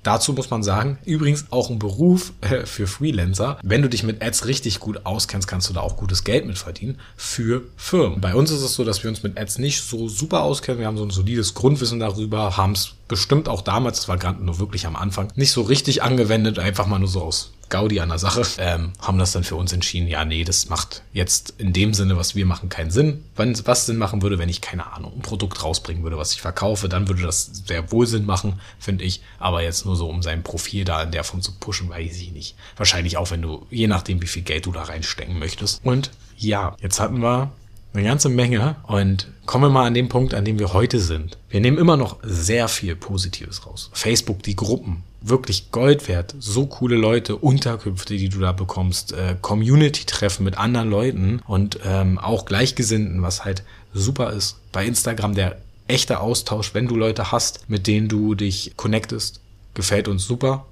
Dazu 0.04 0.34
muss 0.34 0.50
man 0.50 0.64
sagen, 0.64 0.98
übrigens 1.06 1.46
auch 1.50 1.70
ein 1.70 1.80
Beruf 1.80 2.34
äh, 2.42 2.66
für 2.66 2.88
Freelancer. 2.88 3.58
Wenn 3.64 3.82
du 3.82 3.90
dich 3.90 4.04
mit 4.04 4.22
Ads 4.22 4.46
richtig 4.46 4.80
gut 4.80 5.06
auskennst, 5.06 5.48
kannst 5.48 5.70
du 5.70 5.74
da 5.74 5.80
auch 5.80 5.96
gutes 5.96 6.26
Geld 6.26 6.46
mit 6.46 6.58
verdienen 6.58 7.00
für 7.16 7.64
Firmen. 7.78 8.20
Bei 8.20 8.36
uns 8.36 8.52
ist 8.52 8.62
es 8.62 8.74
so, 8.74 8.84
dass 8.84 9.02
wir 9.04 9.10
uns 9.10 9.24
mit 9.24 9.40
Ads 9.40 9.60
nicht 9.60 9.82
so 9.82 10.10
super 10.10 10.44
auskennen. 10.44 10.80
Wir 10.80 10.88
haben 10.88 10.98
so 10.98 11.06
ein 11.06 11.10
solides 11.10 11.54
Grundwissen 11.54 12.00
darüber, 12.00 12.58
haben 12.58 12.74
es 12.74 12.96
bestimmt 13.08 13.50
auch 13.50 13.62
damals, 13.62 13.98
das 14.00 14.08
war 14.08 14.18
gerade 14.18 14.44
nur 14.44 14.60
wirklich 14.60 14.88
am 14.88 14.96
Anfang, 14.96 15.28
nicht 15.36 15.52
so 15.52 15.62
richtig 15.62 16.04
angewendet, 16.04 16.60
einfach 16.60 16.88
mal 16.88 17.00
nur 17.00 17.08
so 17.08 17.22
aus 17.22 17.54
Gaudi 17.70 18.00
an 18.00 18.10
der 18.10 18.20
Sache, 18.20 18.44
ähm, 18.60 18.94
haben 19.00 19.18
das 19.18 19.32
dann 19.32 19.44
für 19.44 19.56
uns 19.56 19.74
entschieden, 19.74 20.08
ja, 20.08 20.24
nee, 20.26 20.44
das 20.44 20.70
macht 20.70 21.02
jetzt 21.12 21.56
in 21.58 21.74
dem 21.74 21.94
Sinne, 21.94 22.18
was 22.18 22.36
wir 22.36 22.46
machen, 22.46 22.70
keinen 22.70 22.92
Sinn. 22.92 23.24
Wenn 23.36 23.56
was 23.66 23.88
Sinn 23.88 23.98
machen 23.98 24.22
würde, 24.22 24.38
wenn 24.38 24.50
ich, 24.50 24.62
keine 24.62 24.94
Ahnung, 24.94 25.14
ein 25.16 25.22
Produkt 25.22 25.64
rausbringen 25.64 26.04
würde, 26.04 26.18
was 26.18 26.34
ich 26.34 26.42
verkaufe, 26.42 26.88
dann 26.88 27.08
würde 27.08 27.24
das 27.24 27.50
sehr 27.66 27.92
wohl 27.92 28.06
Sinn 28.06 28.26
machen, 28.26 28.60
finde 28.78 29.04
ich. 29.06 29.22
Aber 29.40 29.64
jetzt 29.64 29.86
nur 29.86 29.96
so, 29.96 30.08
um 30.08 30.22
sein 30.22 30.44
Profil 30.44 30.86
da 30.86 31.02
in 31.02 31.12
der 31.12 31.24
Form 31.24 31.42
zu 31.42 31.52
pushen, 31.54 31.90
weiß 31.90 32.18
ich 32.22 32.32
nicht. 32.32 32.56
Wahrscheinlich 32.78 33.18
auch, 33.18 33.32
wenn 33.32 33.42
du, 33.42 33.66
je 33.72 33.88
nachdem, 33.88 34.22
wie 34.22 34.28
viel 34.28 34.44
Geld 34.44 34.68
du 34.68 34.72
da 34.72 34.84
reinstecken 34.84 35.40
möchtest. 35.40 35.84
Und 35.84 36.12
ja, 36.38 36.76
jetzt 36.80 37.00
hatten 37.00 37.24
wir 37.24 37.52
eine 37.94 38.04
ganze 38.04 38.30
Menge 38.30 38.76
und 38.84 39.28
kommen 39.46 39.66
wir 39.66 39.70
mal 39.70 39.86
an 39.86 39.94
den 39.94 40.10
Punkt, 40.10 40.34
an 40.34 40.46
dem 40.46 40.60
wir 40.60 40.74
heute 40.74 41.00
sind. 41.00 41.38
Wir 41.50 41.62
nehmen 41.62 41.78
immer 41.78 41.98
noch 41.98 42.18
sehr 42.24 42.68
viel 42.68 42.96
Positives 42.96 43.66
raus. 43.66 43.90
Facebook, 43.94 44.42
die 44.44 44.56
Gruppen, 44.56 45.04
wirklich 45.22 45.72
Gold 45.72 46.08
wert. 46.08 46.36
So 46.40 46.66
coole 46.66 46.96
Leute, 46.96 47.36
Unterkünfte, 47.36 48.16
die 48.16 48.30
du 48.30 48.40
da 48.40 48.52
bekommst, 48.52 49.14
äh, 49.14 49.36
Community-Treffen 49.42 50.44
mit 50.44 50.58
anderen 50.58 50.90
Leuten 50.90 51.42
und 51.48 51.80
ähm, 51.86 52.18
auch 52.18 52.46
Gleichgesinnten, 52.46 53.22
was 53.22 53.46
halt 53.46 53.64
super 53.94 54.34
ist. 54.34 54.58
Bei 54.72 54.86
Instagram 54.86 55.36
der 55.36 55.58
echte 55.88 56.20
Austausch, 56.20 56.74
wenn 56.74 56.88
du 56.88 56.96
Leute 56.96 57.32
hast, 57.32 57.70
mit 57.70 57.88
denen 57.88 58.08
du 58.08 58.36
dich 58.36 58.74
connectest, 58.76 59.42
gefällt 59.74 60.08
uns 60.08 60.26
super, 60.26 60.66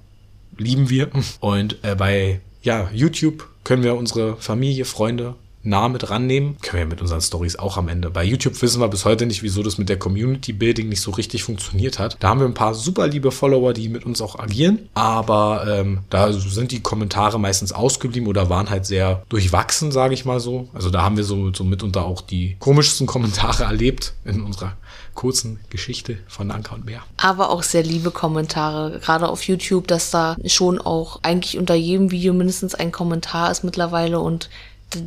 lieben 0.56 0.90
wir. 0.90 1.10
Und 1.40 1.78
äh, 1.82 1.94
bei 1.94 2.40
ja, 2.62 2.90
YouTube 2.92 3.48
können 3.64 3.82
wir 3.82 3.96
unsere 3.96 4.36
Familie, 4.36 4.84
Freunde, 4.84 5.34
nah 5.62 5.88
mit 5.88 6.10
rannehmen. 6.10 6.56
Können 6.60 6.82
wir 6.82 6.86
mit 6.86 7.00
unseren 7.00 7.20
Stories 7.20 7.56
auch 7.56 7.76
am 7.76 7.88
Ende. 7.88 8.10
Bei 8.10 8.24
YouTube 8.24 8.60
wissen 8.62 8.80
wir 8.80 8.88
bis 8.88 9.04
heute 9.04 9.26
nicht, 9.26 9.42
wieso 9.42 9.62
das 9.62 9.78
mit 9.78 9.88
der 9.88 9.98
Community 9.98 10.52
Building 10.52 10.88
nicht 10.88 11.00
so 11.00 11.10
richtig 11.10 11.44
funktioniert 11.44 11.98
hat. 11.98 12.16
Da 12.20 12.28
haben 12.28 12.40
wir 12.40 12.46
ein 12.46 12.54
paar 12.54 12.74
super 12.74 13.06
liebe 13.06 13.30
Follower, 13.30 13.72
die 13.72 13.88
mit 13.88 14.04
uns 14.04 14.20
auch 14.20 14.38
agieren. 14.38 14.88
Aber 14.94 15.66
ähm, 15.68 16.00
da 16.10 16.32
sind 16.32 16.72
die 16.72 16.80
Kommentare 16.80 17.38
meistens 17.38 17.72
ausgeblieben 17.72 18.28
oder 18.28 18.50
waren 18.50 18.70
halt 18.70 18.86
sehr 18.86 19.22
durchwachsen, 19.28 19.92
sage 19.92 20.14
ich 20.14 20.24
mal 20.24 20.40
so. 20.40 20.68
Also 20.74 20.90
da 20.90 21.02
haben 21.02 21.16
wir 21.16 21.24
so, 21.24 21.52
so 21.52 21.64
mitunter 21.64 22.04
auch 22.04 22.20
die 22.20 22.56
komischsten 22.58 23.06
Kommentare 23.06 23.64
erlebt 23.72 24.14
in 24.24 24.42
unserer 24.42 24.76
kurzen 25.14 25.60
Geschichte 25.70 26.18
von 26.26 26.50
Anker 26.50 26.74
und 26.74 26.86
Bär. 26.86 27.02
Aber 27.18 27.50
auch 27.50 27.62
sehr 27.62 27.82
liebe 27.82 28.10
Kommentare, 28.10 28.98
gerade 29.00 29.28
auf 29.28 29.42
YouTube, 29.44 29.86
dass 29.86 30.10
da 30.10 30.36
schon 30.46 30.78
auch 30.78 31.20
eigentlich 31.22 31.58
unter 31.58 31.74
jedem 31.74 32.10
Video 32.10 32.32
mindestens 32.32 32.74
ein 32.74 32.92
Kommentar 32.92 33.50
ist 33.50 33.64
mittlerweile 33.64 34.20
und 34.20 34.48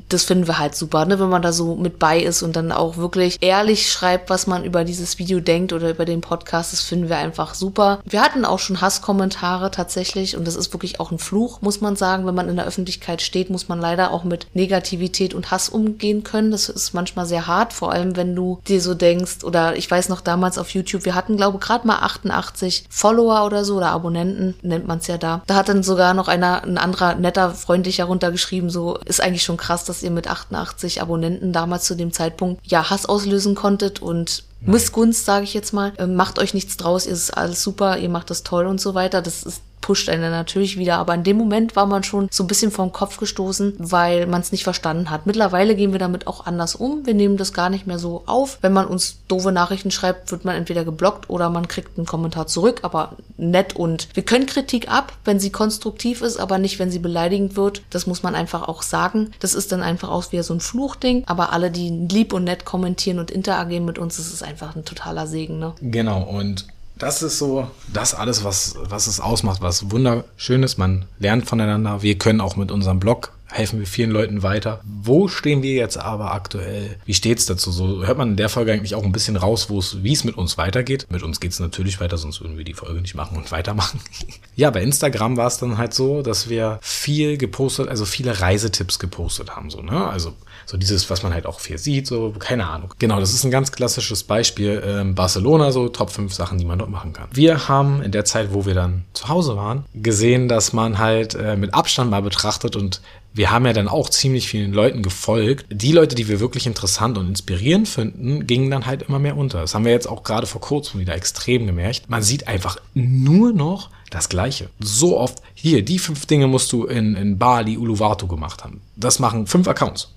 das 0.09 0.23
finden 0.23 0.47
wir 0.47 0.59
halt 0.59 0.75
super, 0.75 1.05
ne? 1.05 1.19
wenn 1.19 1.29
man 1.29 1.41
da 1.41 1.51
so 1.51 1.75
mit 1.75 1.99
bei 1.99 2.19
ist 2.19 2.43
und 2.43 2.55
dann 2.55 2.71
auch 2.71 2.97
wirklich 2.97 3.37
ehrlich 3.41 3.91
schreibt, 3.91 4.29
was 4.29 4.47
man 4.47 4.63
über 4.63 4.83
dieses 4.83 5.19
Video 5.19 5.39
denkt 5.39 5.73
oder 5.73 5.89
über 5.89 6.05
den 6.05 6.21
Podcast. 6.21 6.73
Das 6.73 6.81
finden 6.81 7.09
wir 7.09 7.17
einfach 7.17 7.53
super. 7.53 7.99
Wir 8.05 8.21
hatten 8.21 8.45
auch 8.45 8.59
schon 8.59 8.81
Hasskommentare 8.81 9.71
tatsächlich 9.71 10.35
und 10.37 10.47
das 10.47 10.55
ist 10.55 10.73
wirklich 10.73 10.99
auch 10.99 11.11
ein 11.11 11.19
Fluch, 11.19 11.61
muss 11.61 11.81
man 11.81 11.95
sagen. 11.95 12.25
Wenn 12.25 12.35
man 12.35 12.49
in 12.49 12.55
der 12.55 12.65
Öffentlichkeit 12.65 13.21
steht, 13.21 13.49
muss 13.49 13.67
man 13.67 13.79
leider 13.79 14.11
auch 14.11 14.23
mit 14.23 14.47
Negativität 14.53 15.33
und 15.33 15.51
Hass 15.51 15.69
umgehen 15.69 16.23
können. 16.23 16.51
Das 16.51 16.69
ist 16.69 16.93
manchmal 16.93 17.25
sehr 17.25 17.47
hart, 17.47 17.73
vor 17.73 17.91
allem 17.91 18.15
wenn 18.15 18.35
du 18.35 18.59
dir 18.67 18.81
so 18.81 18.93
denkst 18.93 19.43
oder 19.43 19.75
ich 19.75 19.89
weiß 19.89 20.09
noch 20.09 20.21
damals 20.21 20.57
auf 20.57 20.69
YouTube, 20.71 21.05
wir 21.05 21.15
hatten 21.15 21.37
glaube 21.37 21.59
gerade 21.59 21.87
mal 21.87 21.99
88 21.99 22.85
Follower 22.89 23.45
oder 23.45 23.65
so 23.65 23.75
oder 23.75 23.91
Abonnenten, 23.91 24.55
nennt 24.61 24.87
man 24.87 24.99
es 24.99 25.07
ja 25.07 25.17
da. 25.17 25.41
Da 25.47 25.55
hat 25.55 25.69
dann 25.69 25.83
sogar 25.83 26.13
noch 26.13 26.27
einer, 26.27 26.63
ein 26.63 26.77
anderer 26.77 27.15
netter, 27.15 27.51
freundlicher 27.51 28.05
runtergeschrieben, 28.05 28.69
so 28.69 28.97
ist 29.05 29.21
eigentlich 29.21 29.43
schon 29.43 29.57
krass 29.57 29.74
krass, 29.75 29.83
dass 29.83 30.03
ihr 30.03 30.11
mit 30.11 30.27
88 30.27 31.01
Abonnenten 31.01 31.51
damals 31.51 31.83
zu 31.83 31.95
dem 31.95 32.13
Zeitpunkt 32.13 32.61
ja 32.65 32.89
Hass 32.89 33.05
auslösen 33.05 33.55
konntet 33.55 34.01
und. 34.01 34.43
Missgunst, 34.61 35.25
sage 35.25 35.43
ich 35.43 35.53
jetzt 35.53 35.73
mal. 35.73 35.93
Ähm, 35.99 36.15
macht 36.15 36.39
euch 36.39 36.55
nichts 36.55 36.75
draus, 36.75 37.05
ihr 37.05 37.13
ist 37.13 37.37
alles 37.37 37.61
super, 37.61 37.99
ihr 37.99 38.09
macht 38.09 38.31
das 38.31 38.41
toll 38.41 38.65
und 38.65 38.81
so 38.81 38.95
weiter. 38.95 39.21
Das 39.21 39.43
ist 39.43 39.61
pusht 39.85 40.09
einen 40.09 40.31
natürlich 40.31 40.79
wieder. 40.79 40.97
Aber 40.97 41.13
in 41.13 41.23
dem 41.23 41.37
Moment 41.37 41.75
war 41.75 41.85
man 41.85 42.03
schon 42.03 42.27
so 42.31 42.43
ein 42.43 42.47
bisschen 42.47 42.71
vom 42.71 42.91
Kopf 42.91 43.17
gestoßen, 43.17 43.75
weil 43.77 44.25
man 44.25 44.41
es 44.41 44.51
nicht 44.51 44.63
verstanden 44.63 45.11
hat. 45.11 45.27
Mittlerweile 45.27 45.75
gehen 45.75 45.91
wir 45.91 45.99
damit 45.99 46.25
auch 46.25 46.47
anders 46.47 46.73
um. 46.73 47.05
Wir 47.05 47.13
nehmen 47.13 47.37
das 47.37 47.53
gar 47.53 47.69
nicht 47.69 47.85
mehr 47.85 47.99
so 47.99 48.23
auf. 48.25 48.57
Wenn 48.61 48.73
man 48.73 48.87
uns 48.87 49.19
doofe 49.27 49.51
Nachrichten 49.51 49.91
schreibt, 49.91 50.31
wird 50.31 50.43
man 50.43 50.55
entweder 50.55 50.85
geblockt 50.85 51.29
oder 51.29 51.51
man 51.51 51.67
kriegt 51.67 51.99
einen 51.99 52.07
Kommentar 52.07 52.47
zurück, 52.47 52.79
aber 52.81 53.15
nett 53.37 53.75
und 53.75 54.07
wir 54.15 54.23
können 54.23 54.47
Kritik 54.47 54.89
ab, 54.89 55.13
wenn 55.23 55.39
sie 55.39 55.51
konstruktiv 55.51 56.23
ist, 56.23 56.37
aber 56.37 56.57
nicht, 56.57 56.79
wenn 56.79 56.89
sie 56.89 56.97
beleidigend 56.97 57.55
wird. 57.55 57.83
Das 57.91 58.07
muss 58.07 58.23
man 58.23 58.33
einfach 58.33 58.67
auch 58.67 58.81
sagen. 58.81 59.33
Das 59.39 59.53
ist 59.53 59.71
dann 59.71 59.83
einfach 59.83 60.09
auch 60.09 60.31
wieder 60.31 60.41
so 60.41 60.55
ein 60.55 60.61
Fluchding. 60.61 61.21
Aber 61.27 61.53
alle, 61.53 61.69
die 61.69 61.89
lieb 61.89 62.33
und 62.33 62.45
nett 62.45 62.65
kommentieren 62.65 63.19
und 63.19 63.29
interagieren 63.29 63.85
mit 63.85 63.99
uns, 63.99 64.17
das 64.17 64.33
ist 64.33 64.41
einfach 64.41 64.75
ein 64.75 64.83
totaler 64.83 65.27
Segen. 65.27 65.59
Ne? 65.59 65.75
Genau. 65.79 66.23
Und 66.23 66.65
das 66.97 67.21
ist 67.21 67.37
so 67.37 67.69
das 67.91 68.13
alles, 68.13 68.43
was, 68.43 68.75
was 68.77 69.07
es 69.07 69.19
ausmacht, 69.19 69.61
was 69.61 69.91
wunderschön 69.91 70.63
ist. 70.63 70.77
Man 70.77 71.05
lernt 71.19 71.45
voneinander. 71.45 72.01
Wir 72.01 72.17
können 72.17 72.41
auch 72.41 72.55
mit 72.55 72.71
unserem 72.71 72.99
Blog 72.99 73.31
helfen 73.55 73.79
wir 73.79 73.87
vielen 73.87 74.11
Leuten 74.11 74.43
weiter. 74.43 74.81
Wo 74.83 75.27
stehen 75.27 75.63
wir 75.63 75.73
jetzt 75.73 75.97
aber 75.97 76.33
aktuell? 76.33 76.97
Wie 77.05 77.13
steht's 77.13 77.45
dazu? 77.45 77.71
So 77.71 78.05
hört 78.05 78.17
man 78.17 78.31
in 78.31 78.35
der 78.35 78.49
Folge 78.49 78.73
eigentlich 78.73 78.95
auch 78.95 79.03
ein 79.03 79.13
bisschen 79.13 79.37
raus, 79.37 79.69
es, 79.69 80.03
wie 80.03 80.11
es 80.11 80.25
mit 80.25 80.37
uns 80.37 80.57
weitergeht. 80.57 81.07
Mit 81.09 81.23
uns 81.23 81.39
geht's 81.39 81.59
natürlich 81.59 82.01
weiter, 82.01 82.17
sonst 82.17 82.41
würden 82.41 82.57
wir 82.57 82.65
die 82.65 82.73
Folge 82.73 82.99
nicht 83.01 83.15
machen 83.15 83.37
und 83.37 83.51
weitermachen. 83.51 84.01
ja, 84.55 84.69
bei 84.71 84.81
Instagram 84.81 85.37
war 85.37 85.47
es 85.47 85.57
dann 85.57 85.77
halt 85.77 85.93
so, 85.93 86.21
dass 86.21 86.49
wir 86.49 86.79
viel 86.81 87.37
gepostet, 87.37 87.87
also 87.87 88.03
viele 88.03 88.41
Reisetipps 88.41 88.99
gepostet 88.99 89.55
haben, 89.55 89.69
so, 89.69 89.81
ne? 89.81 90.05
Also 90.05 90.33
so 90.65 90.77
dieses, 90.77 91.09
was 91.09 91.23
man 91.23 91.33
halt 91.33 91.45
auch 91.45 91.59
viel 91.59 91.77
sieht, 91.77 92.07
so, 92.07 92.33
keine 92.37 92.67
Ahnung. 92.67 92.93
Genau, 92.99 93.19
das 93.19 93.33
ist 93.33 93.43
ein 93.45 93.51
ganz 93.51 93.71
klassisches 93.71 94.23
Beispiel. 94.23 94.81
Ähm, 94.85 95.15
Barcelona, 95.15 95.71
so 95.71 95.87
Top 95.89 96.09
5 96.09 96.33
Sachen, 96.33 96.57
die 96.57 96.65
man 96.65 96.79
dort 96.79 96.89
machen 96.89 97.13
kann. 97.13 97.29
Wir 97.31 97.67
haben 97.67 98.01
in 98.01 98.11
der 98.11 98.25
Zeit, 98.25 98.53
wo 98.53 98.65
wir 98.65 98.73
dann 98.73 99.05
zu 99.13 99.29
Hause 99.29 99.55
waren, 99.55 99.85
gesehen, 99.93 100.47
dass 100.47 100.73
man 100.73 100.97
halt 100.97 101.35
äh, 101.35 101.55
mit 101.55 101.73
Abstand 101.73 102.09
mal 102.09 102.21
betrachtet 102.21 102.75
und 102.75 103.01
wir 103.35 103.51
haben 103.51 103.65
ja 103.65 103.73
dann 103.73 103.89
auch 103.89 104.09
ziemlich 104.09 104.47
vielen 104.47 104.71
Leuten 104.71 105.03
gefolgt. 105.03 105.65
Die 105.69 105.91
Leute, 105.91 106.15
die 106.15 106.29
wir 106.29 106.39
wirklich 106.39 106.65
interessant 106.65 107.17
und 107.17 107.27
inspirierend 107.27 107.87
finden, 107.87 108.47
gingen 108.47 108.71
dann 108.71 108.85
halt 108.85 109.03
immer 109.03 109.19
mehr 109.19 109.35
unter. 109.35 109.59
Das 109.59 109.75
haben 109.75 109.83
wir 109.83 109.91
jetzt 109.91 110.07
auch 110.07 110.23
gerade 110.23 110.47
vor 110.47 110.61
kurzem 110.61 111.01
wieder 111.01 111.15
extrem 111.15 111.67
gemerkt. 111.67 112.09
Man 112.09 112.23
sieht 112.23 112.47
einfach 112.47 112.77
nur 112.93 113.51
noch 113.51 113.89
das 114.09 114.29
Gleiche. 114.29 114.69
So 114.79 115.19
oft, 115.19 115.41
hier, 115.53 115.83
die 115.83 115.99
fünf 115.99 116.25
Dinge 116.25 116.47
musst 116.47 116.71
du 116.71 116.85
in, 116.85 117.15
in 117.15 117.37
Bali, 117.37 117.77
Uluwatu 117.77 118.27
gemacht 118.27 118.63
haben. 118.63 118.79
Das 118.95 119.19
machen 119.19 119.47
fünf 119.47 119.67
Accounts. 119.67 120.14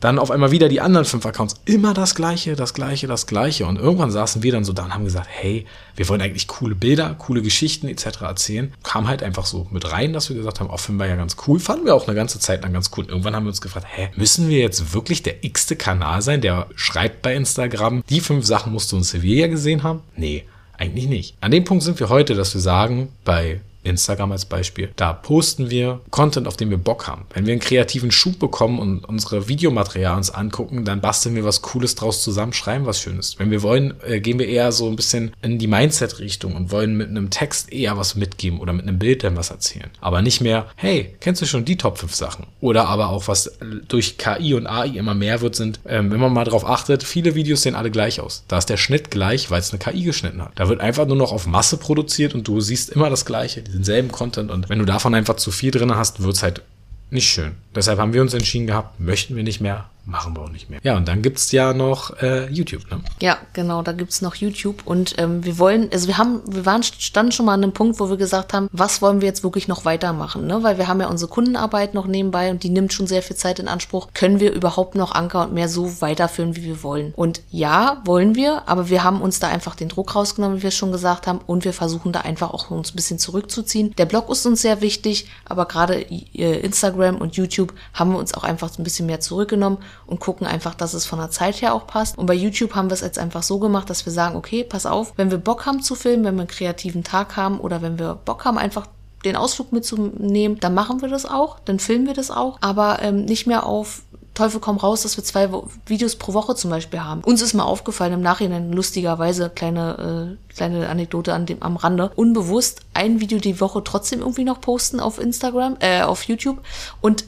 Dann 0.00 0.18
auf 0.18 0.30
einmal 0.30 0.50
wieder 0.50 0.68
die 0.68 0.80
anderen 0.80 1.06
fünf 1.06 1.24
Accounts. 1.24 1.54
Immer 1.64 1.94
das 1.94 2.14
Gleiche, 2.14 2.56
das 2.56 2.74
Gleiche, 2.74 3.06
das 3.06 3.26
Gleiche. 3.26 3.66
Und 3.66 3.76
irgendwann 3.78 4.10
saßen 4.10 4.42
wir 4.42 4.52
dann 4.52 4.64
so 4.64 4.72
da 4.72 4.84
und 4.84 4.94
haben 4.94 5.04
gesagt, 5.04 5.28
hey, 5.30 5.66
wir 5.96 6.08
wollen 6.08 6.20
eigentlich 6.20 6.46
coole 6.46 6.74
Bilder, 6.74 7.14
coole 7.18 7.40
Geschichten 7.42 7.88
etc. 7.88 8.20
erzählen. 8.22 8.72
Kam 8.82 9.08
halt 9.08 9.22
einfach 9.22 9.46
so 9.46 9.66
mit 9.70 9.90
rein, 9.90 10.12
dass 10.12 10.28
wir 10.28 10.36
gesagt 10.36 10.60
haben, 10.60 10.76
finden 10.78 11.00
wir 11.00 11.06
ja 11.06 11.16
ganz 11.16 11.36
cool. 11.46 11.58
Fanden 11.58 11.86
wir 11.86 11.94
auch 11.94 12.06
eine 12.06 12.14
ganze 12.14 12.38
Zeit 12.38 12.62
lang 12.62 12.72
ganz 12.72 12.90
cool. 12.96 13.04
Und 13.04 13.10
irgendwann 13.10 13.34
haben 13.34 13.44
wir 13.44 13.50
uns 13.50 13.60
gefragt, 13.60 13.86
hä, 13.88 14.10
müssen 14.16 14.48
wir 14.48 14.58
jetzt 14.58 14.92
wirklich 14.92 15.22
der 15.22 15.42
x-te 15.44 15.76
Kanal 15.76 16.20
sein, 16.22 16.40
der 16.40 16.66
schreibt 16.74 17.22
bei 17.22 17.34
Instagram, 17.34 18.04
die 18.10 18.20
fünf 18.20 18.44
Sachen 18.44 18.72
musst 18.72 18.92
du 18.92 18.96
in 18.96 19.02
Sevilla 19.02 19.46
gesehen 19.46 19.82
haben? 19.82 20.00
Nee, 20.16 20.44
eigentlich 20.76 21.06
nicht. 21.06 21.36
An 21.40 21.50
dem 21.50 21.64
Punkt 21.64 21.82
sind 21.82 21.98
wir 22.00 22.08
heute, 22.08 22.34
dass 22.34 22.52
wir 22.54 22.60
sagen, 22.60 23.08
bei 23.24 23.60
Instagram 23.84 24.32
als 24.32 24.44
Beispiel. 24.44 24.90
Da 24.96 25.12
posten 25.12 25.70
wir 25.70 26.00
Content, 26.10 26.46
auf 26.46 26.56
den 26.56 26.70
wir 26.70 26.78
Bock 26.78 27.06
haben. 27.06 27.26
Wenn 27.32 27.46
wir 27.46 27.52
einen 27.52 27.60
kreativen 27.60 28.10
Schub 28.10 28.38
bekommen 28.38 28.78
und 28.78 29.04
unsere 29.04 29.48
Videomaterial 29.48 30.16
uns 30.16 30.30
angucken, 30.30 30.84
dann 30.84 31.00
basteln 31.00 31.34
wir 31.34 31.44
was 31.44 31.62
Cooles 31.62 31.94
draus 31.94 32.22
zusammen, 32.22 32.52
schreiben 32.52 32.86
was 32.86 33.00
Schönes. 33.00 33.38
Wenn 33.38 33.50
wir 33.50 33.62
wollen, 33.62 33.94
äh, 34.06 34.20
gehen 34.20 34.38
wir 34.38 34.48
eher 34.48 34.72
so 34.72 34.88
ein 34.88 34.96
bisschen 34.96 35.32
in 35.42 35.58
die 35.58 35.66
Mindset-Richtung 35.66 36.54
und 36.54 36.70
wollen 36.70 36.96
mit 36.96 37.08
einem 37.08 37.30
Text 37.30 37.72
eher 37.72 37.96
was 37.96 38.14
mitgeben 38.14 38.60
oder 38.60 38.72
mit 38.72 38.86
einem 38.86 38.98
Bild 38.98 39.24
dann 39.24 39.36
was 39.36 39.50
erzählen. 39.50 39.90
Aber 40.00 40.22
nicht 40.22 40.40
mehr, 40.40 40.66
hey, 40.76 41.14
kennst 41.20 41.42
du 41.42 41.46
schon 41.46 41.64
die 41.64 41.76
Top 41.76 41.98
5 41.98 42.14
Sachen? 42.14 42.46
Oder 42.60 42.88
aber 42.88 43.08
auch, 43.10 43.28
was 43.28 43.58
durch 43.88 44.18
KI 44.18 44.54
und 44.54 44.66
AI 44.66 44.88
immer 44.88 45.14
mehr 45.14 45.40
wird, 45.40 45.56
sind, 45.56 45.80
ähm, 45.86 46.10
wenn 46.10 46.20
man 46.20 46.32
mal 46.32 46.44
drauf 46.44 46.66
achtet, 46.66 47.02
viele 47.02 47.34
Videos 47.34 47.62
sehen 47.62 47.74
alle 47.74 47.90
gleich 47.90 48.20
aus. 48.20 48.44
Da 48.48 48.58
ist 48.58 48.66
der 48.66 48.76
Schnitt 48.76 49.10
gleich, 49.10 49.50
weil 49.50 49.60
es 49.60 49.72
eine 49.72 49.78
KI 49.78 50.02
geschnitten 50.02 50.42
hat. 50.42 50.52
Da 50.54 50.68
wird 50.68 50.80
einfach 50.80 51.06
nur 51.06 51.16
noch 51.16 51.32
auf 51.32 51.46
Masse 51.46 51.76
produziert 51.76 52.34
und 52.34 52.46
du 52.46 52.60
siehst 52.60 52.90
immer 52.90 53.10
das 53.10 53.24
Gleiche 53.24 53.62
denselben 53.74 54.10
Content 54.10 54.50
und 54.50 54.68
wenn 54.68 54.78
du 54.78 54.84
davon 54.84 55.14
einfach 55.14 55.36
zu 55.36 55.50
viel 55.50 55.70
drin 55.70 55.94
hast, 55.94 56.22
wird 56.22 56.36
es 56.36 56.42
halt 56.42 56.62
nicht 57.10 57.28
schön. 57.28 57.52
Deshalb 57.74 57.98
haben 57.98 58.12
wir 58.12 58.22
uns 58.22 58.34
entschieden 58.34 58.66
gehabt, 58.66 58.98
möchten 59.00 59.36
wir 59.36 59.42
nicht 59.42 59.60
mehr, 59.60 59.88
machen 60.06 60.36
wir 60.36 60.42
auch 60.42 60.50
nicht 60.50 60.70
mehr. 60.70 60.80
Ja, 60.82 60.96
und 60.96 61.08
dann 61.08 61.22
gibt's 61.22 61.50
ja 61.52 61.72
noch 61.72 62.18
äh, 62.22 62.48
YouTube, 62.50 62.90
ne? 62.90 63.00
Ja, 63.20 63.38
genau, 63.52 63.82
da 63.82 63.92
gibt's 63.92 64.20
noch 64.20 64.34
YouTube. 64.34 64.82
Und 64.84 65.14
ähm, 65.18 65.44
wir 65.44 65.58
wollen, 65.58 65.88
also 65.92 66.08
wir 66.08 66.18
haben, 66.18 66.42
wir 66.46 66.66
waren, 66.66 66.82
standen 66.82 67.32
schon 67.32 67.46
mal 67.46 67.54
an 67.54 67.62
einem 67.62 67.72
Punkt, 67.72 67.98
wo 68.00 68.10
wir 68.10 68.16
gesagt 68.16 68.52
haben, 68.52 68.68
was 68.72 69.00
wollen 69.00 69.20
wir 69.20 69.28
jetzt 69.28 69.42
wirklich 69.42 69.68
noch 69.68 69.84
weitermachen, 69.84 70.46
ne? 70.46 70.62
Weil 70.62 70.78
wir 70.78 70.88
haben 70.88 71.00
ja 71.00 71.08
unsere 71.08 71.30
Kundenarbeit 71.30 71.94
noch 71.94 72.06
nebenbei 72.06 72.50
und 72.50 72.62
die 72.62 72.70
nimmt 72.70 72.92
schon 72.92 73.06
sehr 73.06 73.22
viel 73.22 73.36
Zeit 73.36 73.58
in 73.58 73.68
Anspruch. 73.68 74.08
Können 74.14 74.40
wir 74.40 74.52
überhaupt 74.52 74.94
noch 74.94 75.12
Anker 75.12 75.44
und 75.44 75.54
mehr 75.54 75.68
so 75.68 76.00
weiterführen, 76.00 76.56
wie 76.56 76.64
wir 76.64 76.82
wollen? 76.82 77.12
Und 77.16 77.40
ja, 77.50 78.02
wollen 78.04 78.34
wir, 78.34 78.68
aber 78.68 78.90
wir 78.90 79.04
haben 79.04 79.22
uns 79.22 79.40
da 79.40 79.48
einfach 79.48 79.74
den 79.74 79.88
Druck 79.88 80.14
rausgenommen, 80.14 80.58
wie 80.58 80.62
wir 80.62 80.68
es 80.68 80.76
schon 80.76 80.92
gesagt 80.92 81.26
haben, 81.26 81.40
und 81.46 81.64
wir 81.64 81.72
versuchen 81.72 82.12
da 82.12 82.20
einfach 82.20 82.52
auch 82.52 82.70
uns 82.70 82.92
ein 82.92 82.96
bisschen 82.96 83.18
zurückzuziehen. 83.18 83.94
Der 83.96 84.06
Blog 84.06 84.28
ist 84.28 84.44
uns 84.46 84.62
sehr 84.62 84.80
wichtig, 84.80 85.28
aber 85.44 85.66
gerade 85.66 86.00
äh, 86.02 86.60
Instagram 86.60 87.16
und 87.16 87.36
YouTube 87.36 87.72
haben 87.94 88.12
wir 88.12 88.18
uns 88.18 88.34
auch 88.34 88.44
einfach 88.44 88.70
ein 88.78 88.84
bisschen 88.84 89.06
mehr 89.06 89.20
zurückgenommen 89.20 89.78
und 90.06 90.20
gucken 90.20 90.46
einfach, 90.46 90.74
dass 90.74 90.94
es 90.94 91.06
von 91.06 91.18
der 91.18 91.30
Zeit 91.30 91.62
her 91.62 91.74
auch 91.74 91.86
passt. 91.86 92.18
Und 92.18 92.26
bei 92.26 92.34
YouTube 92.34 92.74
haben 92.74 92.90
wir 92.90 92.94
es 92.94 93.00
jetzt 93.00 93.18
einfach 93.18 93.42
so 93.42 93.58
gemacht, 93.58 93.90
dass 93.90 94.06
wir 94.06 94.12
sagen, 94.12 94.36
okay, 94.36 94.64
pass 94.64 94.86
auf, 94.86 95.12
wenn 95.16 95.30
wir 95.30 95.38
Bock 95.38 95.66
haben 95.66 95.82
zu 95.82 95.94
filmen, 95.94 96.24
wenn 96.24 96.34
wir 96.34 96.42
einen 96.42 96.48
kreativen 96.48 97.04
Tag 97.04 97.36
haben 97.36 97.60
oder 97.60 97.82
wenn 97.82 97.98
wir 97.98 98.18
Bock 98.24 98.44
haben, 98.44 98.58
einfach 98.58 98.86
den 99.24 99.36
Ausflug 99.36 99.72
mitzunehmen, 99.72 100.60
dann 100.60 100.74
machen 100.74 101.00
wir 101.00 101.08
das 101.08 101.24
auch, 101.24 101.58
dann 101.64 101.78
filmen 101.78 102.06
wir 102.06 102.14
das 102.14 102.30
auch, 102.30 102.58
aber 102.60 102.98
ähm, 103.00 103.24
nicht 103.24 103.46
mehr 103.46 103.64
auf 103.64 104.02
Teufel 104.34 104.60
komm 104.60 104.78
raus, 104.78 105.02
dass 105.02 105.16
wir 105.16 105.22
zwei 105.22 105.48
Videos 105.86 106.16
pro 106.16 106.34
Woche 106.34 106.56
zum 106.56 106.68
Beispiel 106.68 107.00
haben. 107.00 107.22
Uns 107.22 107.40
ist 107.40 107.54
mal 107.54 107.62
aufgefallen 107.62 108.14
im 108.14 108.20
Nachhinein 108.20 108.72
lustigerweise 108.72 109.48
kleine 109.48 110.36
äh, 110.36 110.52
kleine 110.52 110.88
Anekdote 110.88 111.32
an 111.32 111.46
dem 111.46 111.62
am 111.62 111.76
Rande 111.76 112.10
unbewusst 112.16 112.80
ein 112.94 113.20
Video 113.20 113.38
die 113.38 113.60
Woche 113.60 113.82
trotzdem 113.84 114.20
irgendwie 114.20 114.44
noch 114.44 114.60
posten 114.60 114.98
auf 114.98 115.20
Instagram, 115.20 115.76
äh, 115.78 116.02
auf 116.02 116.24
YouTube 116.24 116.58
und 117.00 117.24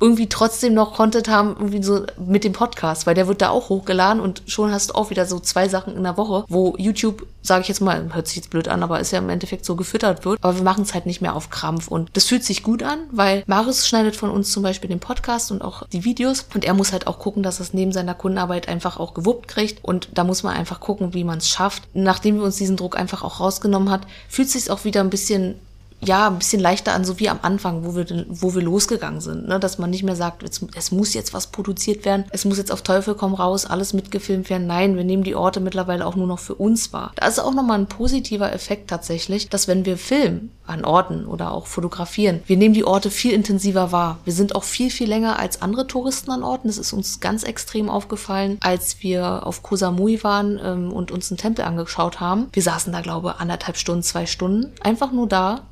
irgendwie 0.00 0.28
trotzdem 0.28 0.74
noch 0.74 0.94
Content 0.94 1.28
haben, 1.28 1.50
irgendwie 1.58 1.82
so 1.82 2.04
mit 2.18 2.44
dem 2.44 2.52
Podcast, 2.52 3.06
weil 3.06 3.14
der 3.14 3.28
wird 3.28 3.40
da 3.40 3.50
auch 3.50 3.68
hochgeladen 3.68 4.20
und 4.20 4.42
schon 4.46 4.72
hast 4.72 4.90
du 4.90 4.94
auch 4.94 5.10
wieder 5.10 5.24
so 5.26 5.38
zwei 5.38 5.68
Sachen 5.68 5.96
in 5.96 6.02
der 6.02 6.16
Woche, 6.16 6.44
wo 6.48 6.74
YouTube, 6.78 7.26
sage 7.42 7.62
ich 7.62 7.68
jetzt 7.68 7.80
mal, 7.80 8.12
hört 8.12 8.26
sich 8.26 8.36
jetzt 8.36 8.50
blöd 8.50 8.68
an, 8.68 8.82
aber 8.82 9.00
ist 9.00 9.12
ja 9.12 9.18
im 9.18 9.28
Endeffekt 9.28 9.64
so 9.64 9.76
gefüttert 9.76 10.24
wird. 10.24 10.38
Aber 10.42 10.56
wir 10.56 10.62
machen 10.62 10.82
es 10.82 10.94
halt 10.94 11.06
nicht 11.06 11.20
mehr 11.20 11.34
auf 11.34 11.50
Krampf 11.50 11.88
und 11.88 12.10
das 12.14 12.24
fühlt 12.24 12.44
sich 12.44 12.62
gut 12.62 12.82
an, 12.82 12.98
weil 13.12 13.44
Maris 13.46 13.86
schneidet 13.86 14.16
von 14.16 14.30
uns 14.30 14.50
zum 14.50 14.62
Beispiel 14.62 14.90
den 14.90 15.00
Podcast 15.00 15.52
und 15.52 15.62
auch 15.62 15.86
die 15.88 16.04
Videos 16.04 16.46
und 16.54 16.64
er 16.64 16.74
muss 16.74 16.92
halt 16.92 17.06
auch 17.06 17.18
gucken, 17.18 17.42
dass 17.42 17.60
es 17.60 17.72
neben 17.72 17.92
seiner 17.92 18.14
Kundenarbeit 18.14 18.68
einfach 18.68 18.98
auch 18.98 19.14
gewuppt 19.14 19.48
kriegt 19.48 19.84
und 19.84 20.08
da 20.14 20.24
muss 20.24 20.42
man 20.42 20.56
einfach 20.56 20.80
gucken, 20.80 21.14
wie 21.14 21.24
man 21.24 21.38
es 21.38 21.48
schafft. 21.48 21.84
Nachdem 21.94 22.36
wir 22.36 22.44
uns 22.44 22.56
diesen 22.56 22.76
Druck 22.76 22.96
einfach 22.98 23.22
auch 23.22 23.40
rausgenommen 23.40 23.90
hat, 23.90 24.06
fühlt 24.28 24.50
sich 24.50 24.70
auch 24.70 24.84
wieder 24.84 25.00
ein 25.00 25.10
bisschen 25.10 25.54
ja, 26.00 26.28
ein 26.28 26.38
bisschen 26.38 26.60
leichter 26.60 26.92
an, 26.92 27.04
so 27.04 27.18
wie 27.18 27.28
am 27.28 27.38
Anfang, 27.42 27.84
wo 27.84 27.96
wir, 27.96 28.26
wo 28.28 28.54
wir 28.54 28.62
losgegangen 28.62 29.20
sind, 29.20 29.48
ne? 29.48 29.58
dass 29.58 29.78
man 29.78 29.90
nicht 29.90 30.02
mehr 30.02 30.16
sagt, 30.16 30.42
es, 30.42 30.64
es 30.74 30.92
muss 30.92 31.14
jetzt 31.14 31.34
was 31.34 31.48
produziert 31.48 32.04
werden, 32.04 32.24
es 32.30 32.44
muss 32.44 32.58
jetzt 32.58 32.72
auf 32.72 32.82
Teufel 32.82 33.14
komm 33.14 33.34
raus, 33.34 33.66
alles 33.66 33.92
mitgefilmt 33.92 34.50
werden. 34.50 34.66
Nein, 34.66 34.96
wir 34.96 35.04
nehmen 35.04 35.24
die 35.24 35.34
Orte 35.34 35.60
mittlerweile 35.60 36.06
auch 36.06 36.16
nur 36.16 36.26
noch 36.26 36.38
für 36.38 36.54
uns 36.54 36.92
wahr. 36.92 37.12
Da 37.16 37.26
ist 37.26 37.38
auch 37.38 37.54
nochmal 37.54 37.78
ein 37.78 37.86
positiver 37.86 38.52
Effekt 38.52 38.88
tatsächlich, 38.88 39.48
dass 39.48 39.68
wenn 39.68 39.84
wir 39.84 39.96
filmen 39.96 40.50
an 40.66 40.84
Orten 40.84 41.26
oder 41.26 41.52
auch 41.52 41.66
fotografieren, 41.66 42.42
wir 42.46 42.56
nehmen 42.56 42.74
die 42.74 42.84
Orte 42.84 43.10
viel 43.10 43.32
intensiver 43.32 43.92
wahr. 43.92 44.18
Wir 44.24 44.32
sind 44.32 44.54
auch 44.54 44.64
viel, 44.64 44.90
viel 44.90 45.08
länger 45.08 45.38
als 45.38 45.62
andere 45.62 45.86
Touristen 45.86 46.30
an 46.30 46.42
Orten. 46.42 46.68
Das 46.68 46.78
ist 46.78 46.92
uns 46.92 47.20
ganz 47.20 47.42
extrem 47.42 47.88
aufgefallen, 47.88 48.58
als 48.60 49.02
wir 49.02 49.46
auf 49.46 49.62
Koh 49.62 49.76
Samui 49.76 50.22
waren 50.22 50.60
ähm, 50.62 50.92
und 50.92 51.10
uns 51.10 51.30
einen 51.30 51.38
Tempel 51.38 51.64
angeschaut 51.64 52.20
haben. 52.20 52.48
Wir 52.52 52.62
saßen 52.62 52.92
da, 52.92 53.00
glaube 53.00 53.34
ich, 53.34 53.40
anderthalb 53.40 53.76
Stunden, 53.76 54.02
zwei 54.02 54.26
Stunden, 54.26 54.72
einfach 54.82 55.12
nur 55.12 55.28
da 55.28 55.62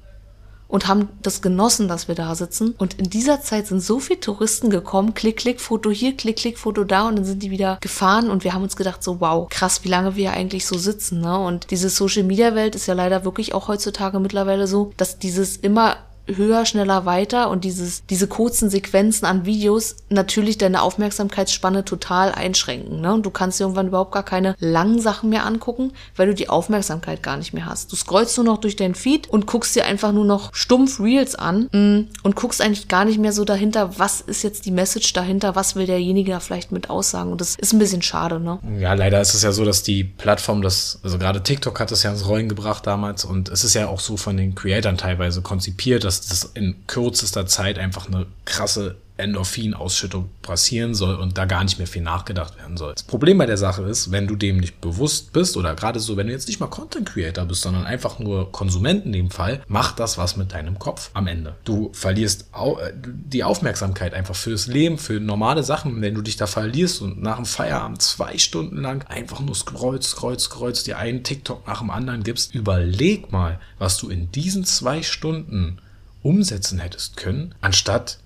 und 0.73 0.89
haben 0.89 1.11
das 1.21 1.43
genossen, 1.43 1.87
dass 1.87 2.09
wir 2.09 2.15
da 2.15 2.35
sitzen. 2.35 2.75
Und 2.79 2.95
in 2.95 3.11
dieser 3.11 3.43
Zeit 3.43 3.67
sind 3.67 3.81
so 3.81 4.01
viele 4.01 4.21
Touristen 4.21 4.71
gekommen, 4.71 5.13
klick, 5.13 5.37
klick, 5.37 5.61
Foto 5.61 5.91
hier, 5.91 6.17
klick, 6.17 6.37
klick, 6.37 6.59
Foto 6.59 6.83
da 6.85 7.09
und 7.09 7.17
dann 7.17 7.27
sind 7.27 7.43
die 7.43 7.51
wieder 7.51 7.77
gefahren 7.83 8.31
und 8.31 8.43
wir 8.43 8.55
haben 8.55 8.63
uns 8.63 8.75
gedacht, 8.75 9.03
so 9.03 9.21
wow, 9.21 9.47
krass, 9.51 9.85
wie 9.85 9.89
lange 9.89 10.17
wir 10.17 10.33
eigentlich 10.33 10.67
so 10.67 10.79
sitzen. 10.79 11.21
Ne? 11.21 11.39
Und 11.39 11.71
diese 11.71 11.91
Social-Media-Welt 11.91 12.75
ist 12.75 12.87
ja 12.87 12.95
leider 12.95 13.27
wirklich 13.27 13.53
auch 13.53 13.69
heutzutage 13.69 14.19
mittlerweile 14.19 14.67
so, 14.67 14.95
dass 14.97 15.19
dieses 15.19 15.59
immer 15.59 15.99
höher, 16.27 16.65
schneller, 16.67 17.05
weiter 17.05 17.51
und 17.51 17.65
dieses, 17.65 18.05
diese 18.07 18.27
kurzen 18.27 18.71
Sequenzen 18.71 19.27
an 19.27 19.45
Videos 19.45 19.97
natürlich 20.09 20.59
deine 20.59 20.83
Aufmerksamkeitsspanne 20.83 21.85
total 21.85 22.33
einschränken. 22.33 23.01
Ne? 23.01 23.13
Und 23.13 23.27
du 23.27 23.31
kannst 23.31 23.59
dir 23.59 23.65
irgendwann 23.65 23.89
überhaupt 23.89 24.13
gar 24.13 24.23
keine 24.23 24.55
langen 24.59 25.01
Sachen 25.01 25.31
mehr 25.31 25.47
angucken, 25.47 25.93
weil 26.17 26.29
du 26.29 26.35
die 26.35 26.49
Aufmerksamkeit 26.49 27.23
gar 27.23 27.37
nicht 27.37 27.53
mehr 27.53 27.67
hast. 27.67 27.93
Du 27.93 27.97
scrollst 27.97 28.37
nur 28.37 28.47
noch 28.47 28.59
durch 28.59 28.77
dein 28.77 28.95
Feed 28.95 29.29
und 29.29 29.47
guckst 29.47 29.75
dir 29.75 29.85
einfach 29.85 30.13
nur 30.13 30.25
noch 30.25 30.55
stumpf 30.55 31.01
Reels 31.01 31.35
an 31.35 31.69
mm, 31.73 32.09
und 32.23 32.37
guckst 32.37 32.61
eigentlich 32.61 32.89
gar 32.89 33.05
nicht 33.05 33.19
mehr 33.19 33.33
so 33.33 33.45
dahinter, 33.45 33.99
was 33.99 34.21
ist 34.21 34.43
jetzt 34.43 34.67
die 34.67 34.71
Message 34.71 35.13
dahinter, 35.13 35.57
was 35.57 35.77
will 35.77 35.87
derjenige 35.87 36.33
da 36.33 36.41
vielleicht 36.41 36.73
mit 36.73 36.91
aussagen. 36.91 37.33
Und 37.33 37.41
das 37.41 37.57
ist 37.57 37.73
ein 37.73 37.79
bisschen 37.79 38.03
schade, 38.03 38.41
ne? 38.41 38.59
Ja, 38.79 38.95
leider 38.95 39.21
ist 39.21 39.35
es 39.35 39.43
ja 39.43 39.53
so, 39.53 39.65
dass 39.65 39.83
die 39.83 40.05
Plattform 40.05 40.63
das, 40.63 41.01
also 41.03 41.19
gerade 41.19 41.43
TikTok 41.43 41.81
hat 41.81 41.91
das 41.91 42.03
ja 42.03 42.11
ins 42.11 42.27
Rollen 42.27 42.49
gebracht 42.49 42.87
damals 42.87 43.25
und 43.25 43.49
es 43.49 43.65
ist 43.65 43.75
ja 43.75 43.89
auch 43.89 44.01
so 44.01 44.17
von 44.17 44.37
den 44.37 44.55
Creatoren 44.55 44.97
teilweise 44.97 45.43
konzipiert, 45.43 46.05
dass 46.21 46.29
das 46.29 46.51
in 46.55 46.87
kürzester 46.87 47.47
Zeit 47.47 47.79
einfach 47.79 48.07
eine 48.07 48.27
krasse 48.45 48.97
Endorphinausschüttung 49.23 50.31
passieren 50.41 50.95
soll 50.95 51.17
und 51.17 51.37
da 51.37 51.45
gar 51.45 51.63
nicht 51.65 51.79
mehr 51.79 51.87
viel 51.87 52.03
nachgedacht 52.03 52.57
werden 52.57 52.77
soll. 52.77 52.95
Das 52.95 53.03
Problem 53.03 53.39
bei 53.39 53.47
der 53.47 53.59
Sache 53.59 53.83
ist, 53.83 54.11
wenn 54.11 54.27
du 54.27 54.37
dem 54.37 54.57
nicht 54.57 54.81
bewusst 54.81 55.33
bist 55.33 55.57
oder 55.57 55.75
gerade 55.75 56.01
so, 56.01 56.17
wenn 56.17 56.27
du 56.27 56.33
jetzt 56.33 56.49
nicht 56.49 56.61
mal 56.61 56.67
Content 56.67 57.09
Creator 57.09 57.45
bist, 57.45 57.63
sondern 57.63 57.85
einfach 57.85 58.19
nur 58.19 58.51
Konsument 58.51 59.05
in 59.05 59.13
dem 59.13 59.31
Fall, 59.31 59.63
macht 59.69 60.01
das 60.01 60.17
was 60.17 60.37
mit 60.37 60.53
deinem 60.53 60.79
Kopf 60.79 61.11
am 61.15 61.27
Ende. 61.27 61.55
Du 61.65 61.91
verlierst 61.93 62.47
äh, 62.55 62.93
die 63.05 63.45
Aufmerksamkeit 63.45 64.15
einfach 64.15 64.35
fürs 64.35 64.67
Leben, 64.67 64.99
für 64.99 65.21
normale 65.21 65.63
Sachen, 65.63 66.01
wenn 66.01 66.15
du 66.15 66.23
dich 66.23 66.37
da 66.37 66.47
verlierst 66.47 67.03
und 67.03 67.23
nach 67.23 67.37
dem 67.37 67.47
Feierabend 67.47 68.01
zwei 68.01 68.39
Stunden 68.39 68.79
lang 68.79 69.05
einfach 69.09 69.41
nur 69.41 69.55
scrollst, 69.55 70.11
scrollst, 70.11 70.47
scrollst, 70.47 70.87
dir 70.87 70.99
einen 70.99 71.23
TikTok 71.23 71.67
nach 71.67 71.81
dem 71.81 71.91
anderen 71.91 72.23
gibst. 72.23 72.55
Überleg 72.55 73.31
mal, 73.31 73.61
was 73.79 73.99
du 73.99 74.09
in 74.09 74.33
diesen 74.33 74.65
zwei 74.65 75.03
Stunden 75.03 75.79
umsetzen 76.23 76.79
hättest 76.79 77.17
können, 77.17 77.55
anstatt 77.61 78.19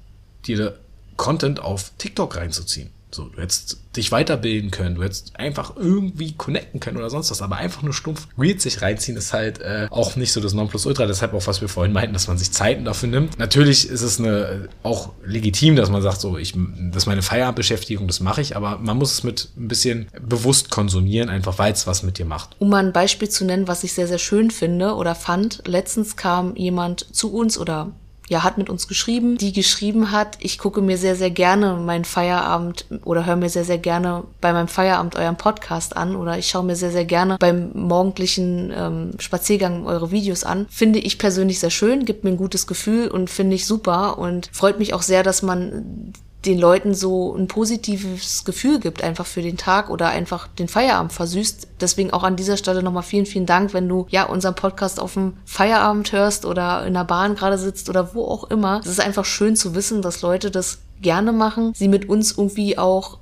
dir 0.46 0.78
Content 1.16 1.60
auf 1.60 1.92
TikTok 1.98 2.36
reinzuziehen. 2.36 2.90
So, 3.16 3.24
du 3.24 3.40
hättest 3.40 3.78
dich 3.96 4.12
weiterbilden 4.12 4.70
können, 4.70 4.96
du 4.96 5.02
hättest 5.02 5.40
einfach 5.40 5.74
irgendwie 5.76 6.34
connecten 6.34 6.80
können 6.80 6.98
oder 6.98 7.08
sonst 7.08 7.30
was, 7.30 7.40
aber 7.40 7.56
einfach 7.56 7.82
nur 7.82 7.94
stumpf 7.94 8.28
Reels 8.38 8.62
sich 8.62 8.82
reinziehen 8.82 9.16
ist 9.16 9.32
halt 9.32 9.58
äh, 9.60 9.86
auch 9.88 10.16
nicht 10.16 10.32
so 10.32 10.40
das 10.42 10.52
Nonplusultra, 10.52 11.06
deshalb 11.06 11.32
auch, 11.32 11.46
was 11.46 11.62
wir 11.62 11.70
vorhin 11.70 11.94
meinten, 11.94 12.12
dass 12.12 12.28
man 12.28 12.36
sich 12.36 12.52
Zeiten 12.52 12.84
dafür 12.84 13.08
nimmt. 13.08 13.38
Natürlich 13.38 13.88
ist 13.88 14.02
es 14.02 14.20
eine, 14.20 14.68
auch 14.82 15.14
legitim, 15.24 15.76
dass 15.76 15.88
man 15.88 16.02
sagt, 16.02 16.20
so, 16.20 16.36
ich, 16.36 16.52
das 16.52 17.04
ist 17.04 17.06
meine 17.06 17.22
Feierabendbeschäftigung, 17.22 18.06
das 18.06 18.20
mache 18.20 18.42
ich, 18.42 18.54
aber 18.54 18.76
man 18.76 18.98
muss 18.98 19.14
es 19.14 19.22
mit 19.22 19.48
ein 19.56 19.68
bisschen 19.68 20.08
bewusst 20.20 20.68
konsumieren, 20.68 21.30
einfach 21.30 21.58
weil 21.58 21.72
es 21.72 21.86
was 21.86 22.02
mit 22.02 22.18
dir 22.18 22.26
macht. 22.26 22.50
Um 22.58 22.68
mal 22.68 22.84
ein 22.84 22.92
Beispiel 22.92 23.30
zu 23.30 23.46
nennen, 23.46 23.66
was 23.66 23.82
ich 23.82 23.94
sehr, 23.94 24.08
sehr 24.08 24.18
schön 24.18 24.50
finde 24.50 24.94
oder 24.94 25.14
fand, 25.14 25.62
letztens 25.66 26.16
kam 26.16 26.54
jemand 26.54 27.14
zu 27.14 27.32
uns 27.32 27.56
oder 27.56 27.92
ja, 28.28 28.42
hat 28.42 28.58
mit 28.58 28.68
uns 28.68 28.88
geschrieben, 28.88 29.38
die 29.38 29.52
geschrieben 29.52 30.10
hat, 30.10 30.38
ich 30.40 30.58
gucke 30.58 30.80
mir 30.80 30.98
sehr, 30.98 31.16
sehr 31.16 31.30
gerne 31.30 31.74
meinen 31.74 32.04
Feierabend 32.04 32.86
oder 33.04 33.24
höre 33.24 33.36
mir 33.36 33.48
sehr, 33.48 33.64
sehr 33.64 33.78
gerne 33.78 34.24
bei 34.40 34.52
meinem 34.52 34.68
Feierabend 34.68 35.16
euren 35.16 35.36
Podcast 35.36 35.96
an 35.96 36.16
oder 36.16 36.36
ich 36.38 36.48
schaue 36.48 36.64
mir 36.64 36.76
sehr, 36.76 36.90
sehr 36.90 37.04
gerne 37.04 37.36
beim 37.38 37.70
morgendlichen 37.74 38.72
ähm, 38.76 39.10
Spaziergang 39.18 39.86
eure 39.86 40.10
Videos 40.10 40.44
an. 40.44 40.66
Finde 40.70 40.98
ich 40.98 41.18
persönlich 41.18 41.60
sehr 41.60 41.70
schön, 41.70 42.04
gibt 42.04 42.24
mir 42.24 42.30
ein 42.30 42.36
gutes 42.36 42.66
Gefühl 42.66 43.08
und 43.08 43.30
finde 43.30 43.56
ich 43.56 43.66
super 43.66 44.18
und 44.18 44.50
freut 44.52 44.78
mich 44.78 44.94
auch 44.94 45.02
sehr, 45.02 45.22
dass 45.22 45.42
man 45.42 46.12
den 46.46 46.58
Leuten 46.58 46.94
so 46.94 47.34
ein 47.34 47.48
positives 47.48 48.44
Gefühl 48.44 48.78
gibt, 48.78 49.02
einfach 49.02 49.26
für 49.26 49.42
den 49.42 49.56
Tag 49.56 49.90
oder 49.90 50.08
einfach 50.08 50.46
den 50.46 50.68
Feierabend 50.68 51.12
versüßt. 51.12 51.68
Deswegen 51.80 52.12
auch 52.12 52.22
an 52.22 52.36
dieser 52.36 52.56
Stelle 52.56 52.82
nochmal 52.82 53.02
vielen, 53.02 53.26
vielen 53.26 53.46
Dank, 53.46 53.74
wenn 53.74 53.88
du 53.88 54.06
ja 54.10 54.24
unseren 54.24 54.54
Podcast 54.54 55.00
auf 55.00 55.14
dem 55.14 55.34
Feierabend 55.44 56.12
hörst 56.12 56.44
oder 56.44 56.86
in 56.86 56.94
der 56.94 57.04
Bahn 57.04 57.34
gerade 57.34 57.58
sitzt 57.58 57.88
oder 57.88 58.14
wo 58.14 58.24
auch 58.24 58.44
immer. 58.44 58.80
Es 58.80 58.86
ist 58.86 59.00
einfach 59.00 59.24
schön 59.24 59.56
zu 59.56 59.74
wissen, 59.74 60.02
dass 60.02 60.22
Leute 60.22 60.50
das 60.50 60.78
gerne 61.02 61.32
machen, 61.32 61.72
sie 61.74 61.88
mit 61.88 62.08
uns 62.08 62.32
irgendwie 62.32 62.78
auch 62.78 63.18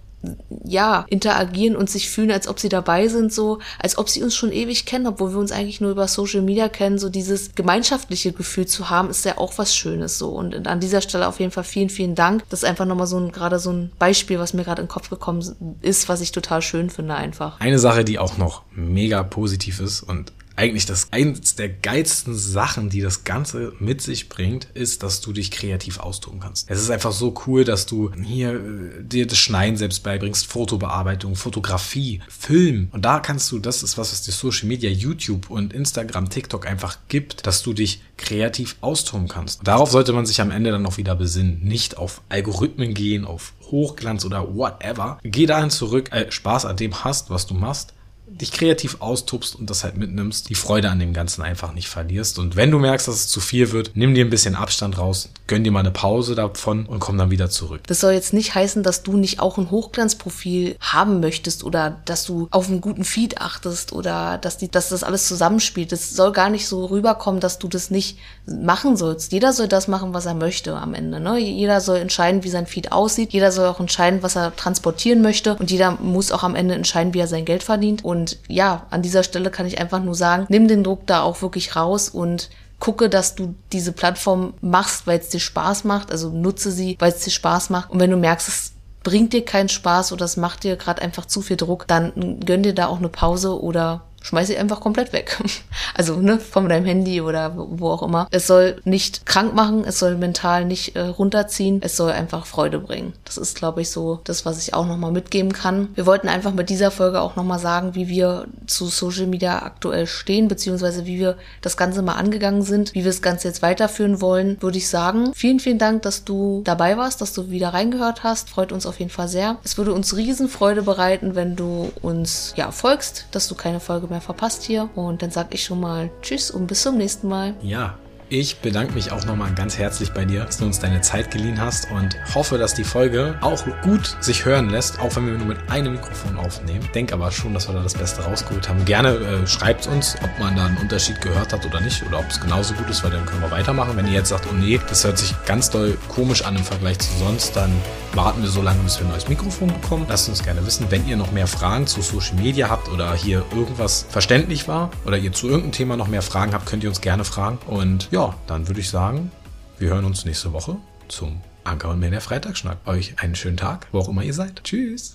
ja, 0.64 1.04
interagieren 1.08 1.76
und 1.76 1.90
sich 1.90 2.10
fühlen, 2.10 2.30
als 2.30 2.48
ob 2.48 2.60
sie 2.60 2.68
dabei 2.68 3.08
sind, 3.08 3.32
so, 3.32 3.58
als 3.78 3.98
ob 3.98 4.08
sie 4.08 4.22
uns 4.22 4.34
schon 4.34 4.52
ewig 4.52 4.86
kennen, 4.86 5.06
obwohl 5.06 5.32
wir 5.32 5.38
uns 5.38 5.52
eigentlich 5.52 5.80
nur 5.80 5.90
über 5.90 6.08
Social 6.08 6.42
Media 6.42 6.68
kennen, 6.68 6.98
so 6.98 7.08
dieses 7.08 7.54
gemeinschaftliche 7.54 8.32
Gefühl 8.32 8.66
zu 8.66 8.90
haben, 8.90 9.10
ist 9.10 9.24
ja 9.24 9.38
auch 9.38 9.58
was 9.58 9.74
Schönes, 9.74 10.18
so. 10.18 10.30
Und 10.30 10.66
an 10.66 10.80
dieser 10.80 11.00
Stelle 11.00 11.28
auf 11.28 11.40
jeden 11.40 11.52
Fall 11.52 11.64
vielen, 11.64 11.90
vielen 11.90 12.14
Dank. 12.14 12.44
Das 12.50 12.62
ist 12.62 12.68
einfach 12.68 12.86
nochmal 12.86 13.06
so 13.06 13.18
ein, 13.18 13.32
gerade 13.32 13.58
so 13.58 13.70
ein 13.70 13.92
Beispiel, 13.98 14.38
was 14.38 14.54
mir 14.54 14.64
gerade 14.64 14.82
in 14.82 14.86
den 14.86 14.92
Kopf 14.92 15.10
gekommen 15.10 15.78
ist, 15.82 16.08
was 16.08 16.20
ich 16.20 16.32
total 16.32 16.62
schön 16.62 16.90
finde 16.90 17.14
einfach. 17.14 17.60
Eine 17.60 17.78
Sache, 17.78 18.04
die 18.04 18.18
auch 18.18 18.38
noch 18.38 18.62
mega 18.74 19.22
positiv 19.22 19.80
ist 19.80 20.02
und 20.02 20.32
eigentlich 20.56 20.86
das 20.86 21.08
eins 21.10 21.56
der 21.56 21.68
geilsten 21.68 22.34
Sachen, 22.34 22.90
die 22.90 23.00
das 23.00 23.24
Ganze 23.24 23.72
mit 23.78 24.00
sich 24.00 24.28
bringt, 24.28 24.68
ist, 24.74 25.02
dass 25.02 25.20
du 25.20 25.32
dich 25.32 25.50
kreativ 25.50 25.98
austoben 25.98 26.40
kannst. 26.40 26.70
Es 26.70 26.80
ist 26.80 26.90
einfach 26.90 27.12
so 27.12 27.34
cool, 27.46 27.64
dass 27.64 27.86
du 27.86 28.12
hier 28.12 28.54
äh, 28.54 29.02
dir 29.02 29.26
das 29.26 29.38
Schneiden 29.38 29.76
selbst 29.76 30.02
beibringst, 30.02 30.46
Fotobearbeitung, 30.46 31.34
Fotografie, 31.34 32.20
Film. 32.28 32.88
Und 32.92 33.04
da 33.04 33.18
kannst 33.18 33.50
du, 33.50 33.58
das 33.58 33.82
ist 33.82 33.98
was, 33.98 34.12
was 34.12 34.22
dir 34.22 34.32
Social 34.32 34.68
Media, 34.68 34.90
YouTube 34.90 35.50
und 35.50 35.72
Instagram, 35.72 36.30
TikTok 36.30 36.66
einfach 36.66 36.98
gibt, 37.08 37.46
dass 37.46 37.62
du 37.62 37.72
dich 37.72 38.02
kreativ 38.16 38.76
austoben 38.80 39.28
kannst. 39.28 39.66
Darauf 39.66 39.90
sollte 39.90 40.12
man 40.12 40.26
sich 40.26 40.40
am 40.40 40.50
Ende 40.50 40.70
dann 40.70 40.82
noch 40.82 40.98
wieder 40.98 41.16
besinnen. 41.16 41.60
Nicht 41.62 41.98
auf 41.98 42.22
Algorithmen 42.28 42.94
gehen, 42.94 43.24
auf 43.24 43.54
Hochglanz 43.70 44.24
oder 44.24 44.54
whatever. 44.54 45.18
Geh 45.24 45.46
dahin 45.46 45.70
zurück, 45.70 46.12
äh, 46.12 46.30
Spaß 46.30 46.66
an 46.66 46.76
dem 46.76 47.02
hast, 47.02 47.30
was 47.30 47.46
du 47.46 47.54
machst 47.54 47.93
dich 48.26 48.52
kreativ 48.52 48.96
austobst 49.00 49.54
und 49.54 49.68
das 49.70 49.84
halt 49.84 49.96
mitnimmst, 49.96 50.48
die 50.48 50.54
Freude 50.54 50.90
an 50.90 50.98
dem 50.98 51.12
Ganzen 51.12 51.42
einfach 51.42 51.74
nicht 51.74 51.88
verlierst. 51.88 52.38
Und 52.38 52.56
wenn 52.56 52.70
du 52.70 52.78
merkst, 52.78 53.06
dass 53.06 53.16
es 53.16 53.28
zu 53.28 53.40
viel 53.40 53.72
wird, 53.72 53.92
nimm 53.94 54.14
dir 54.14 54.24
ein 54.24 54.30
bisschen 54.30 54.54
Abstand 54.54 54.98
raus, 54.98 55.28
gönn 55.46 55.62
dir 55.62 55.70
mal 55.70 55.80
eine 55.80 55.90
Pause 55.90 56.34
davon 56.34 56.86
und 56.86 57.00
komm 57.00 57.18
dann 57.18 57.30
wieder 57.30 57.50
zurück. 57.50 57.82
Das 57.86 58.00
soll 58.00 58.12
jetzt 58.12 58.32
nicht 58.32 58.54
heißen, 58.54 58.82
dass 58.82 59.02
du 59.02 59.16
nicht 59.16 59.40
auch 59.40 59.58
ein 59.58 59.70
Hochglanzprofil 59.70 60.76
haben 60.80 61.20
möchtest 61.20 61.64
oder 61.64 62.00
dass 62.06 62.24
du 62.24 62.48
auf 62.50 62.68
einen 62.68 62.80
guten 62.80 63.04
Feed 63.04 63.40
achtest 63.40 63.92
oder 63.92 64.38
dass, 64.38 64.56
die, 64.56 64.70
dass 64.70 64.88
das 64.88 65.04
alles 65.04 65.28
zusammenspielt. 65.28 65.92
Das 65.92 66.10
soll 66.10 66.32
gar 66.32 66.48
nicht 66.48 66.66
so 66.66 66.86
rüberkommen, 66.86 67.40
dass 67.40 67.58
du 67.58 67.68
das 67.68 67.90
nicht 67.90 68.18
machen 68.46 68.96
sollst. 68.96 69.32
Jeder 69.32 69.52
soll 69.52 69.68
das 69.68 69.86
machen, 69.86 70.14
was 70.14 70.26
er 70.26 70.34
möchte 70.34 70.74
am 70.74 70.94
Ende. 70.94 71.20
Ne? 71.20 71.38
Jeder 71.38 71.80
soll 71.80 71.98
entscheiden, 71.98 72.42
wie 72.42 72.50
sein 72.50 72.66
Feed 72.66 72.90
aussieht. 72.90 73.32
Jeder 73.32 73.52
soll 73.52 73.68
auch 73.68 73.80
entscheiden, 73.80 74.22
was 74.22 74.36
er 74.36 74.56
transportieren 74.56 75.20
möchte. 75.20 75.56
Und 75.56 75.70
jeder 75.70 75.92
muss 76.00 76.32
auch 76.32 76.42
am 76.42 76.54
Ende 76.54 76.74
entscheiden, 76.74 77.12
wie 77.12 77.20
er 77.20 77.28
sein 77.28 77.44
Geld 77.44 77.62
verdient. 77.62 78.04
Und 78.04 78.13
und 78.14 78.38
ja, 78.46 78.86
an 78.90 79.02
dieser 79.02 79.24
Stelle 79.24 79.50
kann 79.50 79.66
ich 79.66 79.80
einfach 79.80 80.00
nur 80.00 80.14
sagen, 80.14 80.46
nimm 80.48 80.68
den 80.68 80.84
Druck 80.84 81.04
da 81.06 81.22
auch 81.22 81.42
wirklich 81.42 81.74
raus 81.74 82.08
und 82.08 82.48
gucke, 82.78 83.08
dass 83.08 83.34
du 83.34 83.56
diese 83.72 83.90
Plattform 83.90 84.54
machst, 84.60 85.08
weil 85.08 85.18
es 85.18 85.30
dir 85.30 85.40
Spaß 85.40 85.82
macht. 85.82 86.12
Also 86.12 86.30
nutze 86.30 86.70
sie, 86.70 86.96
weil 87.00 87.10
es 87.10 87.24
dir 87.24 87.32
Spaß 87.32 87.70
macht. 87.70 87.90
Und 87.90 87.98
wenn 87.98 88.10
du 88.10 88.16
merkst, 88.16 88.46
es 88.46 88.72
bringt 89.02 89.32
dir 89.32 89.44
keinen 89.44 89.68
Spaß 89.68 90.12
oder 90.12 90.24
es 90.26 90.36
macht 90.36 90.62
dir 90.62 90.76
gerade 90.76 91.02
einfach 91.02 91.26
zu 91.26 91.42
viel 91.42 91.56
Druck, 91.56 91.88
dann 91.88 92.38
gönn 92.44 92.62
dir 92.62 92.72
da 92.72 92.86
auch 92.86 92.98
eine 92.98 93.08
Pause 93.08 93.60
oder 93.60 94.02
schmeiß 94.24 94.48
sie 94.48 94.58
einfach 94.58 94.80
komplett 94.80 95.12
weg. 95.12 95.38
Also, 95.96 96.16
ne, 96.16 96.40
von 96.40 96.68
deinem 96.68 96.86
Handy 96.86 97.20
oder 97.20 97.52
wo 97.56 97.90
auch 97.90 98.02
immer. 98.02 98.26
Es 98.30 98.46
soll 98.48 98.80
nicht 98.84 99.26
krank 99.26 99.54
machen, 99.54 99.84
es 99.84 99.98
soll 99.98 100.16
mental 100.16 100.64
nicht 100.64 100.96
äh, 100.96 101.02
runterziehen, 101.02 101.80
es 101.84 101.96
soll 101.96 102.10
einfach 102.10 102.46
Freude 102.46 102.80
bringen. 102.80 103.12
Das 103.24 103.36
ist, 103.36 103.56
glaube 103.56 103.82
ich, 103.82 103.90
so 103.90 104.20
das, 104.24 104.44
was 104.44 104.58
ich 104.58 104.74
auch 104.74 104.86
nochmal 104.86 105.12
mitgeben 105.12 105.52
kann. 105.52 105.90
Wir 105.94 106.06
wollten 106.06 106.28
einfach 106.28 106.52
mit 106.52 106.68
dieser 106.68 106.90
Folge 106.90 107.20
auch 107.20 107.36
nochmal 107.36 107.60
sagen, 107.60 107.94
wie 107.94 108.08
wir 108.08 108.46
zu 108.66 108.86
Social 108.86 109.26
Media 109.26 109.62
aktuell 109.62 110.06
stehen, 110.06 110.48
beziehungsweise 110.48 111.06
wie 111.06 111.18
wir 111.18 111.36
das 111.60 111.76
Ganze 111.76 112.02
mal 112.02 112.14
angegangen 112.14 112.62
sind, 112.62 112.94
wie 112.94 113.04
wir 113.04 113.10
das 113.10 113.22
Ganze 113.22 113.48
jetzt 113.48 113.62
weiterführen 113.62 114.20
wollen, 114.20 114.60
würde 114.60 114.78
ich 114.78 114.88
sagen. 114.88 115.32
Vielen, 115.34 115.60
vielen 115.60 115.78
Dank, 115.78 116.02
dass 116.02 116.24
du 116.24 116.62
dabei 116.64 116.96
warst, 116.96 117.20
dass 117.20 117.34
du 117.34 117.50
wieder 117.50 117.68
reingehört 117.68 118.24
hast. 118.24 118.50
Freut 118.50 118.72
uns 118.72 118.86
auf 118.86 118.98
jeden 118.98 119.10
Fall 119.10 119.28
sehr. 119.28 119.58
Es 119.64 119.78
würde 119.78 119.92
uns 119.92 120.16
Riesenfreude 120.16 120.82
bereiten, 120.82 121.34
wenn 121.34 121.56
du 121.56 121.92
uns 122.02 122.54
ja 122.56 122.70
folgst, 122.72 123.26
dass 123.30 123.48
du 123.48 123.54
keine 123.54 123.80
Folge 123.80 124.08
mehr 124.08 124.13
mehr 124.14 124.20
verpasst 124.20 124.62
hier. 124.62 124.88
Und 124.94 125.22
dann 125.22 125.30
sage 125.30 125.50
ich 125.52 125.64
schon 125.64 125.80
mal 125.80 126.10
Tschüss 126.22 126.50
und 126.50 126.66
bis 126.66 126.82
zum 126.82 126.96
nächsten 126.96 127.28
Mal. 127.28 127.54
Ja, 127.62 127.98
Ich 128.30 128.56
bedanke 128.60 128.94
mich 128.94 129.12
auch 129.12 129.26
nochmal 129.26 129.52
ganz 129.52 129.76
herzlich 129.76 130.12
bei 130.12 130.24
dir, 130.24 130.44
dass 130.44 130.56
du 130.56 130.64
uns 130.64 130.80
deine 130.80 131.02
Zeit 131.02 131.30
geliehen 131.30 131.60
hast 131.60 131.90
und 131.90 132.16
hoffe, 132.34 132.56
dass 132.56 132.72
die 132.72 132.82
Folge 132.82 133.36
auch 133.42 133.62
gut 133.82 134.16
sich 134.20 134.46
hören 134.46 134.70
lässt, 134.70 134.98
auch 134.98 135.14
wenn 135.16 135.26
wir 135.26 135.34
nur 135.34 135.46
mit 135.46 135.58
einem 135.70 135.92
Mikrofon 135.92 136.38
aufnehmen. 136.38 136.88
Denk 136.94 137.12
aber 137.12 137.30
schon, 137.30 137.52
dass 137.52 137.68
wir 137.68 137.74
da 137.74 137.82
das 137.82 137.92
Beste 137.92 138.22
rausgeholt 138.22 138.66
haben. 138.66 138.82
Gerne 138.86 139.10
äh, 139.10 139.46
schreibt 139.46 139.86
uns, 139.88 140.16
ob 140.24 140.38
man 140.38 140.56
da 140.56 140.64
einen 140.66 140.78
Unterschied 140.78 141.20
gehört 141.20 141.52
hat 141.52 141.66
oder 141.66 141.82
nicht 141.82 142.02
oder 142.06 142.20
ob 142.20 142.30
es 142.30 142.40
genauso 142.40 142.72
gut 142.72 142.88
ist, 142.88 143.04
weil 143.04 143.10
dann 143.10 143.26
können 143.26 143.42
wir 143.42 143.50
weitermachen. 143.50 143.94
Wenn 143.94 144.06
ihr 144.06 144.14
jetzt 144.14 144.30
sagt, 144.30 144.46
oh 144.50 144.54
nee, 144.54 144.80
das 144.88 145.04
hört 145.04 145.18
sich 145.18 145.34
ganz 145.44 145.68
doll 145.68 145.98
komisch 146.08 146.46
an 146.46 146.56
im 146.56 146.64
Vergleich 146.64 146.98
zu 147.00 147.12
sonst, 147.18 147.54
dann 147.54 147.70
warten 148.14 148.42
wir 148.42 148.48
so 148.48 148.62
lange, 148.62 148.80
bis 148.84 148.98
wir 148.98 149.06
ein 149.06 149.10
neues 149.10 149.28
Mikrofon 149.28 149.68
bekommen. 149.68 150.06
Lasst 150.08 150.28
uns 150.28 150.42
gerne 150.42 150.64
wissen, 150.64 150.86
wenn 150.90 151.06
ihr 151.06 151.16
noch 151.16 151.32
mehr 151.32 151.46
Fragen 151.46 151.86
zu 151.86 152.00
Social 152.00 152.36
Media 152.36 152.70
habt 152.70 152.88
oder 152.88 153.12
hier 153.14 153.44
irgendwas 153.54 154.06
verständlich 154.08 154.68
war 154.68 154.90
oder 155.04 155.18
ihr 155.18 155.32
zu 155.32 155.46
irgendeinem 155.46 155.72
Thema 155.72 155.96
noch 155.96 156.08
mehr 156.08 156.22
Fragen 156.22 156.54
habt, 156.54 156.66
könnt 156.66 156.82
ihr 156.84 156.88
uns 156.88 157.00
gerne 157.00 157.24
fragen. 157.24 157.58
Und 157.66 158.08
ja, 158.14 158.32
dann 158.46 158.68
würde 158.68 158.78
ich 158.78 158.90
sagen, 158.90 159.32
wir 159.76 159.88
hören 159.88 160.04
uns 160.04 160.24
nächste 160.24 160.52
Woche 160.52 160.76
zum 161.08 161.40
Anker 161.64 161.90
und 161.90 161.98
der 162.12 162.20
Freitagsschnack. 162.20 162.78
Euch 162.86 163.18
einen 163.20 163.34
schönen 163.34 163.56
Tag, 163.56 163.88
wo 163.90 163.98
auch 163.98 164.08
immer 164.08 164.22
ihr 164.22 164.32
seid. 164.32 164.62
Tschüss. 164.62 165.12